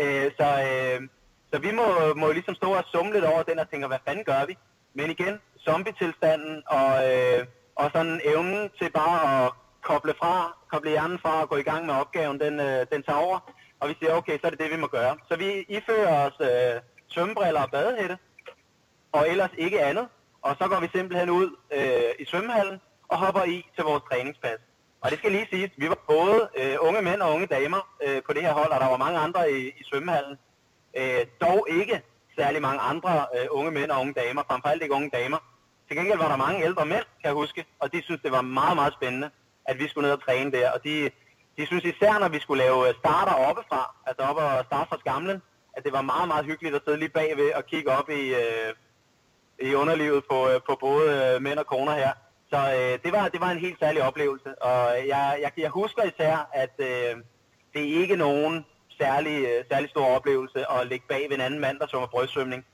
Øh, 0.00 0.30
så, 0.38 0.48
øh, 0.68 1.08
så 1.52 1.56
vi 1.66 1.70
må, 1.78 1.86
må 2.22 2.32
ligesom 2.32 2.54
stå 2.54 2.70
og 2.80 2.84
summe 2.92 3.12
lidt 3.12 3.24
over 3.24 3.42
den 3.42 3.58
og 3.58 3.70
tænke, 3.70 3.86
hvad 3.86 4.04
fanden 4.06 4.24
gør 4.24 4.46
vi? 4.46 4.54
Men 4.94 5.10
igen, 5.10 5.34
zombie-tilstanden 5.64 6.62
og, 6.66 6.90
øh, 7.10 7.46
og 7.76 7.90
sådan 7.94 8.20
evnen 8.24 8.70
til 8.78 8.90
bare 8.90 9.18
at 9.36 9.52
koble 9.82 10.14
fra, 10.20 10.56
koble 10.72 10.90
hjernen 10.90 11.18
fra 11.18 11.42
og 11.42 11.48
gå 11.48 11.56
i 11.56 11.68
gang 11.70 11.86
med 11.86 11.94
opgaven, 11.94 12.40
den, 12.40 12.60
øh, 12.60 12.86
den 12.92 13.02
tager 13.02 13.18
over. 13.26 13.38
Og 13.80 13.88
vi 13.88 13.94
siger, 13.98 14.14
okay, 14.14 14.38
så 14.38 14.46
er 14.46 14.50
det 14.50 14.58
det, 14.58 14.70
vi 14.70 14.76
må 14.76 14.86
gøre. 14.86 15.16
Så 15.28 15.36
vi 15.36 15.48
ifører 15.68 16.26
os 16.26 16.36
øh, 16.40 16.80
svømmebriller 17.08 17.62
og 17.62 17.70
badehætte, 17.70 18.18
og 19.12 19.28
ellers 19.28 19.50
ikke 19.58 19.82
andet. 19.82 20.06
Og 20.42 20.56
så 20.60 20.68
går 20.68 20.80
vi 20.80 20.88
simpelthen 20.94 21.30
ud 21.30 21.56
øh, 21.76 22.12
i 22.18 22.24
svømmehallen, 22.24 22.80
og 23.08 23.18
hopper 23.18 23.44
i 23.44 23.66
til 23.74 23.84
vores 23.84 24.02
træningspas. 24.10 24.58
Og 25.00 25.10
det 25.10 25.18
skal 25.18 25.32
lige 25.32 25.46
siges, 25.50 25.70
vi 25.76 25.88
var 25.88 25.98
både 26.08 26.48
øh, 26.60 26.76
unge 26.80 27.02
mænd 27.02 27.22
og 27.22 27.34
unge 27.34 27.46
damer 27.46 27.80
øh, 28.06 28.22
på 28.26 28.32
det 28.32 28.42
her 28.42 28.52
hold, 28.52 28.72
og 28.72 28.80
der 28.80 28.88
var 28.88 28.96
mange 28.96 29.18
andre 29.18 29.52
i, 29.52 29.68
i 29.68 29.84
svømmehallen. 29.84 30.38
Øh, 30.96 31.26
dog 31.40 31.66
ikke 31.70 32.02
særlig 32.38 32.62
mange 32.62 32.80
andre 32.80 33.26
øh, 33.36 33.46
unge 33.50 33.70
mænd 33.70 33.90
og 33.90 34.00
unge 34.00 34.12
damer, 34.12 34.42
frem 34.48 34.60
for 34.62 34.68
alt 34.68 34.82
ikke 34.82 34.94
unge 34.94 35.10
damer. 35.10 35.38
Til 35.88 35.96
gengæld 35.96 36.18
var 36.18 36.28
der 36.28 36.36
mange 36.36 36.64
ældre 36.64 36.86
mænd, 36.86 37.04
kan 37.20 37.28
jeg 37.30 37.32
huske, 37.32 37.64
og 37.78 37.92
de 37.92 38.02
synes 38.02 38.20
det 38.22 38.32
var 38.32 38.40
meget, 38.40 38.76
meget 38.76 38.92
spændende, 38.92 39.30
at 39.64 39.78
vi 39.78 39.88
skulle 39.88 40.06
ned 40.06 40.16
og 40.16 40.24
træne 40.24 40.52
der. 40.52 40.70
Og 40.70 40.84
de, 40.84 41.10
de 41.56 41.66
synes 41.66 41.84
især, 41.84 42.18
når 42.18 42.28
vi 42.28 42.40
skulle 42.40 42.62
lave 42.64 42.88
øh, 42.88 42.94
starter 42.94 43.32
oppefra, 43.32 43.94
altså 44.06 44.22
op 44.22 44.36
og 44.36 44.64
starte 44.64 44.88
fra 44.88 44.98
skamlen, 44.98 45.42
at 45.76 45.84
det 45.84 45.92
var 45.92 46.02
meget, 46.02 46.28
meget 46.28 46.44
hyggeligt 46.44 46.74
at 46.74 46.82
sidde 46.84 46.98
lige 46.98 47.08
bagved 47.08 47.52
og 47.52 47.66
kigge 47.66 47.90
op 47.90 48.10
i, 48.10 48.34
øh, 48.34 48.70
i 49.58 49.74
underlivet 49.74 50.24
på, 50.30 50.48
øh, 50.48 50.60
på 50.68 50.76
både 50.80 51.34
øh, 51.34 51.42
mænd 51.42 51.58
og 51.58 51.66
koner 51.66 51.94
her. 51.94 52.12
Så 52.52 52.60
øh, 52.78 52.98
det, 53.04 53.12
var, 53.12 53.28
det 53.28 53.40
var 53.40 53.50
en 53.50 53.58
helt 53.58 53.78
særlig 53.78 54.02
oplevelse, 54.02 54.62
og 54.62 54.78
jeg, 55.08 55.38
jeg, 55.42 55.50
jeg 55.56 55.70
husker 55.70 56.02
især, 56.02 56.48
at 56.52 56.74
øh, 56.78 57.12
det 57.74 57.82
er 57.82 58.00
ikke 58.02 58.16
nogen 58.16 58.66
særlig, 59.00 59.36
øh, 59.50 59.64
særlig 59.72 59.90
stor 59.90 60.06
oplevelse 60.16 60.70
at 60.70 60.86
ligge 60.86 61.06
bag 61.08 61.26
ved 61.28 61.36
en 61.36 61.40
anden 61.46 61.60
mand, 61.60 61.78
der 61.78 61.86
svømmer 61.86 62.08
brystsvømning. 62.08 62.64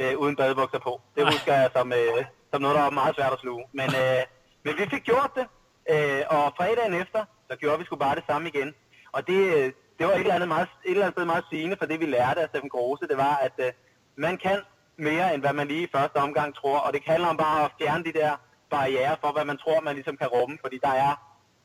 øh, 0.00 0.18
uden 0.18 0.36
badebukser 0.36 0.78
på. 0.78 1.00
Det 1.16 1.32
husker 1.32 1.54
jeg 1.54 1.70
som, 1.76 1.92
øh, 1.92 2.24
som 2.52 2.62
noget, 2.62 2.76
der 2.76 2.82
var 2.82 2.90
meget 2.90 3.16
svært 3.16 3.32
at 3.32 3.38
sluge. 3.38 3.64
Men, 3.72 3.88
øh, 4.02 4.22
men 4.64 4.74
vi 4.78 4.84
fik 4.90 5.04
gjort 5.04 5.30
det, 5.38 5.46
øh, 5.92 6.22
og 6.36 6.52
fredagen 6.56 6.94
efter, 6.94 7.24
så 7.50 7.56
gjorde 7.56 7.78
vi 7.78 7.84
sgu 7.84 7.96
bare 7.96 8.14
det 8.14 8.24
samme 8.30 8.48
igen. 8.48 8.74
Og 9.12 9.26
det, 9.26 9.40
øh, 9.56 9.72
det 9.98 10.06
var 10.06 10.12
et 10.12 10.20
eller, 10.20 10.34
andet 10.34 10.48
meget, 10.48 10.68
et 10.84 10.90
eller 10.90 11.02
andet 11.02 11.16
sted 11.16 11.24
meget 11.24 11.44
sigende 11.50 11.76
for 11.78 11.86
det, 11.86 12.00
vi 12.00 12.06
lærte 12.06 12.40
af 12.40 12.48
Steffen 12.48 12.70
Grose. 12.70 13.08
Det 13.08 13.16
var, 13.16 13.36
at 13.36 13.56
øh, 13.58 13.72
man 14.16 14.36
kan 14.38 14.58
mere, 14.96 15.34
end 15.34 15.42
hvad 15.42 15.52
man 15.52 15.68
lige 15.68 15.82
i 15.82 15.92
første 15.96 16.16
omgang 16.16 16.54
tror. 16.54 16.78
Og 16.78 16.92
det 16.92 17.02
handler 17.06 17.28
om 17.28 17.36
bare 17.36 17.64
at 17.64 17.70
fjerne 17.80 18.04
de 18.04 18.12
der 18.12 18.32
barriere 18.76 19.14
for, 19.22 19.30
hvad 19.36 19.44
man 19.50 19.58
tror, 19.62 19.80
man 19.80 19.94
ligesom 19.94 20.16
kan 20.16 20.28
rumme. 20.36 20.58
Fordi 20.64 20.76
der 20.86 20.94
er 21.06 21.12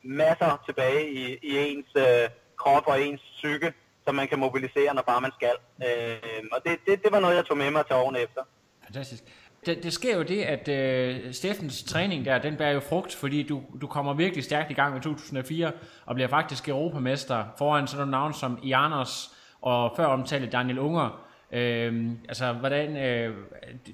masser 0.02 0.62
tilbage 0.66 1.02
i, 1.20 1.22
i 1.50 1.50
ens 1.68 1.90
øh, 1.96 2.24
krop 2.62 2.86
og 2.86 2.96
ens 3.06 3.22
psyke, 3.36 3.72
som 4.04 4.14
man 4.14 4.28
kan 4.28 4.38
mobilisere, 4.38 4.94
når 4.94 5.02
bare 5.02 5.20
man 5.20 5.32
skal. 5.38 5.56
Øh, 5.86 6.42
og 6.52 6.58
det, 6.64 6.72
det, 6.86 6.94
det 7.04 7.12
var 7.12 7.20
noget, 7.20 7.36
jeg 7.36 7.44
tog 7.44 7.56
med 7.56 7.70
mig 7.70 7.86
til 7.86 7.94
årene 7.94 8.18
efter. 8.26 8.42
Fantastisk. 8.84 9.22
Det, 9.66 9.82
det 9.82 9.92
sker 9.92 10.16
jo 10.16 10.22
det, 10.22 10.42
at 10.42 10.68
øh, 10.68 11.32
Steffens 11.34 11.82
træning 11.82 12.24
der, 12.24 12.38
den 12.38 12.56
bærer 12.56 12.72
jo 12.72 12.80
frugt, 12.80 13.14
fordi 13.14 13.42
du, 13.42 13.62
du 13.80 13.86
kommer 13.86 14.14
virkelig 14.14 14.44
stærkt 14.44 14.70
i 14.70 14.74
gang 14.74 14.96
i 14.96 15.00
2004, 15.00 15.72
og 16.06 16.14
bliver 16.14 16.28
faktisk 16.28 16.68
europamester 16.68 17.44
foran 17.58 17.86
sådan 17.86 17.98
nogle 17.98 18.10
navne 18.10 18.34
som 18.34 18.58
Janos 18.64 19.30
og 19.60 19.92
før 19.96 20.06
omtalte 20.06 20.46
Daniel 20.46 20.78
Unger. 20.78 21.27
Øh, 21.52 22.10
altså, 22.28 22.52
hvordan, 22.52 22.96
øh, 22.96 23.34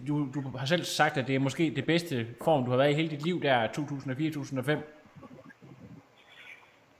du, 0.08 0.28
du 0.34 0.56
har 0.56 0.66
selv 0.66 0.84
sagt, 0.84 1.16
at 1.16 1.26
det 1.26 1.34
er 1.34 1.38
måske 1.38 1.72
det 1.76 1.86
bedste 1.86 2.26
form, 2.44 2.64
du 2.64 2.70
har 2.70 2.76
været 2.76 2.90
i 2.90 2.94
hele 2.94 3.10
dit 3.10 3.22
liv 3.22 3.42
der, 3.42 3.68
2004-2005. 3.68 4.70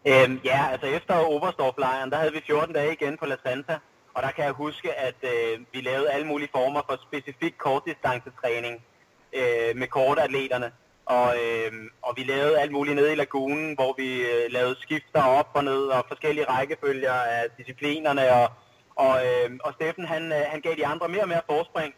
Øhm, 0.07 0.41
ja, 0.45 0.69
altså 0.73 0.87
efter 0.87 1.15
Oberstdorf-lejren, 1.15 2.11
der 2.11 2.17
havde 2.17 2.33
vi 2.33 2.41
14 2.47 2.75
dage 2.75 2.93
igen 2.93 3.17
på 3.17 3.27
La 3.27 3.37
Santa, 3.47 3.79
og 4.15 4.23
der 4.23 4.31
kan 4.31 4.45
jeg 4.45 4.53
huske, 4.53 4.95
at 4.95 5.15
øh, 5.23 5.61
vi 5.73 5.81
lavede 5.81 6.11
alle 6.11 6.27
mulige 6.27 6.49
former 6.53 6.83
for 6.89 6.99
specifik 7.09 7.55
kortdistancetræning 7.59 8.85
øh, 9.33 9.77
med 9.77 9.87
kortatleterne. 9.87 10.73
Og, 11.07 11.35
øh, 11.43 11.73
og 12.03 12.15
vi 12.17 12.23
lavede 12.23 12.61
alt 12.61 12.73
muligt 12.73 12.97
nede 12.97 13.13
i 13.13 13.17
lagunen, 13.17 13.75
hvor 13.75 13.95
vi 13.99 14.21
øh, 14.21 14.53
lavede 14.53 14.77
skifter 14.81 15.23
op 15.23 15.51
og 15.55 15.65
ned 15.65 15.83
og 15.87 16.05
forskellige 16.09 16.49
rækkefølger 16.49 17.13
af 17.13 17.47
disciplinerne. 17.59 18.33
Og, 18.33 18.49
og, 18.97 19.15
øh, 19.27 19.51
og 19.65 19.73
Steffen 19.75 20.05
han, 20.05 20.33
øh, 20.33 20.45
han 20.53 20.61
gav 20.61 20.75
de 20.77 20.87
andre 20.87 21.09
mere 21.09 21.23
og 21.23 21.29
mere 21.29 21.49
forspring 21.51 21.95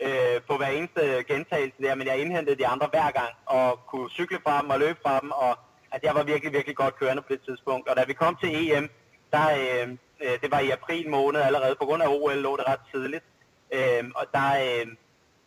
øh, 0.00 0.40
på 0.48 0.56
hver 0.56 0.66
eneste 0.66 1.24
gentagelse 1.28 1.82
der, 1.82 1.94
men 1.94 2.06
jeg 2.06 2.18
indhentede 2.18 2.58
de 2.58 2.66
andre 2.66 2.86
hver 2.90 3.10
gang 3.10 3.32
og 3.46 3.80
kunne 3.86 4.10
cykle 4.10 4.38
fra 4.44 4.62
dem 4.62 4.70
og 4.70 4.78
løbe 4.78 4.98
fra 5.02 5.20
dem. 5.20 5.30
Og 5.30 5.58
at 5.92 6.02
jeg 6.04 6.14
var 6.14 6.22
virkelig, 6.22 6.52
virkelig 6.52 6.76
godt 6.76 6.96
kørende 6.96 7.22
på 7.22 7.28
det 7.30 7.40
tidspunkt. 7.48 7.88
Og 7.88 7.96
da 7.96 8.04
vi 8.04 8.12
kom 8.12 8.36
til 8.42 8.50
EM, 8.72 8.90
der, 9.32 9.46
øh, 9.60 9.88
øh, 10.24 10.40
det 10.42 10.50
var 10.50 10.60
i 10.60 10.70
april 10.70 11.10
måned 11.10 11.40
allerede, 11.40 11.74
på 11.80 11.84
grund 11.84 12.02
af 12.02 12.08
OL 12.08 12.36
lå 12.36 12.56
det 12.56 12.68
ret 12.68 12.80
tidligt. 12.92 13.24
Øh, 13.72 14.04
og 14.14 14.24
der, 14.34 14.50
øh, 14.64 14.86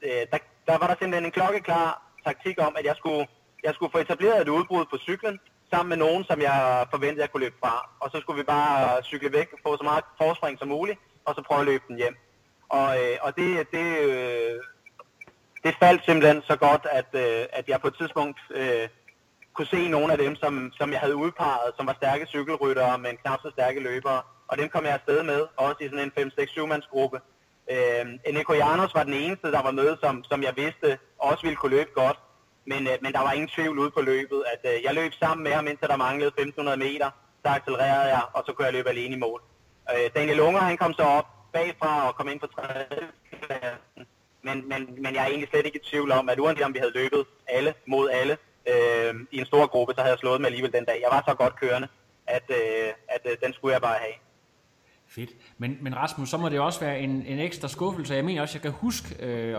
øh, 0.08 0.24
der, 0.32 0.38
der 0.67 0.78
var 0.78 0.88
der 0.88 0.96
simpelthen 1.00 1.26
en 1.26 1.32
klokkeklar 1.32 2.02
taktik 2.26 2.58
om, 2.62 2.76
at 2.80 2.86
jeg 2.86 2.96
skulle, 2.96 3.28
jeg 3.63 3.74
skulle 3.74 3.91
få 3.91 3.98
etableret 3.98 4.41
et 4.41 4.50
udbrud 4.50 4.86
på 4.86 4.98
cyklen, 4.98 5.39
sammen 5.74 5.90
med 5.94 6.00
nogen, 6.06 6.24
som 6.30 6.38
jeg 6.48 6.58
forventede, 6.94 7.22
jeg 7.22 7.32
kunne 7.32 7.46
løbe 7.46 7.62
fra. 7.64 7.74
Og 8.02 8.08
så 8.12 8.18
skulle 8.22 8.40
vi 8.42 8.48
bare 8.56 9.04
cykle 9.04 9.32
væk, 9.38 9.50
få 9.66 9.70
så 9.78 9.84
meget 9.84 10.04
forspring 10.22 10.56
som 10.60 10.68
muligt, 10.68 11.00
og 11.26 11.32
så 11.36 11.42
prøve 11.48 11.62
at 11.64 11.70
løbe 11.72 11.84
den 11.88 11.98
hjem. 12.02 12.16
Og, 12.70 12.90
øh, 13.02 13.16
og 13.26 13.30
det, 13.38 13.48
det, 13.76 13.88
øh, 14.10 14.56
det 15.64 15.74
faldt 15.84 16.06
simpelthen 16.06 16.42
så 16.50 16.56
godt, 16.56 16.84
at, 17.00 17.10
øh, 17.24 17.46
at 17.60 17.66
jeg 17.70 17.82
på 17.82 17.88
et 17.88 17.98
tidspunkt 18.00 18.40
øh, 18.60 18.88
kunne 19.56 19.74
se 19.76 19.82
nogle 19.96 20.12
af 20.14 20.18
dem, 20.18 20.36
som, 20.36 20.54
som 20.80 20.92
jeg 20.92 21.00
havde 21.00 21.16
udpeget, 21.16 21.72
som 21.78 21.88
var 21.88 21.96
stærke 22.02 22.26
cykelryttere, 22.26 22.98
men 22.98 23.18
knap 23.22 23.40
så 23.42 23.50
stærke 23.58 23.80
løbere. 23.80 24.22
Og 24.48 24.58
dem 24.58 24.70
kom 24.70 24.84
jeg 24.86 24.94
afsted 24.94 25.24
med, 25.24 25.42
også 25.58 25.80
i 25.82 25.90
sådan 25.90 26.06
en 26.06 26.32
5-6-7-mandsgruppe. 26.40 27.20
Øh, 27.72 28.34
Nico 28.34 28.54
Janos 28.54 28.96
var 28.96 29.04
den 29.04 29.14
eneste, 29.14 29.52
der 29.52 29.62
var 29.62 29.72
med, 29.72 29.98
som, 30.04 30.24
som 30.24 30.44
jeg 30.44 30.54
vidste 30.56 30.98
også 31.20 31.42
ville 31.44 31.56
kunne 31.56 31.76
løbe 31.78 31.90
godt. 31.96 32.20
Men, 32.65 32.88
øh, 32.88 32.97
men 33.02 33.13
der 33.13 33.19
var 33.19 33.32
ingen 33.32 33.49
tvivl 33.56 33.80
ude 33.80 33.91
på 33.91 34.02
løbet, 34.02 34.43
at 34.54 34.71
øh, 34.71 34.84
jeg 34.84 34.93
løb 34.93 35.13
sammen 35.13 35.43
med 35.43 35.52
ham, 35.52 35.67
indtil 35.67 35.88
der 35.88 35.97
manglede 35.97 36.28
1500 36.28 36.78
meter. 36.78 37.10
Så 37.45 37.47
accelererede 37.58 38.10
jeg, 38.15 38.23
og 38.34 38.43
så 38.45 38.54
kunne 38.54 38.65
jeg 38.65 38.73
løbe 38.73 38.89
alene 38.89 39.15
i 39.15 39.19
mål. 39.19 39.41
Øh, 39.93 40.10
Daniel 40.15 40.39
Unger, 40.39 40.62
han 40.62 40.78
kom 40.78 40.93
så 40.93 41.04
op 41.04 41.28
bagfra 41.54 42.08
og 42.08 42.15
kom 42.15 42.28
ind 42.30 42.39
på 42.39 42.47
tredje 42.47 42.88
men, 44.43 44.69
men, 44.69 44.82
men 45.04 45.15
jeg 45.15 45.21
er 45.23 45.28
egentlig 45.28 45.49
slet 45.49 45.65
ikke 45.65 45.80
i 45.84 45.89
tvivl 45.89 46.12
om, 46.12 46.30
at 46.30 46.39
uanset 46.39 46.65
om 46.65 46.73
vi 46.73 46.80
havde 46.80 46.93
løbet 46.93 47.26
alle 47.47 47.73
mod 47.88 48.10
alle 48.10 48.38
øh, 48.67 49.15
i 49.32 49.38
en 49.38 49.45
stor 49.45 49.67
gruppe, 49.67 49.93
så 49.93 50.02
havde 50.02 50.12
jeg 50.12 50.19
slået 50.19 50.41
med 50.41 50.47
alligevel 50.47 50.73
den 50.73 50.86
dag. 50.86 50.99
Jeg 51.02 51.10
var 51.12 51.23
så 51.28 51.36
godt 51.36 51.56
kørende, 51.56 51.88
at, 52.28 52.43
øh, 52.49 52.93
at 53.08 53.21
øh, 53.26 53.38
den 53.43 53.54
skulle 53.54 53.73
jeg 53.73 53.82
bare 53.82 53.97
have. 53.99 54.13
Fedt. 55.08 55.30
Men, 55.58 55.78
men 55.82 55.95
Rasmus, 55.95 56.30
så 56.30 56.38
må 56.38 56.49
det 56.49 56.60
også 56.60 56.80
være 56.80 56.99
en, 56.99 57.26
en 57.26 57.39
ekstra 57.39 57.67
skuffelse. 57.67 58.13
Jeg 58.13 58.26
mener 58.26 58.41
også, 58.41 58.56
jeg 58.58 58.62
kan 58.62 58.71
huske 58.71 59.15
øh, 59.19 59.58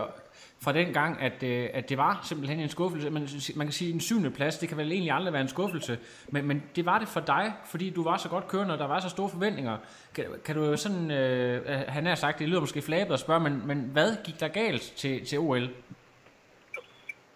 fra 0.65 0.71
den 0.71 0.93
gang, 0.93 1.21
at, 1.21 1.43
øh, 1.43 1.69
at 1.73 1.89
det 1.89 1.97
var 1.97 2.19
simpelthen 2.23 2.59
en 2.59 2.69
skuffelse. 2.69 3.09
Man, 3.09 3.27
man 3.55 3.67
kan 3.67 3.73
sige, 3.73 3.93
en 3.93 3.99
syvende 3.99 4.31
plads, 4.31 4.57
det 4.57 4.69
kan 4.69 4.77
vel 4.77 4.91
egentlig 4.91 5.11
aldrig 5.11 5.33
være 5.33 5.41
en 5.41 5.47
skuffelse. 5.47 5.99
Men, 6.27 6.45
men 6.45 6.63
det 6.75 6.85
var 6.85 6.99
det 6.99 7.07
for 7.07 7.19
dig, 7.19 7.53
fordi 7.65 7.89
du 7.89 8.03
var 8.03 8.17
så 8.17 8.29
godt 8.29 8.47
kørende, 8.47 8.73
og 8.73 8.79
der 8.79 8.87
var 8.87 8.99
så 8.99 9.09
store 9.09 9.29
forventninger. 9.29 9.77
Kan, 10.15 10.25
kan 10.45 10.55
du 10.55 10.77
sådan, 10.77 11.11
øh, 11.11 11.83
han 11.87 12.05
har 12.05 12.15
sagt, 12.15 12.39
det 12.39 12.49
lyder 12.49 12.59
måske 12.59 12.81
flabet 12.81 13.13
at 13.13 13.19
spørge, 13.19 13.39
men, 13.39 13.67
men 13.67 13.77
hvad 13.93 14.15
gik 14.23 14.39
der 14.39 14.47
galt 14.47 14.81
til, 14.81 15.25
til 15.25 15.39
OL? 15.39 15.69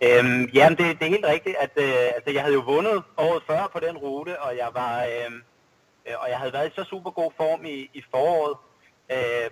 Øhm, 0.04 0.50
jamen, 0.54 0.78
det, 0.78 1.00
det 1.00 1.06
er 1.06 1.10
helt 1.10 1.26
rigtigt, 1.26 1.56
at 1.60 1.72
øh, 1.76 2.16
altså, 2.16 2.32
jeg 2.32 2.42
havde 2.42 2.54
jo 2.54 2.62
vundet 2.62 3.04
året 3.18 3.44
før 3.48 3.70
på 3.74 3.80
den 3.80 3.98
rute, 3.98 4.42
og 4.42 4.58
jeg 4.58 4.70
var... 4.74 5.04
Øhm, 5.04 5.44
øh, 6.08 6.14
og 6.20 6.30
jeg 6.30 6.38
havde 6.38 6.54
været 6.54 6.70
i 6.72 6.76
så 6.76 6.84
super 6.84 7.12
god 7.12 7.32
form 7.38 7.66
i, 7.66 7.90
i 7.94 8.04
foråret. 8.12 8.58
Øh, 9.12 9.50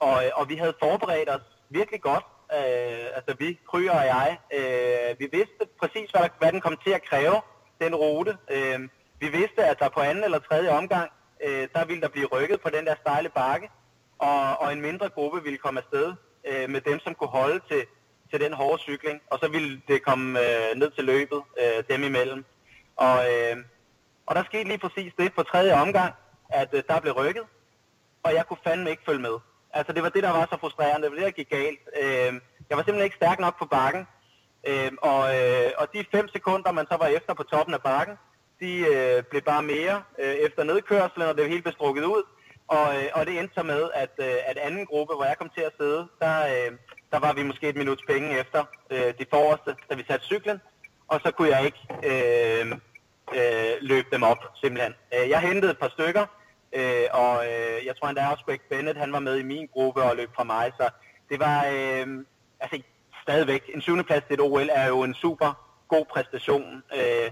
og, 0.00 0.22
og 0.34 0.48
vi 0.48 0.56
havde 0.56 0.74
forberedt 0.82 1.30
os 1.30 1.42
virkelig 1.68 2.00
godt. 2.00 2.24
Øh, 2.58 3.06
altså 3.16 3.34
vi, 3.38 3.58
Kryger 3.70 3.92
og 3.92 4.06
jeg, 4.06 4.38
øh, 4.58 5.20
vi 5.20 5.28
vidste 5.32 5.62
præcis, 5.80 6.10
hvad, 6.10 6.22
der, 6.22 6.28
hvad 6.38 6.52
den 6.52 6.60
kom 6.60 6.76
til 6.84 6.90
at 6.90 7.04
kræve, 7.10 7.40
den 7.80 7.94
rute. 7.94 8.36
Øh, 8.50 8.80
vi 9.20 9.28
vidste, 9.28 9.64
at 9.64 9.78
der 9.78 9.88
på 9.88 10.00
anden 10.00 10.24
eller 10.24 10.38
tredje 10.38 10.70
omgang, 10.70 11.10
øh, 11.44 11.68
der 11.74 11.84
ville 11.84 12.02
der 12.02 12.08
blive 12.08 12.26
rykket 12.26 12.60
på 12.60 12.70
den 12.70 12.86
der 12.86 12.94
stejle 13.00 13.28
bakke, 13.28 13.70
og, 14.18 14.60
og 14.60 14.72
en 14.72 14.80
mindre 14.80 15.08
gruppe 15.08 15.42
ville 15.42 15.58
komme 15.58 15.80
afsted 15.80 16.14
øh, 16.48 16.70
med 16.70 16.80
dem, 16.80 16.98
som 17.00 17.14
kunne 17.14 17.36
holde 17.40 17.60
til, 17.70 17.82
til 18.30 18.40
den 18.40 18.52
hårde 18.52 18.82
cykling, 18.82 19.20
og 19.30 19.38
så 19.42 19.48
ville 19.48 19.82
det 19.88 20.02
komme 20.02 20.40
øh, 20.40 20.76
ned 20.76 20.90
til 20.90 21.04
løbet 21.04 21.42
øh, 21.60 21.84
dem 21.90 22.02
imellem. 22.02 22.44
Og, 22.96 23.16
øh, 23.32 23.56
og 24.26 24.34
der 24.34 24.44
skete 24.44 24.68
lige 24.68 24.78
præcis 24.78 25.12
det 25.18 25.32
på 25.34 25.42
tredje 25.42 25.72
omgang, 25.74 26.14
at 26.48 26.68
øh, 26.72 26.82
der 26.88 27.00
blev 27.00 27.12
rykket, 27.12 27.44
og 28.22 28.34
jeg 28.34 28.46
kunne 28.46 28.64
fandme 28.66 28.90
ikke 28.90 29.02
følge 29.06 29.22
med. 29.22 29.36
Altså 29.72 29.92
det 29.92 30.02
var 30.02 30.08
det, 30.08 30.22
der 30.22 30.30
var 30.30 30.48
så 30.50 30.56
frustrerende, 30.60 31.02
det 31.02 31.10
var 31.10 31.16
det, 31.16 31.24
der 31.24 31.40
gik 31.40 31.50
galt. 31.50 31.80
Øh, 32.02 32.32
jeg 32.68 32.76
var 32.76 32.82
simpelthen 32.82 33.04
ikke 33.04 33.16
stærk 33.16 33.38
nok 33.40 33.58
på 33.58 33.64
bakken, 33.64 34.06
øh, 34.68 34.92
og, 35.02 35.22
øh, 35.38 35.70
og 35.78 35.86
de 35.94 36.04
fem 36.14 36.28
sekunder, 36.28 36.72
man 36.72 36.86
så 36.90 36.96
var 36.96 37.06
efter 37.06 37.34
på 37.34 37.42
toppen 37.42 37.74
af 37.74 37.82
bakken, 37.82 38.16
de 38.60 38.72
øh, 38.92 39.22
blev 39.30 39.42
bare 39.42 39.62
mere 39.62 40.02
øh, 40.18 40.34
efter 40.34 40.64
nedkørslen, 40.64 41.28
og 41.28 41.34
det 41.34 41.48
hele 41.48 41.62
helt 41.64 41.74
strukket 41.74 42.04
ud. 42.04 42.22
Og, 42.68 42.86
øh, 42.96 43.08
og 43.14 43.26
det 43.26 43.38
endte 43.38 43.54
så 43.54 43.62
med, 43.62 43.82
at, 43.94 44.14
øh, 44.18 44.34
at 44.46 44.58
anden 44.58 44.86
gruppe, 44.86 45.14
hvor 45.14 45.24
jeg 45.24 45.38
kom 45.38 45.50
til 45.56 45.60
at 45.60 45.72
sidde, 45.80 46.08
der, 46.20 46.36
øh, 46.52 46.70
der 47.12 47.18
var 47.18 47.32
vi 47.32 47.42
måske 47.42 47.68
et 47.68 47.76
minuts 47.76 48.02
penge 48.08 48.38
efter 48.38 48.64
øh, 48.90 49.14
de 49.18 49.26
forreste, 49.30 49.76
da 49.90 49.94
vi 49.94 50.04
satte 50.08 50.26
cyklen, 50.26 50.60
og 51.08 51.20
så 51.24 51.30
kunne 51.30 51.56
jeg 51.56 51.64
ikke 51.64 51.82
øh, 52.10 52.66
øh, 53.38 53.74
løbe 53.80 54.08
dem 54.12 54.22
op, 54.22 54.42
simpelthen. 54.62 54.94
Øh, 55.14 55.28
jeg 55.28 55.40
hentede 55.40 55.72
et 55.72 55.78
par 55.78 55.88
stykker, 55.88 56.26
øh, 56.72 57.06
og 57.12 57.44
øh, 57.46 57.86
jeg 57.86 57.96
tror 57.96 58.08
endda 58.08 58.26
også 58.26 58.44
Greg 58.44 58.60
Bennett, 58.70 58.98
han 58.98 59.12
var 59.12 59.20
med 59.20 59.36
i 59.38 59.42
min 59.42 59.66
gruppe 59.72 60.02
og 60.02 60.16
løb 60.16 60.30
fra 60.34 60.44
mig, 60.44 60.72
så 60.76 60.90
det 61.30 61.40
var, 61.40 61.66
øh, 61.72 62.06
altså 62.60 62.82
stadigvæk, 63.22 63.70
en 63.74 63.80
syvende 63.80 64.04
plads 64.04 64.24
til 64.24 64.34
et 64.34 64.40
OL 64.40 64.68
er 64.72 64.86
jo 64.86 65.02
en 65.02 65.14
super 65.14 65.50
god 65.88 66.04
præstation, 66.04 66.82
øh, 66.96 67.30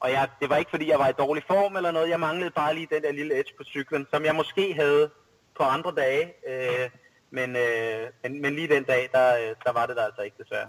og 0.00 0.10
jeg, 0.10 0.28
det 0.40 0.50
var 0.50 0.56
ikke 0.56 0.70
fordi, 0.70 0.88
jeg 0.90 0.98
var 0.98 1.08
i 1.08 1.12
dårlig 1.18 1.44
form 1.46 1.76
eller 1.76 1.90
noget, 1.90 2.08
jeg 2.08 2.20
manglede 2.20 2.50
bare 2.50 2.74
lige 2.74 2.88
den 2.94 3.02
der 3.02 3.12
lille 3.12 3.38
edge 3.38 3.54
på 3.56 3.64
cyklen, 3.64 4.06
som 4.12 4.24
jeg 4.24 4.34
måske 4.34 4.74
havde 4.74 5.10
på 5.56 5.62
andre 5.62 5.92
dage, 5.96 6.32
øh, 6.48 6.90
men, 7.30 7.56
øh, 7.56 8.06
men, 8.22 8.42
men 8.42 8.54
lige 8.54 8.68
den 8.68 8.84
dag, 8.84 9.08
der, 9.12 9.36
øh, 9.36 9.54
der 9.64 9.72
var 9.72 9.86
det 9.86 9.96
der 9.96 10.04
altså 10.04 10.22
ikke 10.22 10.36
desværre. 10.42 10.68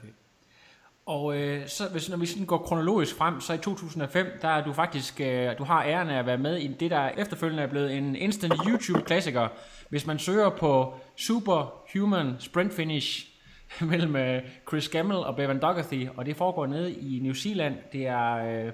Og 1.06 1.38
øh, 1.38 1.68
så, 1.68 1.84
hvis, 1.92 2.10
når 2.10 2.18
vi 2.18 2.26
sådan 2.26 2.46
går 2.46 2.58
kronologisk 2.58 3.16
frem, 3.16 3.42
så 3.42 3.54
i 3.54 3.58
2005, 3.58 4.28
der 4.42 4.48
er 4.48 4.64
du 4.64 4.74
faktisk, 4.74 5.22
øh, 5.22 5.58
du 5.58 5.64
har 5.64 5.84
æren 5.84 6.10
af 6.10 6.20
at 6.20 6.26
være 6.26 6.38
med 6.38 6.58
i 6.58 6.68
det, 6.68 6.92
der 6.92 7.10
efterfølgende 7.10 7.64
er 7.64 7.68
blevet 7.68 7.98
en 7.98 8.16
instant 8.16 8.54
YouTube-klassiker. 8.68 9.48
Hvis 9.90 10.08
man 10.08 10.20
søger 10.20 10.50
på 10.50 10.94
Superhuman 11.18 12.36
Sprint 12.40 12.74
Finish 12.74 13.28
mellem 13.92 14.16
øh, 14.16 14.42
Chris 14.68 14.90
Gammel 14.90 15.18
og 15.18 15.36
Bevan 15.36 15.60
Dougherty, 15.60 16.06
og 16.18 16.26
det 16.26 16.36
foregår 16.36 16.66
nede 16.66 16.94
i 16.94 17.20
New 17.20 17.34
Zealand. 17.34 17.76
Det 17.92 18.08
er 18.08 18.36
øh, 18.36 18.72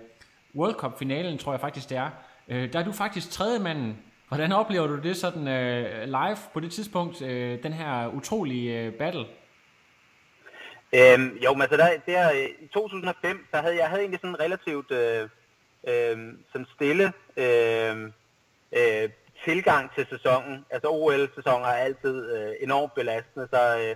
World 0.55 0.75
Cup-finalen, 0.75 1.37
tror 1.37 1.53
jeg 1.53 1.61
faktisk 1.61 1.89
det 1.89 1.97
er. 1.97 2.09
Øh, 2.47 2.73
der 2.73 2.79
er 2.79 2.83
du 2.83 2.91
faktisk 2.91 3.29
tredje 3.29 3.59
manden. 3.59 3.97
Hvordan 4.27 4.51
oplever 4.51 4.87
du 4.87 4.99
det 4.99 5.17
sådan 5.17 5.47
øh, 5.47 6.05
live 6.05 6.37
på 6.53 6.59
det 6.59 6.71
tidspunkt, 6.71 7.21
øh, 7.21 7.63
den 7.63 7.73
her 7.73 8.07
utrolige 8.07 8.79
øh, 8.79 8.93
battle? 8.93 9.25
Øhm, 10.93 11.37
jo, 11.43 11.53
men 11.53 11.61
altså 11.61 11.77
der, 11.77 11.89
der, 12.05 12.31
øh, 12.31 12.49
i 12.59 12.67
2005, 12.67 13.47
så 13.53 13.61
havde 13.61 13.77
jeg 13.77 13.87
havde 13.89 14.01
egentlig 14.01 14.19
sådan 14.19 14.29
en 14.29 14.39
relativt 14.39 14.91
øh, 14.91 15.29
øh, 15.87 16.17
sådan 16.51 16.67
stille 16.75 17.13
øh, 17.37 18.11
øh, 18.71 19.09
tilgang 19.45 19.91
til 19.95 20.07
sæsonen. 20.09 20.65
Altså 20.69 20.87
OL-sæsoner 20.89 21.65
er 21.65 21.83
altid 21.87 22.31
øh, 22.35 22.53
enormt 22.59 22.93
belastende, 22.95 23.47
så, 23.53 23.77
øh, 23.79 23.95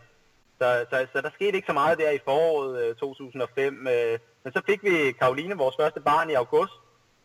Så, 0.61 0.85
så, 0.89 1.07
så 1.13 1.21
der 1.21 1.29
skete 1.33 1.55
ikke 1.55 1.65
så 1.65 1.73
meget 1.73 1.97
der 1.97 2.11
i 2.11 2.19
foråret 2.25 2.89
øh, 2.89 2.95
2005. 2.95 3.87
Øh, 3.87 4.19
men 4.43 4.53
så 4.53 4.61
fik 4.65 4.83
vi 4.83 5.11
Karoline, 5.11 5.55
vores 5.57 5.75
første 5.79 6.01
barn, 6.01 6.29
i 6.29 6.33
august. 6.33 6.73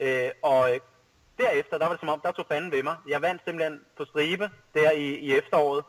Øh, 0.01 0.31
og 0.43 0.75
øh, 0.75 0.81
derefter, 1.39 1.79
der 1.79 1.87
var 1.87 1.93
det 1.93 2.01
som 2.01 2.09
om, 2.09 2.21
der 2.21 2.33
tog 2.33 2.47
fanden 2.49 2.73
ved 2.73 2.83
mig. 2.83 2.97
Jeg 3.09 3.23
vandt 3.23 3.43
simpelthen 3.45 3.81
på 3.97 4.05
stribe 4.05 4.51
der 4.75 4.91
i, 4.91 5.07
i 5.27 5.37
efteråret. 5.39 5.85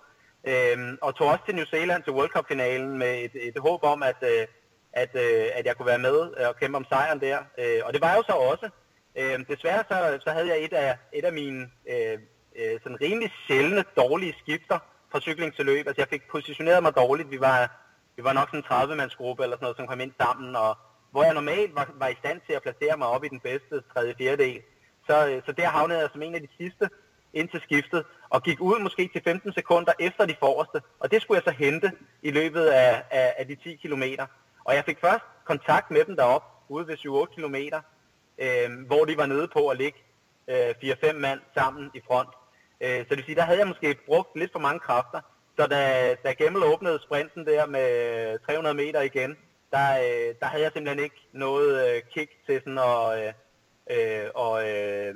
Øh, 0.48 0.98
og 1.02 1.16
tog 1.16 1.28
også 1.28 1.46
til 1.46 1.56
New 1.56 1.66
Zealand 1.66 2.04
til 2.04 2.14
World 2.14 2.30
Cup-finalen 2.30 2.98
med 2.98 3.24
et, 3.26 3.32
et 3.48 3.58
håb 3.58 3.84
om, 3.84 4.04
at, 4.04 4.16
øh, 4.22 4.48
at, 4.94 5.10
øh, 5.16 5.46
at 5.54 5.66
jeg 5.66 5.76
kunne 5.76 5.86
være 5.94 6.06
med 6.08 6.18
og 6.48 6.56
kæmpe 6.56 6.78
om 6.78 6.86
sejren 6.90 7.22
der. 7.22 7.38
Øh, 7.60 7.82
og 7.86 7.94
det 7.94 8.02
var 8.02 8.10
jeg 8.10 8.18
jo 8.18 8.24
så 8.24 8.34
også. 8.34 8.70
Øh, 9.16 9.40
desværre 9.48 9.84
så, 9.92 10.20
så 10.24 10.30
havde 10.32 10.48
jeg 10.48 10.64
et 10.64 10.74
af, 10.74 10.98
et 11.14 11.26
af 11.26 11.34
mine 11.34 11.70
øh, 11.90 12.18
øh, 12.60 12.80
sådan 12.84 13.02
rimelig 13.02 13.32
sjældne 13.48 13.84
dårlige 13.98 14.36
skifter 14.40 14.80
fra 15.12 15.20
cykling 15.20 15.56
til 15.56 15.66
løb. 15.66 15.88
Altså 15.88 16.02
jeg 16.02 16.08
fik 16.10 16.28
positioneret 16.32 16.84
mig 16.84 16.96
dårligt. 16.96 17.32
Vi 17.32 17.40
var, 17.40 17.58
vi 18.16 18.24
var 18.24 18.34
nok 18.34 18.50
sådan 18.50 18.60
en 18.60 18.72
30-mandsgruppe 18.72 19.44
eller 19.44 19.56
sådan 19.56 19.66
noget, 19.66 19.78
som 19.78 19.88
kom 19.88 20.00
ind 20.00 20.14
sammen, 20.22 20.56
og 20.56 20.78
hvor 21.12 21.24
jeg 21.24 21.34
normalt 21.34 21.76
var, 21.76 21.92
var 21.96 22.08
i 22.08 22.20
stand 22.20 22.42
til 22.48 22.54
at 22.54 22.62
placere 22.62 22.98
mig 22.98 23.08
op 23.08 23.24
i 23.24 23.28
den 23.28 23.40
bedste 23.40 23.76
tredje 23.94 24.16
fjerdedel. 24.18 24.62
Så, 25.08 25.28
øh, 25.30 25.42
så 25.46 25.52
der 25.52 25.68
havnede 25.68 26.00
jeg 26.00 26.10
som 26.12 26.22
en 26.22 26.36
af 26.36 26.42
de 26.42 26.56
sidste 26.58 26.90
ind 27.34 27.50
til 27.50 27.62
skiftet, 27.62 28.06
og 28.30 28.44
gik 28.44 28.62
ud 28.62 28.80
måske 28.80 29.10
til 29.14 29.22
15 29.24 29.54
sekunder 29.54 29.94
efter 30.00 30.26
de 30.26 30.36
forreste, 30.40 30.82
og 31.00 31.12
det 31.12 31.22
skulle 31.22 31.42
jeg 31.46 31.54
så 31.54 31.60
hente 31.60 31.92
i 32.22 32.32
løbet 32.32 32.66
af, 32.66 33.04
af, 33.12 33.34
af 33.38 33.48
de 33.48 33.56
10 33.56 33.76
kilometer. 33.76 34.26
Og 34.64 34.76
jeg 34.76 34.86
fik 34.86 35.00
først 35.02 35.24
kontakt 35.46 35.92
med 35.92 36.06
dem 36.06 36.16
derop 36.16 36.44
ude 36.70 36.88
ved 36.88 36.98
7-8 36.98 37.36
kilometer, 37.36 37.82
øh, 38.38 38.86
hvor 38.88 39.06
de 39.06 39.18
var 39.18 39.26
nede 39.26 39.48
på 39.48 39.68
at 39.68 39.78
ligge 39.78 40.00
øh, 40.48 40.70
4-5 40.84 41.14
mand 41.14 41.40
sammen 41.54 41.92
i 41.94 42.02
front. 42.08 42.30
Øh, 42.82 42.98
så 43.00 43.06
det 43.10 43.18
vil 43.18 43.26
sige, 43.26 43.36
der 43.36 43.42
havde 43.42 43.60
jeg 43.60 43.68
måske 43.68 43.98
brugt 44.06 44.36
lidt 44.36 44.52
for 44.52 44.60
mange 44.60 44.80
kræfter. 44.80 45.22
Så 45.60 45.68
da, 45.68 46.16
da 46.24 46.32
Gemmel 46.32 46.64
åbnede 46.64 47.00
sprinten 47.02 47.46
der 47.46 47.66
med 47.66 48.40
300 48.46 48.76
meter 48.76 49.02
igen, 49.02 49.38
der, 49.72 49.90
øh, 50.00 50.36
der 50.40 50.46
havde 50.46 50.64
jeg 50.64 50.72
simpelthen 50.74 51.04
ikke 51.04 51.22
noget 51.32 51.96
øh, 51.96 52.02
kick 52.14 52.32
til 52.46 52.62
sådan 52.64 52.78
at, 52.78 53.20
øh, 53.20 53.34
øh, 53.92 54.30
og, 54.36 54.70
øh, 54.70 55.16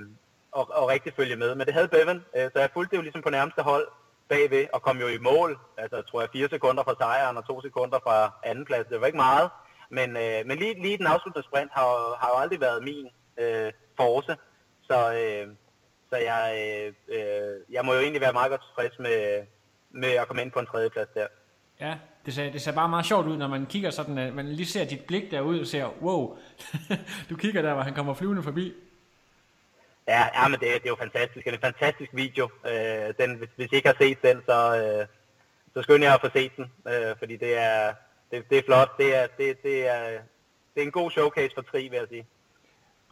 og, 0.57 0.65
og 0.79 0.89
rigtig 0.89 1.13
følge 1.15 1.35
med. 1.35 1.55
Men 1.55 1.65
det 1.67 1.73
havde 1.73 1.87
Bevan, 1.87 2.25
øh, 2.37 2.47
så 2.53 2.59
jeg 2.59 2.69
fulgte 2.73 2.95
jo 2.95 3.01
ligesom 3.01 3.21
på 3.21 3.29
nærmeste 3.29 3.61
hold 3.61 3.87
bagved 4.29 4.65
og 4.73 4.81
kom 4.81 4.97
jo 4.97 5.07
i 5.07 5.17
mål. 5.17 5.59
Altså 5.77 6.01
tror 6.01 6.21
jeg 6.21 6.29
fire 6.33 6.49
sekunder 6.49 6.83
fra 6.83 6.95
sejren 6.99 7.37
og 7.37 7.47
to 7.47 7.61
sekunder 7.61 7.99
fra 8.03 8.17
anden 8.43 8.65
plads. 8.65 8.87
Det 8.87 9.01
var 9.01 9.07
ikke 9.07 9.23
meget, 9.27 9.49
men, 9.97 10.09
øh, 10.17 10.39
men 10.45 10.57
lige, 10.57 10.81
lige 10.81 10.97
den 10.97 11.07
afsluttende 11.07 11.47
sprint 11.47 11.71
har, 11.77 12.17
har 12.21 12.29
jo 12.33 12.37
aldrig 12.43 12.61
været 12.61 12.83
min 12.83 13.07
øh, 13.37 13.71
force. 13.97 14.35
Så, 14.87 14.97
øh, 15.21 15.47
så 16.09 16.15
jeg, 16.29 16.43
øh, 16.61 16.93
øh, 17.17 17.73
jeg 17.75 17.85
må 17.85 17.93
jo 17.93 17.99
egentlig 17.99 18.21
være 18.21 18.33
meget 18.33 18.49
godt 18.49 18.63
tilfreds 18.67 18.99
med, 18.99 19.45
med 19.91 20.09
at 20.09 20.27
komme 20.27 20.41
ind 20.41 20.51
på 20.51 20.59
en 20.59 20.65
tredjeplads 20.65 21.09
der. 21.13 21.27
Ja, 21.79 21.97
det 22.25 22.33
ser, 22.33 22.51
det 22.51 22.61
ser 22.61 22.71
bare 22.71 22.89
meget 22.89 23.05
sjovt 23.05 23.27
ud, 23.27 23.37
når 23.37 23.47
man 23.47 23.65
kigger 23.65 23.89
sådan, 23.89 24.17
at 24.17 24.33
man 24.33 24.47
lige 24.47 24.65
ser 24.65 24.85
dit 24.85 25.05
blik 25.07 25.31
derude 25.31 25.61
og 25.61 25.67
ser, 25.67 25.85
wow, 26.01 26.37
du 27.29 27.35
kigger 27.35 27.61
der, 27.61 27.73
hvor 27.73 27.83
han 27.83 27.93
kommer 27.93 28.13
flyvende 28.13 28.43
forbi. 28.43 28.73
Ja, 30.07 30.21
ja 30.33 30.47
men 30.47 30.59
det, 30.59 30.67
det 30.67 30.85
er 30.85 30.95
jo 30.95 30.95
fantastisk. 30.95 31.45
Det 31.45 31.51
er 31.51 31.57
en 31.57 31.73
fantastisk 31.73 32.11
video. 32.13 32.49
Øh, 32.65 33.13
den, 33.19 33.35
hvis, 33.35 33.49
hvis 33.55 33.71
I 33.71 33.75
ikke 33.75 33.87
har 33.87 33.97
set 33.99 34.21
den, 34.21 34.41
så, 34.45 34.57
øh, 34.81 35.07
så 35.73 35.81
skynd 35.81 36.03
jer 36.03 36.13
at 36.13 36.21
få 36.21 36.29
set 36.33 36.51
den, 36.57 36.65
øh, 36.87 37.15
fordi 37.19 37.37
det 37.37 37.57
er, 37.57 37.93
det, 38.31 38.49
det 38.49 38.57
er 38.57 38.63
flot. 38.65 38.97
Det 38.97 39.15
er, 39.15 39.27
det, 39.37 39.63
det, 39.63 39.87
er, 39.87 40.09
det 40.73 40.81
er 40.81 40.85
en 40.85 40.91
god 40.91 41.11
showcase 41.11 41.55
for 41.55 41.61
Tri, 41.61 41.87
vil 41.87 41.97
jeg 41.97 42.07
sige. 42.09 42.27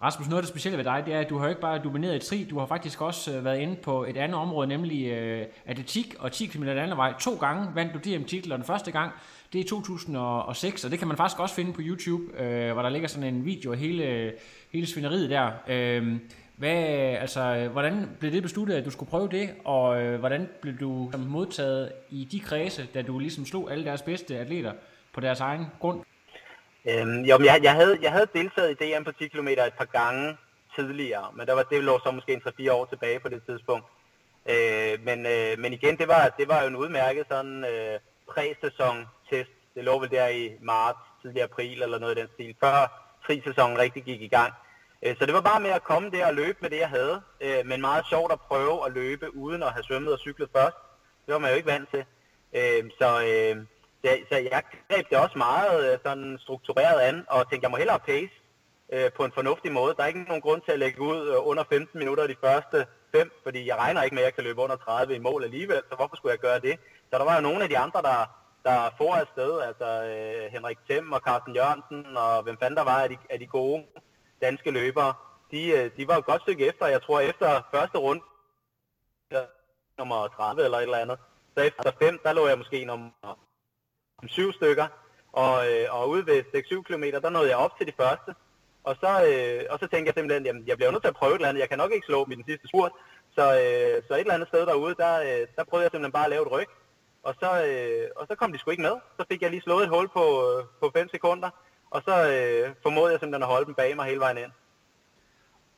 Rasmus, 0.04 0.28
noget 0.28 0.38
af 0.38 0.43
det 0.43 0.49
specielle 0.49 0.78
ved 0.78 0.86
dig, 0.86 1.04
det 1.06 1.14
er, 1.14 1.20
at 1.20 1.30
du 1.30 1.38
har 1.38 1.47
ikke 1.47 1.62
bare 1.62 1.80
domineret 1.84 2.16
i 2.16 2.28
tri, 2.28 2.47
du 2.49 2.60
har 2.60 2.66
faktisk 2.66 3.02
også 3.02 3.38
øh, 3.38 3.45
været 3.45 3.60
inde 3.60 3.76
på 3.76 4.04
et 4.04 4.18
andet 4.18 4.38
område, 4.38 4.68
nemlig 4.68 5.08
øh, 5.08 5.45
atletik 5.66 6.16
og 6.20 6.32
10 6.32 6.45
km 6.45 6.64
anden 6.64 6.97
vej. 6.97 7.14
To 7.20 7.36
gange 7.36 7.68
vandt 7.76 7.93
du 7.93 7.99
DM-titler, 7.99 8.56
den 8.56 8.66
første 8.66 8.91
gang, 8.91 9.12
det 9.54 9.60
er 9.60 9.64
i 9.64 9.68
2006, 9.68 10.86
og 10.86 10.91
det 10.91 10.99
kan 10.99 11.08
man 11.08 11.18
faktisk 11.18 11.39
også 11.39 11.56
finde 11.56 11.74
på 11.74 11.82
YouTube, 11.84 12.43
øh, 12.43 12.74
hvor 12.74 12.82
der 12.82 12.89
ligger 12.89 13.08
sådan 13.08 13.34
en 13.34 13.45
video 13.45 13.72
af 13.72 13.78
hele, 13.78 14.34
hele 14.72 14.88
svineriet 14.88 15.30
der. 15.30 15.52
Øh, 15.68 16.18
hvad, 16.56 16.76
altså, 17.20 17.70
hvordan 17.72 18.10
blev 18.20 18.32
det 18.32 18.43
besluttet, 18.43 18.76
at 18.76 18.86
du 18.86 18.91
skulle 18.91 19.10
prøve 19.10 19.28
det, 19.32 19.49
og 19.66 20.02
øh, 20.02 20.20
hvordan 20.20 20.49
blev 20.62 20.78
du 20.78 21.12
modtaget 21.18 21.91
i 22.10 22.28
de 22.32 22.39
kredse, 22.39 22.88
da 22.93 23.02
du 23.02 23.20
ligesom 23.20 23.45
slog 23.45 23.72
alle 23.72 23.86
deres 23.86 24.02
bedste 24.02 24.38
atleter 24.38 24.72
på 25.14 25.22
deres 25.22 25.39
egen 25.39 25.66
grund? 25.80 26.02
Øhm, 26.86 27.22
jo, 27.22 27.38
men 27.38 27.46
jeg, 27.46 27.60
jeg, 27.64 27.74
havde, 27.74 27.98
jeg 28.02 28.12
havde 28.12 28.28
deltaget 28.34 28.72
i 28.72 28.80
DM 28.84 29.04
på 29.04 29.12
10 29.12 29.28
km 29.28 29.48
et 29.48 29.74
par 29.78 29.86
gange 29.86 30.38
tidligere, 30.76 31.32
men 31.36 31.48
der 31.48 31.54
var, 31.54 31.64
det 31.64 31.84
lå 31.84 32.00
så 32.00 32.12
måske 32.12 32.34
en 32.34 32.42
3-4 32.48 32.72
år 32.72 32.86
tilbage 32.86 33.20
på 33.20 33.30
det 33.30 33.42
tidspunkt. 33.46 33.86
Øh, 34.50 35.00
men, 35.04 35.26
øh, 35.26 35.60
men 35.60 35.74
igen, 35.74 35.98
det 35.98 36.08
var, 36.08 36.34
det 36.38 36.48
var 36.48 36.62
jo 36.62 36.68
en 36.68 36.76
udmærket 36.76 37.26
sådan 37.30 37.66
øh, 37.66 38.00
præsæson-test. 38.30 39.52
Det 39.76 39.84
lå 39.84 40.00
vel 40.00 40.12
der 40.12 40.28
i 40.28 40.52
marts, 40.62 41.00
tidlig 41.22 41.44
april 41.44 41.82
eller 41.82 42.00
noget 42.00 42.18
i 42.18 42.22
den 42.22 42.30
stil, 42.34 42.56
før 42.60 42.74
frisæsonen 43.26 43.78
rigtig 43.78 44.04
gik 44.04 44.22
i 44.22 44.28
gang. 44.28 44.54
Øh, 45.04 45.16
så 45.18 45.26
det 45.26 45.34
var 45.34 45.42
bare 45.42 45.60
med 45.60 45.70
at 45.70 45.84
komme 45.84 46.10
der 46.10 46.28
og 46.28 46.34
løbe 46.34 46.58
med 46.62 46.70
det, 46.70 46.80
jeg 46.80 46.90
havde. 46.90 47.22
Øh, 47.42 47.66
men 47.66 47.82
meget 47.82 48.06
sjovt 48.10 48.32
at 48.32 48.40
prøve 48.40 48.86
at 48.86 48.94
løbe 48.94 49.36
uden 49.36 49.64
at 49.64 49.74
have 49.74 49.84
svømmet 49.84 50.14
og 50.14 50.20
cyklet 50.20 50.50
først. 50.56 50.78
Det 51.26 51.34
var 51.34 51.40
man 51.40 51.50
jo 51.50 51.56
ikke 51.56 51.72
vant 51.72 51.90
til. 51.90 52.06
Øh, 52.54 52.90
så, 53.00 53.10
øh, 53.30 53.66
så, 54.04 54.10
så 54.30 54.36
jeg 54.36 54.64
greb 54.89 55.10
det 55.10 55.18
også 55.18 55.38
meget 55.38 55.93
øh, 55.93 55.99
sådan 56.06 56.38
struktureret 56.39 56.99
an, 57.02 57.26
og 57.30 57.49
tænkte, 57.49 57.66
jeg 57.66 57.72
må 57.72 57.78
hellere 57.78 57.99
pace 57.99 58.34
øh, 58.93 59.12
på 59.18 59.26
en 59.26 59.32
fornuftig 59.32 59.72
måde. 59.72 59.95
Der 59.95 60.04
er 60.04 60.08
ikke 60.08 60.24
nogen 60.24 60.41
grund 60.41 60.62
til 60.62 60.72
at 60.72 60.80
lægge 60.80 61.02
ud 61.02 61.30
øh, 61.30 61.47
under 61.47 61.64
15 61.64 61.99
minutter 61.99 62.28
de 62.28 62.36
første 62.45 62.88
fem, 63.16 63.32
fordi 63.43 63.68
jeg 63.68 63.78
regner 63.78 64.04
ikke 64.04 64.16
med, 64.16 64.24
at 64.24 64.26
jeg 64.26 64.36
kan 64.36 64.43
løbe 64.43 64.62
under 64.62 64.76
30 64.76 65.16
i 65.16 65.20
mål 65.20 65.43
alligevel, 65.43 65.82
så 65.89 65.95
hvorfor 65.95 66.16
skulle 66.16 66.32
jeg 66.32 66.39
gøre 66.39 66.60
det? 66.60 66.80
Så 67.10 67.18
der 67.18 67.24
var 67.24 67.36
jo 67.36 67.41
nogle 67.41 67.64
af 67.64 67.70
de 67.70 67.78
andre, 67.78 68.02
der, 68.02 68.20
der 68.64 68.89
får 68.97 69.14
afsted, 69.16 69.62
altså 69.62 69.88
øh, 70.12 70.52
Henrik 70.52 70.78
Thiem 70.89 71.12
og 71.12 71.22
Carsten 71.28 71.56
Jørgensen, 71.56 72.18
og 72.18 72.43
hvem 72.43 72.58
fanden 72.58 72.78
der 72.78 72.84
var 72.84 72.99
af 73.04 73.10
de, 73.10 73.18
af 73.30 73.39
de 73.39 73.47
gode 73.47 73.84
danske 74.41 74.72
løbere, 74.72 75.14
de, 75.52 75.70
øh, 75.70 75.91
de 75.97 76.08
var 76.08 76.18
et 76.18 76.26
godt 76.26 76.41
stykke 76.41 76.68
efter. 76.68 76.86
Jeg 76.88 77.02
tror, 77.02 77.20
efter 77.20 77.62
første 77.74 77.97
runde, 77.97 78.24
nummer 79.97 80.28
30 80.28 80.64
eller 80.64 80.78
et 80.78 80.84
eller 80.84 80.97
andet, 80.97 81.20
så 81.58 81.64
efter 81.64 81.91
fem, 82.02 82.20
der 82.24 82.34
lå 82.34 82.47
jeg 82.47 82.58
måske 82.58 82.86
nummer 82.86 83.38
syv 84.28 84.54
stykker, 84.54 84.88
og, 85.34 85.54
øh, 85.72 85.86
og 85.90 86.10
ude 86.10 86.26
ved 86.26 86.44
6-7 86.56 86.84
km, 86.84 87.04
der 87.04 87.30
nåede 87.30 87.50
jeg 87.50 87.58
op 87.58 87.78
til 87.78 87.88
de 87.88 87.94
første. 87.98 88.32
Og 88.84 88.96
så, 89.02 89.12
øh, 89.30 89.62
og 89.70 89.80
så 89.80 89.88
tænkte 89.88 90.08
jeg 90.10 90.16
simpelthen, 90.18 90.46
jamen, 90.46 90.64
jeg 90.68 90.78
bliver 90.78 90.92
nødt 90.92 91.04
til 91.04 91.14
at 91.14 91.16
prøve 91.16 91.32
et 91.32 91.36
eller 91.36 91.50
andet. 91.50 91.62
Jeg 91.62 91.70
kan 91.70 91.78
nok 91.78 91.92
ikke 91.92 92.06
slå 92.06 92.26
dem 92.26 92.32
i 92.32 92.36
den 92.36 92.46
sidste 92.48 92.68
spurt. 92.68 92.92
Så, 93.36 93.42
øh, 93.42 94.04
så 94.08 94.14
et 94.14 94.20
eller 94.20 94.34
andet 94.34 94.48
sted 94.48 94.66
derude, 94.66 94.96
der, 94.96 95.14
øh, 95.28 95.48
der 95.56 95.64
prøvede 95.64 95.84
jeg 95.84 95.92
simpelthen 95.92 96.12
bare 96.12 96.26
at 96.26 96.30
lave 96.36 96.46
et 96.46 96.52
ryg. 96.52 96.70
Og 97.24 97.34
så, 97.40 97.50
øh, 97.66 98.08
og 98.16 98.28
så 98.28 98.36
kom 98.36 98.52
de 98.52 98.58
sgu 98.58 98.72
ikke 98.72 98.84
med. 98.90 98.96
Så 99.18 99.26
fik 99.30 99.42
jeg 99.42 99.52
lige 99.52 99.62
slået 99.62 99.84
et 99.84 99.90
hul 99.90 100.08
på, 100.18 100.26
øh, 100.50 100.66
på 100.82 100.92
5 100.94 101.10
sekunder. 101.10 101.50
Og 101.92 102.02
så 102.08 102.16
øh, 102.34 102.76
formåede 102.84 103.12
jeg 103.12 103.20
simpelthen 103.20 103.44
at 103.44 103.54
holde 103.54 103.66
dem 103.66 103.76
bag 103.76 103.96
mig 103.96 104.06
hele 104.06 104.20
vejen 104.20 104.38
ind. 104.38 104.52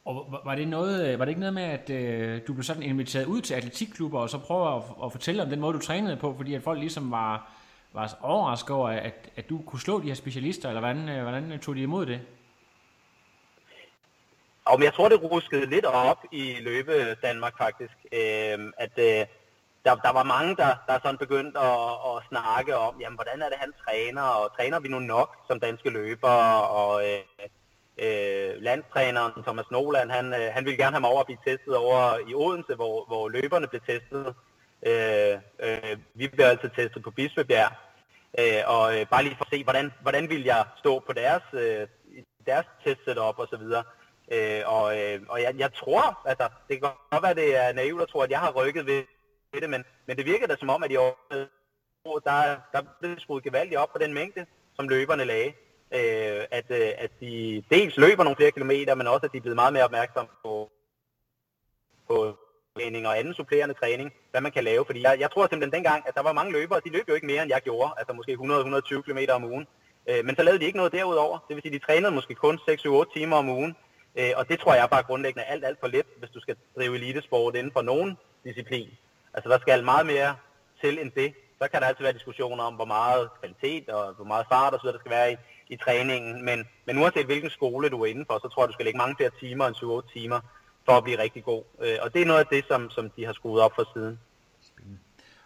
Og 0.06 0.40
var 0.46 0.56
det, 0.56 0.68
noget, 0.68 1.08
øh, 1.08 1.20
var 1.20 1.26
det 1.26 1.30
ikke 1.30 1.40
noget 1.40 1.54
med, 1.54 1.64
at 1.64 1.90
øh, 1.90 2.42
du 2.48 2.54
blev 2.54 2.64
sådan 2.64 2.84
inviteret 2.84 3.26
ud 3.26 3.42
til 3.42 3.54
atletikklubber, 3.54 4.20
og 4.20 4.30
så 4.30 4.38
prøve 4.38 4.76
at, 4.76 4.82
at 5.04 5.12
fortælle 5.12 5.44
om 5.44 5.50
den 5.50 5.60
måde, 5.60 5.74
du 5.74 5.80
trænede 5.80 6.18
på, 6.18 6.34
fordi 6.38 6.54
at 6.54 6.64
folk 6.64 6.80
ligesom 6.80 7.12
var, 7.12 7.52
var 7.94 8.18
overrasket 8.22 8.72
over, 8.76 8.90
at, 8.90 9.30
at 9.36 9.50
du 9.50 9.62
kunne 9.68 9.80
slå 9.80 10.00
de 10.00 10.08
her 10.08 10.14
specialister, 10.14 10.70
eller 10.70 10.82
hvordan, 10.82 11.10
øh, 11.10 11.22
hvordan 11.22 11.60
tog 11.60 11.76
de 11.76 11.82
imod 11.82 12.06
det? 12.06 12.22
Og 14.66 14.80
men 14.80 14.84
jeg 14.84 14.94
tror, 14.94 15.10
det 15.10 15.24
ruskede 15.32 15.66
lidt 15.66 15.86
op 15.86 16.26
i 16.32 16.56
løbe 16.62 17.18
Danmark 17.22 17.58
faktisk, 17.58 17.94
øh, 18.14 18.60
at 18.78 18.92
øh, 18.98 19.26
der, 19.86 19.96
der 19.96 20.12
var 20.12 20.24
mange, 20.24 20.56
der, 20.56 20.76
der 20.88 21.00
sådan 21.04 21.18
begyndte 21.18 21.60
at, 21.60 21.90
at 22.10 22.24
snakke 22.30 22.78
om, 22.78 23.02
jamen, 23.02 23.18
hvordan 23.18 23.42
er 23.42 23.50
det, 23.50 23.58
han 23.58 23.74
træner, 23.88 24.22
og 24.22 24.56
træner 24.58 24.80
vi 24.80 24.88
nu 24.88 25.00
nok 25.00 25.36
som 25.48 25.60
danske 25.60 25.90
løbere, 25.90 26.68
og 26.68 27.04
øh, 27.10 27.20
øh, 27.98 28.62
landstræneren 28.62 29.44
Thomas 29.44 29.72
Noland, 29.72 30.12
han, 30.12 30.34
øh, 30.34 30.54
han 30.54 30.66
ville 30.66 30.78
gerne 30.78 30.92
have 30.96 31.02
mig 31.02 31.10
over 31.10 31.20
at 31.20 31.26
blive 31.26 31.46
testet 31.46 31.76
over 31.76 32.18
i 32.30 32.34
Odense, 32.36 32.76
hvor, 32.76 33.06
hvor 33.06 33.30
løberne 33.30 33.68
blev 33.68 33.82
testet. 33.82 34.36
Øh, 34.86 35.40
øh, 35.60 35.98
vi 36.14 36.28
blev 36.28 36.46
altid 36.46 36.70
testet 36.70 37.04
på 37.04 37.12
Bispebjerg, 37.12 37.72
øh, 38.40 38.62
og 38.68 39.00
øh, 39.00 39.08
bare 39.08 39.24
lige 39.24 39.36
for 39.36 39.46
at 39.46 39.52
se, 39.52 39.64
hvordan, 39.64 39.94
hvordan 40.02 40.30
ville 40.30 40.46
jeg 40.46 40.66
stå 40.78 41.00
på 41.00 41.14
deres, 41.14 41.44
øh, 41.54 41.88
deres 42.46 42.66
testsetup 42.84 43.40
og 43.40 43.48
så 43.48 43.58
videre. 43.58 43.84
Øh, 44.32 44.62
og 44.66 45.00
øh, 45.00 45.22
og 45.30 45.42
jeg, 45.42 45.54
jeg 45.58 45.74
tror, 45.74 46.22
altså, 46.26 46.50
det 46.68 46.82
kan 46.82 46.90
godt 47.12 47.24
være, 47.24 47.32
at 47.32 47.38
det 47.38 47.56
er 47.56 47.74
naivt 47.74 48.02
at 48.02 48.08
tro, 48.08 48.20
at 48.20 48.32
jeg 48.32 48.40
har 48.40 48.52
rykket 48.52 48.86
ved 48.86 49.04
det, 49.62 49.70
men, 49.70 49.84
men 50.08 50.18
det 50.18 50.26
virker 50.26 50.48
da 50.48 50.56
som 50.56 50.70
om, 50.70 50.84
at 50.84 50.92
i 50.92 50.96
år, 50.96 51.18
der, 52.26 52.58
der 52.72 52.82
blev 53.00 53.20
skruet 53.20 53.44
gevaldigt 53.44 53.80
op 53.80 53.92
på 53.92 53.98
den 53.98 54.14
mængde, 54.14 54.46
som 54.76 54.90
løberne 54.90 55.26
lagde. 55.26 55.54
Øh, 55.94 56.44
at, 56.52 56.66
øh, 56.70 56.92
at 56.98 57.12
de 57.20 57.64
dels 57.72 57.98
løber 57.98 58.24
nogle 58.24 58.36
flere 58.36 58.52
kilometer, 58.52 58.96
men 58.96 59.08
også 59.08 59.26
at 59.26 59.32
de 59.32 59.38
er 59.38 59.42
blevet 59.42 59.56
meget 59.56 59.74
mere 59.74 59.84
opmærksomme 59.84 60.30
på 60.44 60.70
træning 62.78 63.08
og 63.08 63.20
anden 63.20 63.34
supplerende 63.34 63.76
træning, 63.82 64.14
hvad 64.32 64.42
man 64.42 64.52
kan 64.52 64.64
lave. 64.64 64.86
Fordi 64.86 65.02
jeg, 65.02 65.20
jeg 65.20 65.32
tror 65.32 65.48
simpelthen 65.48 65.74
dengang, 65.78 66.04
at 66.08 66.16
der 66.16 66.22
var 66.22 66.34
mange 66.34 66.52
løbere, 66.52 66.82
de 66.86 66.90
løb 66.90 67.10
jo 67.10 67.14
ikke 67.14 67.28
mere, 67.28 67.42
end 67.44 67.52
jeg 67.52 67.62
gjorde, 67.62 67.92
altså 67.98 68.14
måske 68.14 68.34
100-120 68.34 69.02
km 69.02 69.20
om 69.38 69.44
ugen. 69.44 69.68
Øh, 70.10 70.26
men 70.26 70.36
så 70.36 70.44
lavede 70.44 70.60
de 70.60 70.66
ikke 70.66 70.78
noget 70.78 70.92
derudover. 70.92 71.38
Det 71.48 71.56
vil 71.56 71.64
sige, 71.64 71.80
de 71.80 71.86
trænede 71.86 72.12
måske 72.12 72.36
kun 72.36 72.60
6-7-8 72.70 73.14
timer 73.14 73.38
om 73.38 73.50
ugen. 73.50 73.76
Øh, 74.20 74.32
og 74.36 74.50
det 74.50 74.60
tror 74.60 74.74
jeg 74.74 74.90
bare 74.90 75.04
grundlæggende 75.04 75.44
alt, 75.44 75.66
alt 75.66 75.80
for 75.80 75.88
lidt, 75.88 76.08
hvis 76.20 76.30
du 76.30 76.40
skal 76.40 76.56
drive 76.78 76.96
elitesport 76.96 77.56
inden 77.56 77.74
for 77.74 77.82
nogen 77.82 78.18
disciplin. 78.44 78.90
Altså 79.34 79.50
der 79.50 79.60
skal 79.60 79.84
meget 79.84 80.06
mere 80.06 80.36
til 80.82 81.00
end 81.00 81.12
det. 81.12 81.34
så 81.62 81.68
kan 81.72 81.82
der 81.82 81.88
altid 81.88 82.04
være 82.04 82.14
diskussioner 82.14 82.64
om, 82.64 82.74
hvor 82.74 82.86
meget 82.86 83.30
kvalitet 83.40 83.90
og 83.90 84.14
hvor 84.14 84.26
meget 84.26 84.46
fart 84.52 84.74
og 84.74 84.80
så 84.80 84.88
der 84.92 85.00
skal 85.00 85.12
være 85.12 85.32
i, 85.32 85.36
i 85.70 85.76
træningen. 85.76 86.46
Men, 86.46 86.68
men 86.86 86.98
uanset 86.98 87.26
hvilken 87.26 87.50
skole 87.50 87.90
du 87.90 88.02
er 88.02 88.06
inde 88.06 88.26
for, 88.30 88.40
så 88.42 88.48
tror 88.48 88.64
jeg, 88.64 88.68
du 88.68 88.74
skal 88.74 88.86
lægge 88.86 88.98
mange 88.98 89.16
flere 89.16 89.32
timer 89.40 89.66
end 89.68 89.76
7-8 89.76 90.14
timer 90.14 90.40
for 90.86 90.92
at 90.92 91.04
blive 91.04 91.20
rigtig 91.20 91.44
god. 91.44 91.64
Øh, 91.82 91.98
og 92.02 92.14
det 92.14 92.22
er 92.22 92.26
noget 92.26 92.40
af 92.40 92.46
det, 92.46 92.66
som, 92.68 92.90
som 92.90 93.10
de 93.10 93.26
har 93.26 93.34
skruet 93.34 93.62
op 93.62 93.72
for 93.76 93.90
siden. 93.94 94.20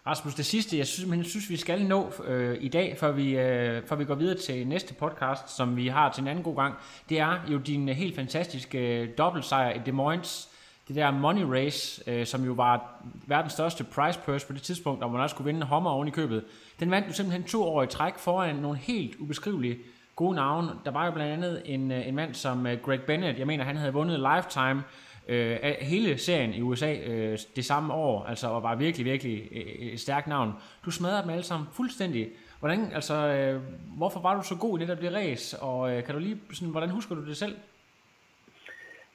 Rasmus, 0.08 0.36
det 0.36 0.46
sidste, 0.46 0.78
jeg 0.78 0.88
synes, 0.88 1.10
men 1.10 1.20
jeg 1.20 1.26
synes 1.26 1.50
vi 1.50 1.58
skal 1.58 1.86
nå 1.86 2.12
øh, 2.26 2.58
i 2.60 2.68
dag, 2.68 2.98
før 3.00 3.12
vi, 3.12 3.38
øh, 3.38 3.88
før 3.88 3.96
vi 3.96 4.06
går 4.06 4.16
videre 4.16 4.38
til 4.38 4.68
næste 4.68 4.94
podcast, 4.94 5.56
som 5.56 5.76
vi 5.76 5.88
har 5.88 6.12
til 6.12 6.22
en 6.22 6.28
anden 6.28 6.44
god 6.44 6.56
gang, 6.56 6.76
det 7.10 7.20
er 7.20 7.40
jo 7.48 7.58
din 7.58 7.90
øh, 7.90 7.96
helt 7.96 8.16
fantastiske 8.16 9.02
øh, 9.02 9.10
dobbeltsejr 9.18 9.74
i 9.74 9.80
Des 9.86 9.94
Moines. 9.94 10.50
Det 10.88 10.96
der 10.96 11.12
Money 11.12 11.44
Race, 11.44 12.12
øh, 12.12 12.26
som 12.26 12.44
jo 12.46 12.54
var 12.54 13.04
verdens 13.26 13.54
største 13.54 13.84
prize 13.84 14.20
purse 14.26 14.48
på 14.48 14.54
det 14.54 14.62
tidspunkt, 14.62 15.04
og 15.04 15.12
man 15.12 15.22
også 15.22 15.36
kunne 15.36 15.46
vinde 15.46 15.66
hommer 15.66 15.90
oven 15.90 16.08
i 16.08 16.12
købet. 16.12 16.44
Den 16.80 16.92
vandt 16.92 17.08
du 17.08 17.14
simpelthen 17.14 17.44
to 17.44 17.64
år 17.64 17.84
i 17.84 17.88
træk 17.88 18.18
foran 18.18 18.56
nogle 18.56 18.78
helt 18.78 19.16
ubeskrivelige 19.16 19.78
gode 20.16 20.36
navne. 20.36 20.72
Der 20.86 20.92
var 20.92 21.06
jo 21.06 21.12
blandt 21.12 21.34
andet 21.34 21.62
en, 21.66 21.92
øh, 21.92 22.08
en 22.08 22.16
mand 22.16 22.34
som 22.34 22.68
øh, 22.68 22.78
Greg 22.82 23.02
Bennett, 23.02 23.40
jeg 23.40 23.48
mener 23.48 23.64
han 23.64 23.76
havde 23.76 23.94
vundet 23.94 24.20
Lifetime, 24.20 24.84
øh, 25.28 25.76
hele 25.82 26.18
serien 26.18 26.54
i 26.54 26.62
USA 26.62 26.94
øh, 26.94 27.40
det 27.56 27.66
samme 27.66 27.94
år, 27.94 28.26
altså 28.26 28.48
og 28.48 28.64
var 28.64 28.76
virkelig, 28.76 29.06
virkelig 29.06 29.48
øh, 29.52 29.62
et 29.64 30.00
stærkt 30.00 30.28
navn. 30.28 30.54
Du 30.86 30.92
smadrede 30.92 31.22
dem 31.22 31.30
alle 31.30 31.44
sammen 31.44 31.68
fuldstændig. 31.74 32.30
Hvordan, 32.60 32.92
altså, 32.94 33.14
øh, 33.14 33.62
hvorfor 33.98 34.20
var 34.20 34.36
du 34.36 34.44
så 34.44 34.56
god 34.56 34.80
i 34.80 34.82
netop 34.82 35.02
det 35.02 35.14
race, 35.14 35.60
og 35.60 35.92
øh, 35.92 36.04
kan 36.04 36.14
du 36.14 36.20
lige, 36.20 36.42
sådan, 36.54 36.68
hvordan 36.68 36.90
husker 36.90 37.16
du 37.16 37.26
det 37.26 37.38
selv? 37.38 37.58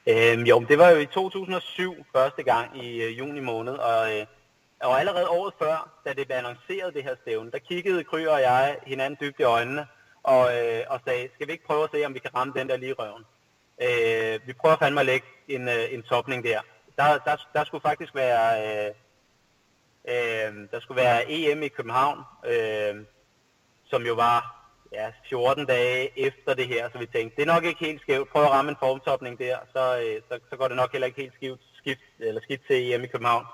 Øhm, 0.07 0.43
jo, 0.43 0.65
det 0.69 0.77
var 0.77 0.89
jo 0.89 0.97
i 0.97 1.05
2007 1.05 2.05
første 2.15 2.43
gang 2.43 2.85
i 2.85 3.01
øh, 3.01 3.17
juni 3.17 3.39
måned, 3.39 3.73
og, 3.73 4.17
øh, 4.17 4.25
og 4.81 4.99
allerede 4.99 5.29
året 5.29 5.53
før, 5.59 6.01
da 6.05 6.13
det 6.13 6.27
blev 6.27 6.37
annonceret 6.37 6.93
det 6.93 7.03
her 7.03 7.15
stævne, 7.21 7.51
der 7.51 7.57
kiggede 7.57 8.03
Kry 8.03 8.25
og 8.25 8.41
jeg 8.41 8.77
hinanden 8.85 9.17
dybt 9.21 9.39
i 9.39 9.43
øjnene 9.43 9.85
og, 10.23 10.43
øh, 10.57 10.81
og 10.89 10.99
sagde, 11.05 11.29
skal 11.35 11.47
vi 11.47 11.51
ikke 11.51 11.65
prøve 11.65 11.83
at 11.83 11.89
se, 11.93 12.05
om 12.05 12.13
vi 12.13 12.19
kan 12.19 12.35
ramme 12.35 12.53
den 12.55 12.69
der 12.69 12.77
lige 12.77 12.93
røven? 12.93 13.23
Øh, 13.81 14.47
vi 14.47 14.53
prøver 14.53 14.77
fandme 14.77 14.99
at 14.99 15.05
lægge 15.05 15.27
en, 15.47 15.67
øh, 15.67 15.93
en 15.93 16.03
topning 16.03 16.43
der. 16.43 16.61
Der, 16.97 17.17
der. 17.17 17.35
der 17.53 17.63
skulle 17.63 17.81
faktisk 17.81 18.15
være, 18.15 18.45
øh, 18.61 18.91
øh, 20.07 20.69
der 20.71 20.79
skulle 20.79 21.01
være 21.01 21.31
EM 21.31 21.63
i 21.63 21.67
København, 21.67 22.19
øh, 22.45 22.95
som 23.85 24.03
jo 24.03 24.13
var 24.13 24.63
ja, 24.91 25.11
14 25.29 25.65
dage 25.65 26.19
efter 26.19 26.53
det 26.53 26.67
her, 26.67 26.89
så 26.91 26.97
vi 26.97 27.05
tænkte, 27.05 27.35
det 27.35 27.41
er 27.41 27.53
nok 27.53 27.63
ikke 27.63 27.85
helt 27.85 28.01
skævt. 28.01 28.29
Prøv 28.29 28.43
at 28.43 28.51
ramme 28.51 28.71
en 28.71 28.77
formtopning 28.79 29.39
der, 29.39 29.57
så, 29.73 29.99
øh, 30.03 30.21
så, 30.29 30.39
så 30.49 30.55
går 30.57 30.67
det 30.67 30.77
nok 30.77 30.91
heller 30.91 31.07
ikke 31.07 31.21
helt 31.21 31.33
skift, 31.33 31.61
skift, 31.77 32.01
eller 32.19 32.41
skidt 32.41 32.61
til 32.67 32.93
EM 32.93 33.03
i 33.03 33.07
København. 33.07 33.45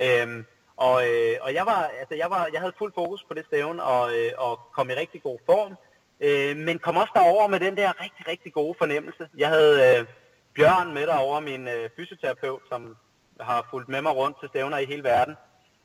Øh, 0.00 0.44
og, 0.76 1.08
øh, 1.08 1.36
og 1.40 1.54
jeg, 1.54 1.66
var, 1.66 1.90
altså 2.00 2.14
jeg, 2.14 2.30
var, 2.30 2.48
jeg 2.52 2.60
havde 2.60 2.72
fuld 2.78 2.92
fokus 2.94 3.24
på 3.28 3.34
det 3.34 3.44
stævn 3.46 3.80
og, 3.80 4.18
øh, 4.18 4.32
og 4.38 4.60
kom 4.72 4.90
i 4.90 4.92
rigtig 4.92 5.22
god 5.22 5.38
form. 5.46 5.76
Øh, 6.20 6.56
men 6.56 6.78
kom 6.78 6.96
også 6.96 7.12
derover 7.14 7.48
med 7.48 7.60
den 7.60 7.76
der 7.76 8.02
rigtig, 8.04 8.28
rigtig 8.28 8.52
gode 8.52 8.74
fornemmelse. 8.78 9.28
Jeg 9.36 9.48
havde 9.48 9.98
øh, 9.98 10.06
Bjørn 10.54 10.94
med 10.94 11.06
derover, 11.06 11.40
min 11.40 11.68
øh, 11.68 11.90
fysioterapeut, 11.96 12.62
som 12.68 12.96
har 13.40 13.66
fulgt 13.70 13.88
med 13.88 14.02
mig 14.02 14.16
rundt 14.16 14.40
til 14.40 14.48
stævner 14.48 14.78
i 14.78 14.84
hele 14.84 15.04
verden. 15.04 15.36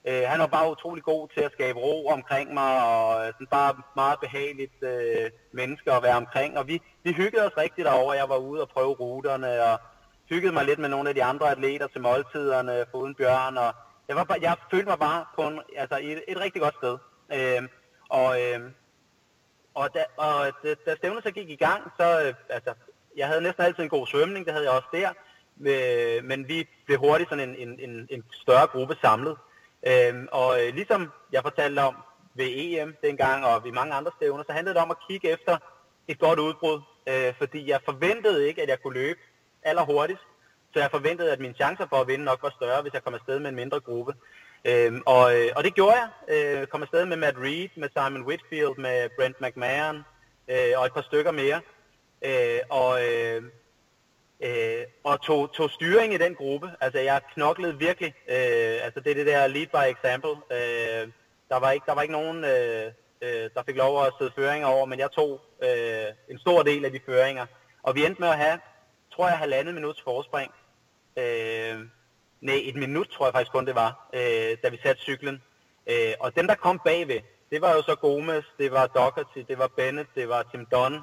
Øh, 0.08 0.24
han 0.28 0.40
var 0.40 0.48
bare 0.48 0.72
utrolig 0.72 1.04
god 1.04 1.28
til 1.28 1.42
at 1.42 1.52
skabe 1.52 1.80
ro 1.80 2.08
omkring 2.08 2.54
mig, 2.54 2.86
og 2.86 3.28
øh, 3.28 3.34
sådan 3.34 3.48
bare 3.48 3.74
meget 3.96 4.20
behageligt 4.20 4.84
øh, 4.84 5.32
menneske 5.52 5.92
at 5.92 6.04
være 6.04 6.16
omkring. 6.16 6.58
Og 6.58 6.68
vi, 6.68 6.82
vi 7.04 7.12
hyggede 7.12 7.46
os 7.46 7.58
rigtig 7.58 7.86
derover. 7.86 8.14
Jeg 8.14 8.30
var 8.30 8.38
ude 8.38 8.62
og 8.62 8.70
prøve 8.70 8.94
ruterne, 8.94 9.64
og 9.64 9.80
hyggede 10.30 10.54
mig 10.54 10.66
lidt 10.66 10.80
med 10.80 10.90
nogle 10.90 11.10
af 11.10 11.16
de 11.16 11.24
andre 11.24 11.52
atleter 11.52 11.88
til 11.88 12.02
måltiderne, 12.02 12.86
foruden 12.92 13.16
Bjørn. 13.16 13.58
Og 13.58 13.74
jeg, 14.08 14.16
var 14.16 14.24
bare, 14.24 14.38
jeg 14.42 14.56
følte 14.72 14.90
mig 14.90 15.00
bare 15.00 15.26
på 15.36 15.42
en, 15.48 15.62
altså, 15.78 16.00
et, 16.02 16.24
et 16.28 16.40
rigtig 16.40 16.62
godt 16.62 16.76
sted. 16.76 16.98
Øh, 17.34 17.64
og, 18.10 18.42
øh, 18.42 18.60
og 19.74 19.94
da, 19.94 20.04
og 20.18 20.52
da, 20.64 20.76
da 20.86 20.96
stævnet 20.96 21.24
så 21.24 21.32
gik 21.32 21.50
i 21.50 21.56
gang, 21.56 21.92
så, 21.98 22.24
øh, 22.26 22.34
altså, 22.50 22.74
jeg 23.18 23.28
havde 23.28 23.42
næsten 23.42 23.64
altid 23.64 23.84
en 23.84 23.90
god 23.90 24.08
svømning, 24.08 24.46
det 24.46 24.54
havde 24.54 24.66
jeg 24.66 24.74
også 24.74 24.88
der, 24.94 25.10
øh, 25.62 26.24
men 26.24 26.48
vi 26.48 26.68
blev 26.86 27.00
hurtigt 27.00 27.30
sådan 27.30 27.50
en, 27.50 27.56
en, 27.70 27.90
en, 27.90 28.08
en 28.10 28.24
større 28.32 28.68
gruppe 28.68 28.98
samlet. 29.02 29.38
Øh, 29.88 30.28
og 30.32 30.62
øh, 30.62 30.74
ligesom 30.74 31.12
jeg 31.32 31.42
fortalte 31.42 31.80
om 31.80 31.96
ved 32.34 32.48
EM 32.50 32.96
dengang, 33.04 33.46
og 33.46 33.64
ved 33.64 33.72
mange 33.72 33.94
andre 33.94 34.12
stævner, 34.18 34.44
så 34.44 34.52
handlede 34.54 34.76
det 34.76 34.84
om 34.84 34.92
at 34.92 34.98
kigge 35.08 35.30
efter 35.30 35.58
et 36.08 36.20
godt 36.20 36.40
udbrud, 36.40 36.82
øh, 37.08 37.34
fordi 37.38 37.70
jeg 37.70 37.80
forventede 37.86 38.48
ikke, 38.48 38.62
at 38.62 38.70
jeg 38.70 38.82
kunne 38.82 38.94
løbe 38.94 39.20
allerhurtigst, 39.64 40.24
så 40.74 40.80
jeg 40.80 40.92
forventede, 40.92 41.32
at 41.32 41.40
mine 41.40 41.54
chancer 41.54 41.88
for 41.90 41.96
at 41.96 42.08
vinde 42.08 42.26
nok 42.26 42.44
var 42.44 42.50
større, 42.50 42.82
hvis 42.82 42.94
jeg 42.94 43.04
kom 43.04 43.14
afsted 43.14 43.40
med 43.40 43.50
en 43.50 43.56
mindre 43.56 43.80
gruppe. 43.80 44.14
Øhm, 44.66 45.02
og, 45.06 45.36
øh, 45.36 45.50
og 45.56 45.64
det 45.64 45.74
gjorde 45.74 45.96
jeg. 45.96 46.10
Øh, 46.28 46.68
kom 46.68 46.82
afsted 46.82 47.06
med 47.06 47.18
Matt 47.18 47.38
Reed, 47.38 47.70
med 47.76 47.90
Simon 47.90 48.24
Whitfield, 48.24 48.78
med 48.78 49.10
Brent 49.18 49.42
McMahon 49.42 50.04
øh, 50.48 50.74
og 50.78 50.86
et 50.86 50.94
par 50.94 51.02
stykker 51.02 51.32
mere. 51.32 51.62
Øh, 52.22 52.60
og 52.70 53.06
øh, 53.06 53.44
øh, 54.42 54.84
og 55.04 55.22
tog, 55.22 55.54
tog 55.54 55.70
styring 55.70 56.14
i 56.14 56.18
den 56.18 56.36
gruppe. 56.36 56.72
Altså 56.82 57.00
jeg 57.00 57.22
knoklede 57.34 57.78
virkelig. 57.78 58.14
Øh, 58.28 58.86
altså 58.86 59.00
det 59.00 59.12
er 59.12 59.16
det 59.16 59.26
der 59.26 59.48
lead 59.48 59.68
by 59.68 59.98
example. 59.98 60.36
Øh, 60.52 61.08
der, 61.50 61.60
var 61.60 61.72
ikke, 61.72 61.86
der 61.86 61.94
var 61.94 62.02
ikke 62.02 62.12
nogen, 62.12 62.44
øh, 62.46 62.92
øh, 63.22 63.50
der 63.54 63.64
fik 63.66 63.76
lov 63.76 64.06
at 64.06 64.14
sidde 64.20 64.32
føringer 64.36 64.68
over, 64.68 64.86
men 64.86 65.00
jeg 65.00 65.12
tog 65.12 65.42
øh, 65.64 66.06
en 66.30 66.40
stor 66.40 66.64
del 66.64 66.86
af 66.86 66.92
de 66.92 67.00
føringer. 67.06 67.46
Og 67.84 67.96
vi 67.96 68.06
endte 68.06 68.22
med 68.22 68.30
at 68.30 68.38
have, 68.38 68.60
tror 69.16 69.28
jeg, 69.28 69.38
halvandet 69.38 69.76
minuts 69.76 70.02
forspring. 70.02 70.52
Øh, 71.18 71.80
Nej, 72.42 72.62
et 72.64 72.76
minut 72.76 73.08
tror 73.08 73.26
jeg 73.26 73.34
faktisk 73.34 73.52
kun 73.52 73.66
det 73.66 73.76
var, 73.76 74.10
øh, 74.14 74.58
da 74.64 74.70
vi 74.70 74.80
satte 74.84 75.02
cyklen. 75.02 75.44
Øh, 75.88 76.14
og 76.20 76.36
dem, 76.36 76.48
der 76.48 76.56
kom 76.56 76.82
bagved, 76.86 77.22
det 77.52 77.62
var 77.62 77.74
jo 77.74 77.82
så 77.82 77.96
Gomez, 77.96 78.44
det 78.58 78.72
var 78.72 78.88
Doherty, 78.88 79.40
det 79.48 79.58
var 79.58 79.68
Bennett, 79.68 80.10
det 80.16 80.30
var 80.30 80.44
Tim 80.44 80.66
Dunn. 80.66 80.96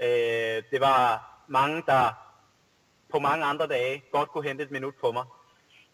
Øh, 0.00 0.62
det 0.70 0.80
var 0.80 1.30
mange, 1.48 1.82
der 1.86 2.26
på 3.12 3.18
mange 3.18 3.44
andre 3.44 3.66
dage 3.66 4.04
godt 4.12 4.28
kunne 4.28 4.48
hente 4.48 4.64
et 4.64 4.70
minut 4.70 4.94
på 5.00 5.12
mig. 5.12 5.24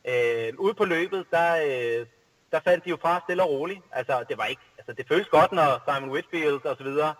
Øh, 0.04 0.52
ude 0.58 0.74
på 0.74 0.84
løbet, 0.84 1.26
der, 1.30 1.56
øh, 1.66 2.06
der 2.52 2.60
fandt 2.60 2.84
de 2.84 2.90
jo 2.90 2.98
fra 3.02 3.20
stille 3.24 3.42
og 3.42 3.50
roligt. 3.50 3.80
Altså, 3.92 4.24
det 4.28 4.38
var 4.38 4.44
ikke, 4.46 4.62
altså, 4.78 4.92
det 4.92 5.08
føles 5.08 5.28
godt, 5.28 5.52
når 5.52 5.82
Simon 5.86 6.10
Whitfield 6.10 6.64
og 6.64 6.76
så 6.76 6.84
videre 6.84 7.14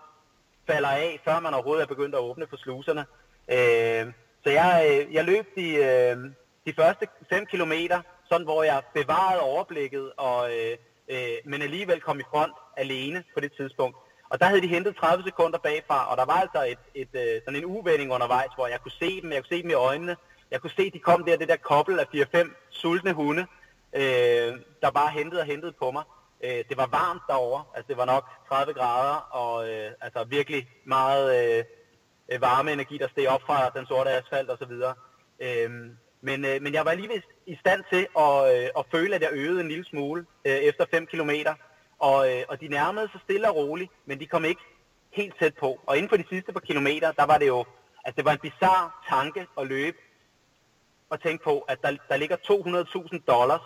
falder 0.67 0.89
af, 0.89 1.19
før 1.25 1.39
man 1.39 1.53
overhovedet 1.53 1.83
er 1.83 1.87
begyndt 1.87 2.15
at 2.15 2.21
åbne 2.21 2.47
for 2.47 2.57
sluserne. 2.57 3.05
Øh, 3.51 4.13
så 4.43 4.49
jeg, 4.49 4.87
øh, 4.89 5.13
jeg 5.13 5.25
løb 5.25 5.45
de, 5.55 5.75
øh, 5.75 6.17
de 6.65 6.73
første 6.73 7.07
5 7.29 7.45
kilometer, 7.45 8.01
sådan 8.29 8.45
hvor 8.45 8.63
jeg 8.63 8.81
bevarede 8.93 9.41
overblikket, 9.41 10.11
og, 10.17 10.51
øh, 10.55 10.77
øh, 11.09 11.37
men 11.45 11.61
alligevel 11.61 12.01
kom 12.01 12.19
i 12.19 12.23
front 12.29 12.53
alene 12.77 13.23
på 13.33 13.39
det 13.39 13.51
tidspunkt. 13.57 13.97
Og 14.29 14.39
der 14.39 14.45
havde 14.45 14.61
de 14.61 14.67
hentet 14.67 14.95
30 14.95 15.23
sekunder 15.23 15.57
bagfra, 15.57 16.11
og 16.11 16.17
der 16.17 16.25
var 16.25 16.39
altså 16.41 16.63
et, 16.63 16.79
et, 16.95 17.09
øh, 17.13 17.41
sådan 17.45 17.59
en 17.59 17.65
uvending 17.65 18.13
undervejs, 18.13 18.51
hvor 18.55 18.67
jeg 18.67 18.81
kunne 18.81 18.91
se 18.91 19.21
dem, 19.21 19.31
jeg 19.31 19.41
kunne 19.41 19.57
se 19.57 19.61
dem 19.61 19.69
i 19.69 19.73
øjnene. 19.73 20.15
Jeg 20.51 20.61
kunne 20.61 20.71
se, 20.77 20.81
at 20.81 20.93
de 20.93 20.99
kom 20.99 21.23
der, 21.23 21.37
det 21.37 21.47
der 21.47 21.55
kobbel 21.55 21.99
af 21.99 22.05
4-5 22.05 22.55
sultne 22.69 23.13
hunde, 23.13 23.45
øh, 23.93 24.53
der 24.81 24.91
bare 24.93 25.11
hentede 25.11 25.41
og 25.41 25.45
hentede 25.45 25.71
på 25.71 25.91
mig. 25.91 26.03
Øh, 26.43 26.63
det 26.69 26.77
var 26.77 26.87
varmt 26.87 27.21
derovre, 27.27 27.63
altså 27.75 27.87
det 27.87 27.97
var 27.97 28.05
nok 28.05 28.25
30 28.47 28.73
grader, 28.73 29.15
og 29.15 29.69
øh, 29.69 29.91
altså 30.01 30.23
virkelig 30.23 30.69
meget 30.85 31.25
øh, 31.39 31.63
øh, 32.31 32.41
varme 32.41 32.71
energi, 32.71 32.97
der 32.97 33.07
steg 33.07 33.27
op 33.27 33.41
fra 33.41 33.69
den 33.69 33.85
sorte 33.85 34.09
asfalt 34.09 34.51
osv. 34.51 34.73
Øh, 35.39 35.71
men, 36.27 36.45
øh, 36.45 36.61
men 36.61 36.73
jeg 36.73 36.85
var 36.85 36.91
alligevel 36.91 37.23
i 37.45 37.55
stand 37.55 37.83
til 37.91 38.07
at, 38.17 38.35
øh, 38.55 38.69
at 38.79 38.85
føle, 38.91 39.15
at 39.15 39.21
jeg 39.21 39.29
øvede 39.33 39.61
en 39.61 39.67
lille 39.67 39.85
smule 39.85 40.25
øh, 40.45 40.53
efter 40.69 40.85
5 40.91 41.07
km. 41.07 41.29
Og, 41.99 42.31
øh, 42.31 42.43
og 42.49 42.61
de 42.61 42.67
nærmede 42.67 43.09
sig 43.11 43.21
stille 43.23 43.49
og 43.49 43.55
roligt, 43.55 43.91
men 44.05 44.19
de 44.19 44.25
kom 44.25 44.45
ikke 44.45 44.61
helt 45.11 45.35
tæt 45.39 45.55
på. 45.59 45.79
Og 45.87 45.97
inden 45.97 46.09
for 46.09 46.17
de 46.17 46.25
sidste 46.29 46.53
par 46.53 46.59
kilometer, 46.59 47.11
der 47.11 47.25
var 47.25 47.37
det 47.37 47.47
jo, 47.47 47.65
altså 48.05 48.15
det 48.17 48.25
var 48.25 48.31
en 48.31 48.39
bizarre 48.39 48.91
tanke 49.09 49.47
at 49.59 49.67
løbe 49.67 49.97
og 51.09 51.21
tænke 51.21 51.43
på, 51.43 51.59
at 51.59 51.81
der, 51.81 51.97
der 52.09 52.17
ligger 52.17 52.35
200.000 52.35 53.19
dollars 53.27 53.61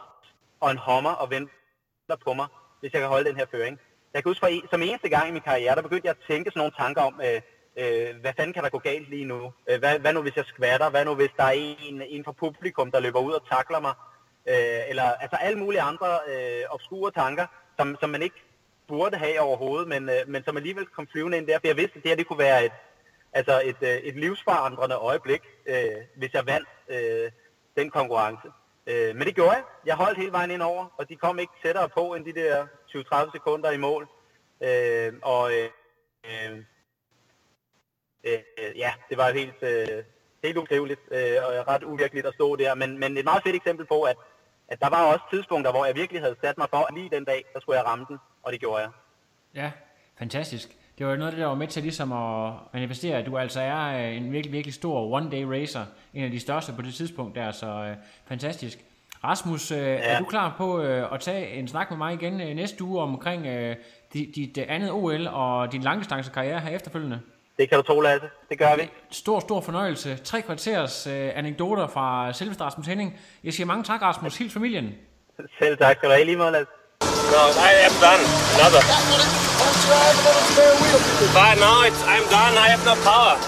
og 0.59 0.71
en 0.71 0.77
hommer 0.77 1.11
og 1.11 1.29
venter 1.29 2.17
på 2.25 2.33
mig, 2.33 2.47
hvis 2.79 2.93
jeg 2.93 3.01
kan 3.01 3.09
holde 3.09 3.29
den 3.29 3.37
her 3.37 3.45
føring. 3.51 3.79
Jeg 4.13 4.23
kan 4.23 4.29
huske, 4.29 4.45
for 4.45 4.69
som 4.69 4.81
eneste 4.81 5.09
gang 5.09 5.29
i 5.29 5.31
min 5.31 5.41
karriere, 5.41 5.75
der 5.75 5.81
begyndte 5.81 6.07
jeg 6.07 6.15
at 6.19 6.25
tænke 6.27 6.49
sådan 6.49 6.59
nogle 6.59 6.73
tanker 6.77 7.01
om, 7.01 7.21
øh, 7.27 7.41
øh, 7.77 8.15
hvad 8.21 8.33
fanden 8.37 8.53
kan 8.53 8.63
der 8.63 8.69
gå 8.69 8.79
galt 8.79 9.09
lige 9.09 9.25
nu? 9.25 9.53
Øh, 9.69 9.79
hvad, 9.79 9.99
hvad 9.99 10.13
nu 10.13 10.21
hvis 10.21 10.35
jeg 10.35 10.45
skvatter? 10.45 10.89
Hvad 10.89 11.05
nu 11.05 11.15
hvis 11.15 11.31
der 11.37 11.43
er 11.43 11.75
en, 11.89 12.01
en 12.01 12.23
fra 12.23 12.31
publikum, 12.31 12.91
der 12.91 12.99
løber 12.99 13.19
ud 13.19 13.33
og 13.33 13.47
takler 13.49 13.79
mig? 13.79 13.93
Øh, 14.49 14.89
eller 14.89 15.03
altså 15.03 15.37
alle 15.41 15.59
mulige 15.59 15.81
andre 15.81 16.19
øh, 16.27 16.63
obskure 16.69 17.11
tanker, 17.11 17.45
som, 17.79 17.97
som 17.99 18.09
man 18.09 18.21
ikke 18.21 18.43
burde 18.87 19.17
have 19.17 19.39
overhovedet, 19.39 19.87
men, 19.87 20.09
øh, 20.09 20.15
men 20.27 20.43
som 20.43 20.57
alligevel 20.57 20.85
kom 20.85 21.07
flyvende 21.11 21.37
ind 21.37 21.47
der, 21.47 21.59
for 21.59 21.67
jeg 21.67 21.77
vidste, 21.77 21.97
at 21.97 22.03
det 22.03 22.11
her 22.11 22.15
det 22.15 22.27
kunne 22.27 22.39
være 22.39 22.65
et, 22.65 22.71
altså 23.33 23.61
et, 23.65 23.77
øh, 23.81 23.97
et 23.97 24.15
livsforandrende 24.15 24.95
øjeblik, 24.95 25.41
øh, 25.65 25.97
hvis 26.15 26.33
jeg 26.33 26.45
vandt 26.45 26.69
øh, 26.89 27.31
den 27.77 27.89
konkurrence. 27.89 28.47
Øh, 28.87 29.15
men 29.15 29.27
det 29.27 29.35
gjorde 29.35 29.51
jeg. 29.51 29.63
Jeg 29.85 29.95
holdt 29.95 30.17
hele 30.17 30.31
vejen 30.31 30.51
ind 30.51 30.61
over, 30.61 30.85
og 30.97 31.09
de 31.09 31.15
kom 31.15 31.39
ikke 31.39 31.53
tættere 31.63 31.89
på 31.89 32.13
end 32.13 32.25
de 32.25 32.33
der 32.33 32.67
20-30 32.95 33.31
sekunder 33.31 33.71
i 33.71 33.77
mål. 33.77 34.07
Øh, 34.61 35.13
og 35.21 35.51
øh, 35.53 35.69
øh, 36.25 36.63
øh, 38.57 38.77
ja, 38.77 38.91
det 39.09 39.17
var 39.17 39.31
helt, 39.31 39.61
øh, 39.61 40.03
helt 40.43 40.57
ukriveligt 40.57 41.01
øh, 41.11 41.37
og 41.45 41.67
ret 41.67 41.83
uvirkeligt 41.83 42.25
at 42.25 42.33
stå 42.33 42.55
der. 42.55 42.75
Men, 42.75 42.99
men 42.99 43.17
et 43.17 43.25
meget 43.25 43.43
fedt 43.43 43.55
eksempel 43.55 43.85
på, 43.85 44.01
at, 44.01 44.15
at 44.67 44.79
der 44.79 44.89
var 44.89 45.13
også 45.13 45.25
tidspunkter, 45.31 45.71
hvor 45.71 45.85
jeg 45.85 45.95
virkelig 45.95 46.21
havde 46.21 46.35
sat 46.43 46.57
mig 46.57 46.67
for, 46.69 46.77
at 46.77 46.93
lige 46.93 47.09
den 47.09 47.25
dag, 47.25 47.45
der 47.53 47.59
skulle 47.59 47.77
jeg 47.79 47.85
ramme 47.85 48.05
den. 48.09 48.17
og 48.43 48.51
det 48.51 48.59
gjorde 48.59 48.81
jeg. 48.81 48.89
Ja, 49.55 49.71
fantastisk. 50.19 50.69
Det 50.97 51.05
var 51.05 51.11
jo 51.11 51.17
noget 51.17 51.31
af 51.31 51.35
det, 51.35 51.41
der 51.41 51.47
var 51.47 51.55
med 51.55 51.67
til 51.67 51.83
ligesom 51.83 52.11
at 52.11 52.53
manifestere, 52.73 53.17
at 53.17 53.25
du 53.25 53.37
altså 53.37 53.59
er 53.61 53.97
øh, 53.97 54.17
en 54.17 54.31
virkelig, 54.31 54.53
virkelig 54.53 54.73
stor 54.73 55.19
one-day 55.19 55.45
racer. 55.45 55.85
En 56.13 56.23
af 56.23 56.31
de 56.31 56.39
største 56.39 56.73
på 56.73 56.81
det 56.81 56.93
tidspunkt 56.93 57.35
der, 57.35 57.51
så 57.51 57.67
øh, 57.67 57.95
fantastisk. 58.27 58.79
Rasmus, 59.23 59.71
øh, 59.71 59.77
ja. 59.77 59.95
er 59.95 60.19
du 60.19 60.25
klar 60.25 60.55
på 60.57 60.81
øh, 60.81 61.13
at 61.13 61.19
tage 61.19 61.51
en 61.51 61.67
snak 61.67 61.89
med 61.89 61.97
mig 61.97 62.13
igen 62.13 62.41
øh, 62.41 62.55
næste 62.55 62.83
uge 62.83 63.01
omkring 63.01 63.45
øh, 63.45 63.75
dit, 64.13 64.35
dit 64.35 64.57
øh, 64.57 64.65
andet 64.67 64.91
OL 64.91 65.27
og 65.27 65.71
din 65.71 65.81
langdistancekarriere 65.81 66.59
her 66.59 66.75
efterfølgende? 66.75 67.19
Det 67.57 67.69
kan 67.69 67.77
du 67.77 67.83
tro, 67.83 68.01
Lasse. 68.01 68.27
Det 68.49 68.57
gør 68.59 68.75
vi. 68.75 68.89
Stor, 69.11 69.39
stor 69.39 69.61
fornøjelse. 69.61 70.17
Tre 70.23 70.41
kvarters 70.41 71.07
øh, 71.07 71.31
anekdoter 71.35 71.87
fra 71.87 72.33
selveste 72.33 72.63
Rasmus 72.63 72.87
Henning. 72.87 73.19
Jeg 73.43 73.53
siger 73.53 73.67
mange 73.67 73.83
tak, 73.83 74.01
Rasmus. 74.01 74.37
Hils 74.37 74.53
familien. 74.53 74.91
Selv 75.59 75.77
tak 75.77 75.97
skal 75.97 76.09
du 76.09 76.13
have 76.13 76.25
lige 76.25 76.37
måde, 76.37 76.51
Lasse. 76.51 76.71
No, 77.33 77.43
I 77.69 77.73
am 77.87 77.95
done. 78.05 78.23
Another. 78.55 78.81
But 81.37 81.53
no, 81.65 81.73
it's, 81.87 82.01
I'm 82.13 82.25
done. 82.37 82.53
I 82.65 82.67
have 82.73 82.83
no 82.85 82.95
power. 83.09 83.37